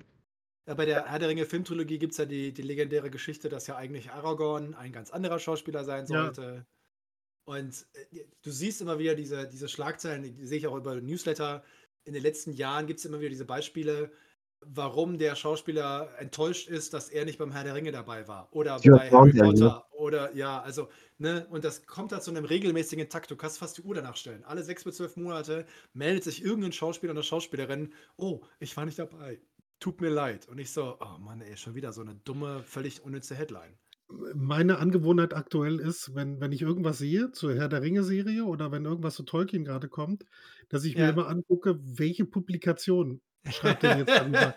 [0.68, 3.66] Ja, bei der Herr der Ringe Filmtrilogie gibt es ja die, die legendäre Geschichte, dass
[3.66, 6.24] ja eigentlich Aragorn ein ganz anderer Schauspieler sein Ja.
[6.24, 6.66] sollte.
[7.48, 11.62] Und äh, du siehst immer wieder diese, diese Schlagzeilen, die sehe ich auch über Newsletter.
[12.04, 14.10] In den letzten Jahren gibt es immer wieder diese Beispiele,
[14.60, 18.48] warum der Schauspieler enttäuscht ist, dass er nicht beim Herr der Ringe dabei war.
[18.52, 19.44] Oder Stuart bei Harry ja?
[19.44, 19.86] Potter.
[19.92, 20.88] Oder ja, also,
[21.18, 23.30] ne, und das kommt halt zu einem regelmäßigen Takt.
[23.30, 24.44] Du kannst fast die Uhr danach stellen.
[24.44, 28.98] Alle sechs bis zwölf Monate meldet sich irgendein Schauspieler oder Schauspielerin, oh, ich war nicht
[28.98, 29.40] dabei.
[29.78, 30.48] Tut mir leid.
[30.48, 33.78] Und ich so, oh Mann, ey, schon wieder so eine dumme, völlig unnütze Headline.
[34.34, 38.84] Meine Angewohnheit aktuell ist, wenn, wenn ich irgendwas sehe zur Herr der Ringe-Serie oder wenn
[38.84, 40.24] irgendwas zu Tolkien gerade kommt,
[40.68, 41.10] dass ich mir Ja.
[41.10, 43.20] immer angucke, welche Publikation
[43.52, 44.54] schreibt denn jetzt darüber.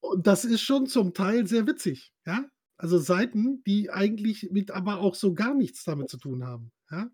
[0.00, 2.44] Und das ist schon zum Teil sehr witzig, ja.
[2.76, 7.10] Also Seiten, die eigentlich mit aber auch so gar nichts damit zu tun haben, ja.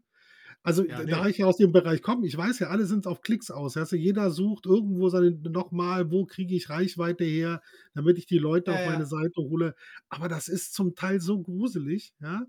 [0.63, 1.31] Also Ja, da nee.
[1.31, 3.77] ich ja aus dem Bereich komme, ich weiß ja, alle sind auf Klicks aus.
[3.77, 7.63] Also jeder sucht irgendwo seine nochmal, wo kriege ich Reichweite her,
[7.95, 8.91] damit ich die Leute Ja, auf ja.
[8.91, 9.75] meine Seite hole.
[10.09, 12.45] Aber das ist zum Teil so gruselig, ja.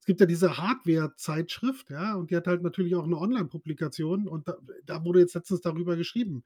[0.00, 4.46] Es gibt ja diese Hardware-Zeitschrift, ja, und die hat halt natürlich auch eine Online-Publikation und
[4.48, 6.44] da, da wurde jetzt letztens darüber geschrieben,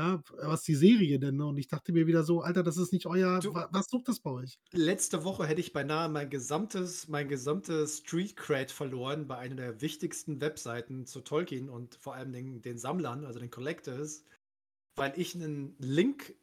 [0.00, 1.46] ja, was die Serie denn, ne?
[1.46, 4.08] Und ich dachte mir wieder so, Alter, das ist nicht euer, Du- wa- was druckt
[4.08, 4.58] das bei euch?
[4.72, 9.80] Letzte Woche hätte ich beinahe mein gesamtes, mein gesamtes Street Cred verloren bei einer der
[9.80, 14.24] wichtigsten Webseiten zu Tolkien und vor allem den, den Sammlern, also den Collectors,
[14.96, 16.34] weil ich einen Link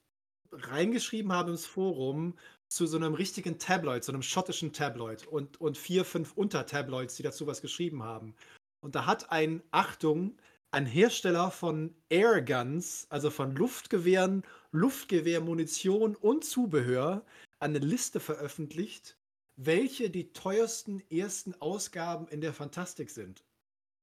[0.52, 2.36] reingeschrieben habe ins Forum
[2.70, 7.24] zu so einem richtigen Tabloid, so einem schottischen Tabloid und, und vier, fünf Untertabloids, die
[7.24, 8.36] dazu was geschrieben haben.
[8.82, 10.38] Und da hat ein, Achtung,
[10.72, 17.26] ein Hersteller von Airguns, also von Luftgewehren, Luftgewehrmunition und Zubehör,
[17.60, 19.18] eine Liste veröffentlicht,
[19.56, 23.44] welche die teuersten ersten Ausgaben in der Fantastik sind.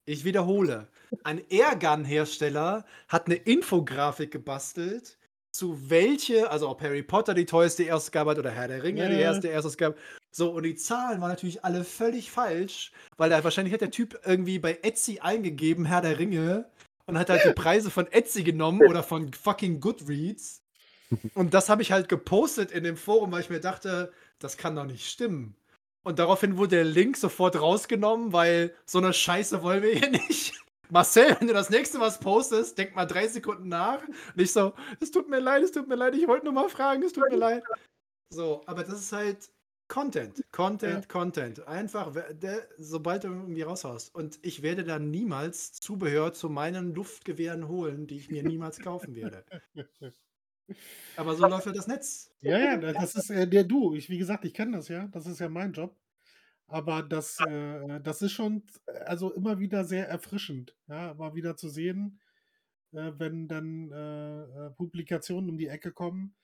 [0.07, 0.89] Ich wiederhole,
[1.23, 5.19] ein Airgun-Hersteller hat eine Infografik gebastelt,
[5.55, 9.14] zu welche, also ob Harry Potter die teuerste Erstausgabe hat oder Herr der Ringe die
[9.14, 9.20] Ja.
[9.20, 9.96] erste Erstausgabe.
[10.32, 14.18] So, und die Zahlen waren natürlich alle völlig falsch, weil da wahrscheinlich hat der Typ
[14.24, 16.68] irgendwie bei Etsy eingegeben, Herr der Ringe,
[17.07, 20.62] und hat halt die Preise von Etsy genommen oder von fucking Goodreads.
[21.34, 24.74] Und das habe ich halt gepostet in dem Forum, weil ich mir dachte, das kann
[24.74, 25.55] doch nicht stimmen.
[26.02, 30.52] Und daraufhin wurde der Link sofort rausgenommen, weil so eine Scheiße wollen wir hier nicht.
[30.91, 34.07] Marcel, wenn du das nächste was postest, denk mal drei Sekunden nach.
[34.07, 36.68] Und ich so, es tut mir leid, es tut mir leid, ich wollte nur mal
[36.68, 37.62] fragen, es tut mir leid.
[38.30, 39.51] So, aber das ist halt
[39.87, 41.66] Content, Content, Content.
[41.68, 44.14] Einfach, der, sobald du irgendwie raushaust.
[44.14, 49.14] Und ich werde dann niemals Zubehör zu meinen Luftgewehren holen, die ich mir niemals kaufen
[49.14, 49.45] werde.
[51.16, 52.30] Aber so läuft ja das Netz.
[52.41, 53.95] Ja, ja, da- das ist äh, der Du.
[53.95, 55.07] Ich, wie gesagt, ich kenne das ja.
[55.09, 55.95] Das ist ja mein Job.
[56.67, 61.57] Aber das, äh, das ist schon, äh, also immer wieder sehr erfrischend, ja, mal wieder
[61.57, 62.21] zu sehen,
[62.93, 66.37] äh, wenn dann äh, äh, Publikationen um die Ecke kommen.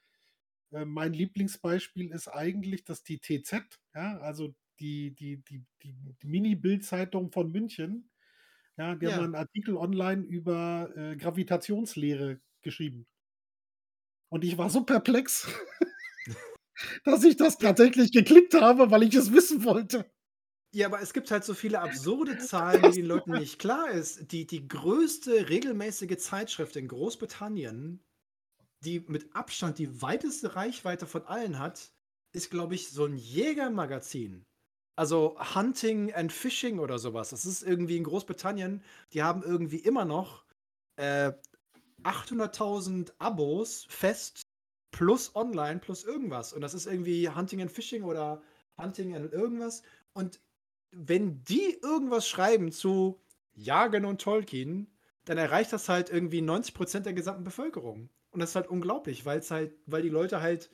[0.72, 6.28] Äh, mein Lieblingsbeispiel ist eigentlich, dass die TZ, ja, also die, die, die, die, die
[6.28, 8.10] Mini-Bild-Zeitung von München,
[8.78, 9.08] ja, die Ja.
[9.08, 13.06] haben einen Artikel online über Gravitationslehre geschrieben.
[14.28, 15.48] Und ich war so perplex,
[17.04, 20.10] dass ich das tatsächlich geklickt habe, weil ich es wissen wollte.
[20.72, 24.30] Ja, aber es gibt halt so viele absurde Zahlen, die den Leuten nicht klar ist.
[24.30, 28.04] Die, die größte regelmäßige Zeitschrift in Großbritannien,
[28.84, 31.92] die mit Abstand die weiteste Reichweite von allen hat,
[32.32, 34.44] ist, glaube ich, so ein Jägermagazin.
[34.96, 37.30] Also Hunting and Fishing oder sowas.
[37.30, 40.44] Das ist irgendwie in Großbritannien, die haben irgendwie immer noch
[40.96, 41.32] äh,
[42.04, 44.42] 800.000 Abos fest
[44.90, 46.52] plus online plus irgendwas.
[46.52, 48.42] Und das ist irgendwie Hunting and Fishing oder
[48.78, 49.82] Hunting and irgendwas.
[50.12, 50.40] Und
[50.92, 53.20] wenn die irgendwas schreiben zu
[53.54, 54.88] Jagen und Tolkien,
[55.24, 58.08] dann erreicht das halt irgendwie 90% der gesamten Bevölkerung.
[58.30, 60.70] Und das ist halt unglaublich, weil halt, weil die Leute halt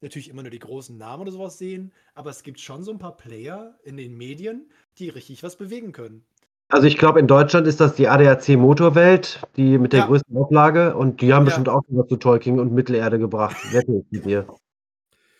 [0.00, 2.98] natürlich immer nur die großen Namen oder sowas sehen, aber es gibt schon so ein
[2.98, 6.24] paar Player in den Medien, die richtig was bewegen können.
[6.70, 10.06] Also ich glaube, in Deutschland ist das die ADAC Motorwelt, die mit der Ja.
[10.06, 11.46] größten Auflage und die haben Ja.
[11.46, 13.56] bestimmt auch was zu Tolkien und Mittelerde gebracht.
[13.72, 14.46] Wette ich mit dir.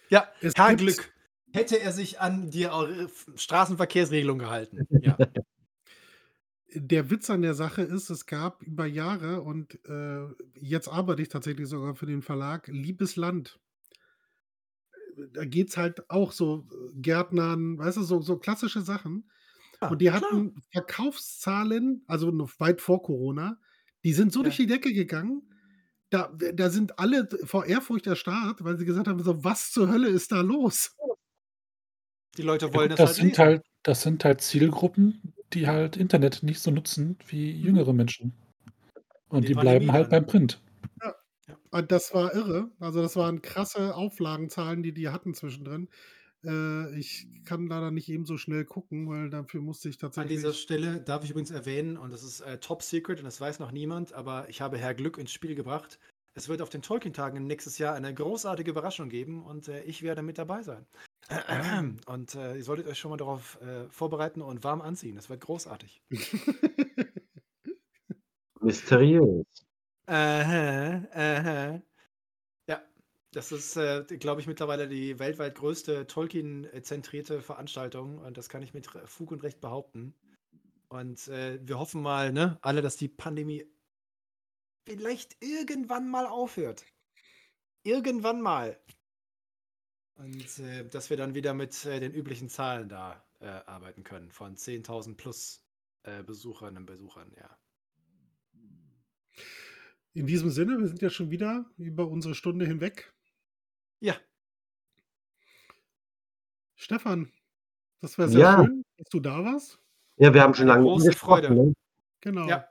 [0.08, 1.12] Ja, Es gibt- Glück.
[1.52, 2.68] Hätte er sich an die
[3.36, 4.86] Straßenverkehrsregelung gehalten.
[5.04, 5.16] Ja.
[6.72, 10.24] Der Witz an der Sache ist, es gab über Jahre und äh,
[10.54, 13.58] jetzt arbeite ich tatsächlich sogar für den Verlag Liebes Land.
[15.32, 19.28] Da geht es halt auch so Gärtnern, weißt du, so, so klassische Sachen.
[19.82, 20.40] Ja, Und die klar.
[20.40, 23.58] hatten Verkaufszahlen, also noch weit vor Corona,
[24.04, 24.50] die sind so Ja.
[24.50, 25.42] durch die Decke gegangen.
[26.10, 30.08] Da, da sind alle vor Ehrfurcht erstarrt, weil sie gesagt haben: so, Was zur Hölle
[30.08, 30.96] ist da los?
[32.36, 33.38] Die Leute Ja, wollen gut, das, das, halt sind lesen.
[33.38, 37.60] halt, das sind halt Zielgruppen, die halt Internet nicht so nutzen wie Mhm.
[37.60, 38.32] jüngere Menschen.
[39.28, 40.10] Und Die die bleiben halt dann.
[40.10, 40.62] beim Print.
[41.72, 42.70] Und das war irre.
[42.80, 45.88] Also, das waren krasse Auflagenzahlen, die die hatten zwischendrin.
[46.44, 50.52] Äh, ich kann leider nicht eben so schnell gucken, weil dafür musste ich An dieser
[50.52, 50.60] tatsächlich.
[50.60, 53.72] Stelle darf ich übrigens erwähnen, und das ist äh, top secret und das weiß noch
[53.72, 55.98] niemand, aber ich habe Herr Glück ins Spiel gebracht.
[56.34, 60.22] es wird auf den Tolkien-Tagen nächstes Jahr eine großartige Überraschung geben und äh, ich werde
[60.22, 60.86] mit dabei sein.
[62.06, 65.14] Und äh, ihr solltet euch schon mal darauf äh, vorbereiten und warm anziehen.
[65.14, 66.02] Das wird großartig.
[68.62, 69.66] Mysteriös.
[70.06, 71.82] Aha, aha.
[73.32, 78.74] Das ist, äh, glaube ich, mittlerweile die weltweit größte Tolkien-zentrierte Veranstaltung und das kann ich
[78.74, 80.14] mit Fug und Recht behaupten.
[80.88, 83.64] Und äh, wir hoffen mal, ne, alle, dass die Pandemie
[84.84, 86.84] vielleicht irgendwann mal aufhört.
[87.84, 88.76] Irgendwann mal.
[90.16, 94.32] Und äh, dass wir dann wieder mit äh, den üblichen Zahlen da äh, arbeiten können,
[94.32, 95.64] von 10.000 plus
[96.02, 97.56] äh, Besucherinnen und Besuchern, ja.
[100.12, 103.14] In diesem Sinne, wir sind ja schon wieder über unsere Stunde hinweg.
[104.00, 104.16] Ja,
[106.80, 107.30] Stefan,
[108.00, 108.64] das wäre sehr Ja.
[108.64, 109.78] schön, dass du da warst.
[110.16, 111.44] Ja, wir haben schon lange große gesprochen.
[111.44, 111.54] Freude.
[111.54, 111.72] Ne?
[112.22, 112.48] Genau.
[112.48, 112.64] ja.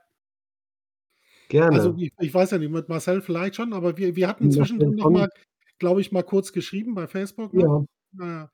[1.48, 1.76] Gerne.
[1.76, 4.50] Also ich, ich weiß ja nicht, mit Marcel vielleicht schon, aber wir, wir hatten Ja,
[4.50, 5.28] zwischendrin noch mal,
[5.78, 7.54] glaube ich, mal kurz geschrieben bei Facebook.
[7.54, 7.62] Ne?
[7.62, 7.84] ja.
[8.12, 8.52] Naja.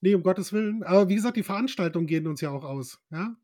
[0.00, 0.82] Nee, um Gottes Willen.
[0.82, 3.00] Aber wie gesagt, die Veranstaltungen gehen uns ja auch aus.
[3.10, 3.36] Ja?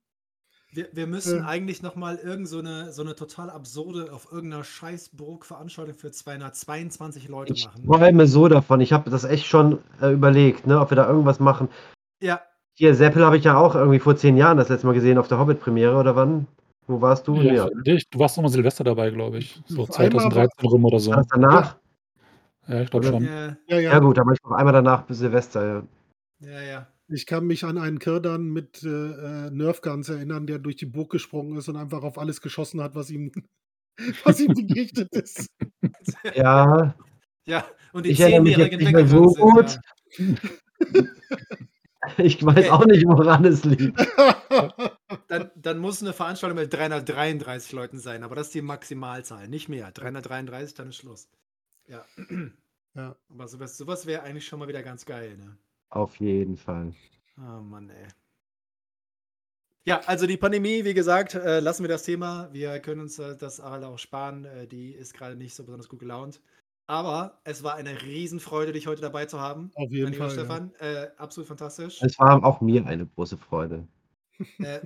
[0.72, 1.47] Wir, wir müssen Äh.
[1.47, 7.28] eigentlich noch mal irgend so eine, so eine total absurde auf irgendeiner Scheißburg-Veranstaltung für 222
[7.28, 7.84] Leute Ich machen.
[7.86, 8.80] träume so davon.
[8.80, 11.68] Ich habe das echt schon äh, überlegt, ne, ob wir da irgendwas machen.
[12.22, 12.40] Ja,
[12.78, 15.28] Hier, Seppel habe ich ja auch irgendwie vor zehn Jahren das letzte Mal gesehen auf
[15.28, 16.47] der Hobbit-Premiere oder wann?
[16.86, 17.34] Wo warst du?
[17.36, 17.68] Ja, Ja.
[17.84, 19.60] dich, du warst nochmal Silvester dabei, glaube ich.
[19.66, 21.10] So Einmal 2013 rum oder so.
[21.10, 21.76] War danach?
[22.68, 23.24] Ja, ich glaube schon.
[23.24, 23.78] Ja, ja.
[23.80, 25.66] Ja, gut, aber ich noch einmal danach bis Silvester.
[25.66, 25.82] Ja.
[26.51, 26.86] ja, ja.
[27.12, 28.89] Ich kann mich an einen Kirdan mit äh,
[29.47, 32.95] äh, Nerfguns erinnern, der durch die Burg gesprungen ist und einfach auf alles geschossen hat,
[32.95, 33.32] was ihm,
[34.24, 35.49] was ihm begegnet ist.
[36.35, 36.95] ja,
[37.47, 39.78] Ja, und die ich erinnere mich jetzt Zehnjährigen nicht mehr so gut.
[40.11, 40.41] sind.
[42.16, 42.70] Ich weiß Okay.
[42.70, 43.93] auch nicht, woran es liegt.
[44.51, 44.97] Ja.
[45.28, 49.69] Dann, dann muss eine Veranstaltung mit 333 Leuten sein, aber das ist die Maximalzahl, nicht
[49.69, 49.91] mehr.
[49.93, 51.28] 333, dann ist Schluss.
[51.87, 52.05] Ja.
[52.95, 53.16] Ja.
[53.28, 55.57] Aber sowas, sowas wäre eigentlich schon mal wieder ganz geil, ne?
[55.90, 56.94] Auf jeden Fall.
[57.36, 58.06] Oh Mann, ey.
[59.84, 62.48] Ja, also die Pandemie, wie gesagt, äh, lassen wir das Thema.
[62.52, 64.44] Wir können uns äh, das alle auch sparen.
[64.44, 66.40] Äh, die ist gerade nicht so besonders gut gelaunt.
[66.86, 69.70] Aber es war eine Riesenfreude, dich heute dabei zu haben.
[69.74, 70.28] Auf jeden Fall.
[70.28, 70.32] Ja.
[70.32, 70.72] Stefan.
[70.80, 72.02] Äh, absolut fantastisch.
[72.02, 73.86] Es war auch mir eine große Freude.
[74.58, 74.80] Äh,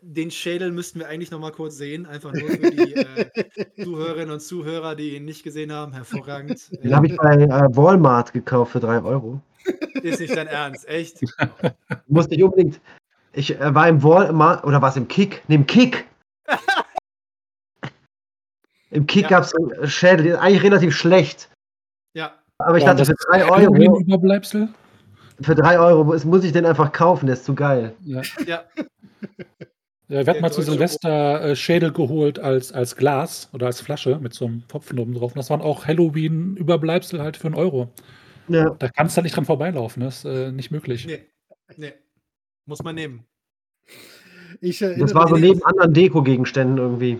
[0.00, 3.26] den Schädel müssten wir eigentlich noch mal kurz sehen, einfach nur für die äh,
[3.82, 5.92] Zuhörerinnen und Zuhörer, die ihn nicht gesehen haben.
[5.92, 6.70] Hervorragend.
[6.82, 9.40] Den habe ich bei äh, Walmart gekauft für drei Euro.
[10.02, 11.20] Ist nicht dein Ernst, echt?
[12.06, 12.80] Musste ich unbedingt.
[13.32, 15.42] Ich äh, war im Walmart, oder war es im Kick?
[15.48, 16.06] Ne, im Kick.
[18.90, 19.28] Im Kick Ja.
[19.28, 21.50] gab es einen Schädel, der ist eigentlich relativ schlecht.
[22.14, 24.68] Ja, Aber ich War dachte, für drei Euro, Halloween-Überbleibsel?
[25.40, 27.94] für drei Euro muss, muss ich den einfach kaufen, der ist zu geil.
[28.04, 28.22] Ja.
[28.46, 28.64] ja.
[30.08, 34.18] Ja, wir hatten mal zu Silvester äh, Schädel geholt als, als Glas oder als Flasche
[34.20, 35.32] mit so einem Tropfen oben drauf.
[35.32, 37.90] Und das waren auch Halloween-Überbleibsel halt für einen Euro.
[38.48, 38.70] Ja.
[38.70, 41.06] Da kannst du nicht dran vorbeilaufen, das ist äh, nicht möglich.
[41.06, 41.26] Nee,
[41.76, 41.92] nee.
[42.64, 43.24] Muss man nehmen.
[44.60, 47.18] Ich Das war so neben anderen Deko-Gegenständen irgendwie.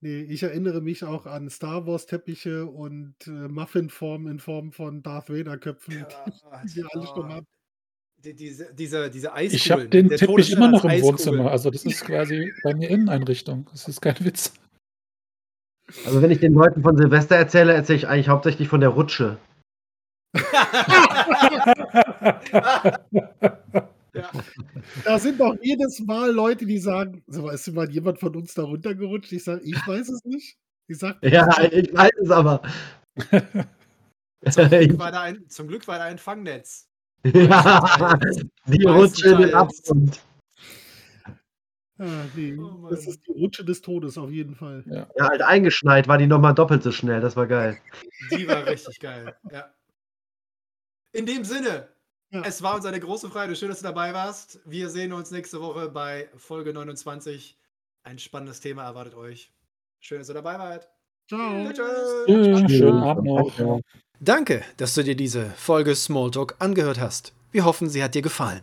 [0.00, 5.02] nee, ich erinnere mich auch an Star Wars Teppiche und äh, Muffinformen in Form von
[5.02, 6.04] Darth Vader Köpfen,
[6.64, 7.46] die wir alle schon.
[8.24, 9.56] Die, diese, diese, diese Eiskugeln.
[9.56, 11.18] Ich habe den der Teppich immer noch im Eiskugeln.
[11.18, 11.50] Wohnzimmer.
[11.50, 13.68] Also das ist quasi bei mir Inneneinrichtung.
[13.72, 14.52] Das ist kein Witz.
[16.06, 19.38] Also wenn ich den Leuten von Silvester erzähle, erzähle ich eigentlich hauptsächlich von der Rutsche.
[24.14, 24.30] ja.
[25.04, 28.62] Da sind doch jedes Mal Leute, die sagen, so, ist mal jemand von uns da
[28.62, 29.32] runtergerutscht?
[29.32, 30.56] Ich sage, ich weiß es nicht.
[30.88, 32.62] Ich sage, Ja, ich weiß es aber.
[34.50, 36.88] Zum, Glück war da ein, zum Glück war da ein Fangnetz.
[37.24, 38.18] ja,
[38.66, 40.20] die Rutsche in den Abgrund.
[42.02, 44.84] Ah, nee, Oh das ist die Rutsche des Todes auf jeden Fall.
[44.86, 47.20] Ja, halt eingeschneit war die nochmal doppelt so schnell.
[47.20, 47.78] Das war geil.
[48.30, 49.34] Die war richtig geil.
[49.50, 49.72] Ja.
[51.12, 51.88] In dem Sinne,
[52.30, 52.42] Ja.
[52.44, 53.54] es war uns eine große Freude.
[53.56, 54.60] Schön, dass du dabei warst.
[54.64, 57.58] Wir sehen uns nächste Woche bei Folge 29.
[58.04, 59.52] Ein spannendes Thema erwartet euch.
[60.00, 60.88] Schön, dass ihr dabei wart.
[61.28, 61.70] Ciao.
[61.72, 62.26] Tschüss.
[62.26, 63.54] Ja, schönen Abend noch.
[63.56, 63.82] Danke.
[64.20, 67.32] Danke, dass du dir diese Folge Smalltalk angehört hast.
[67.52, 68.62] Wir hoffen, sie hat dir gefallen.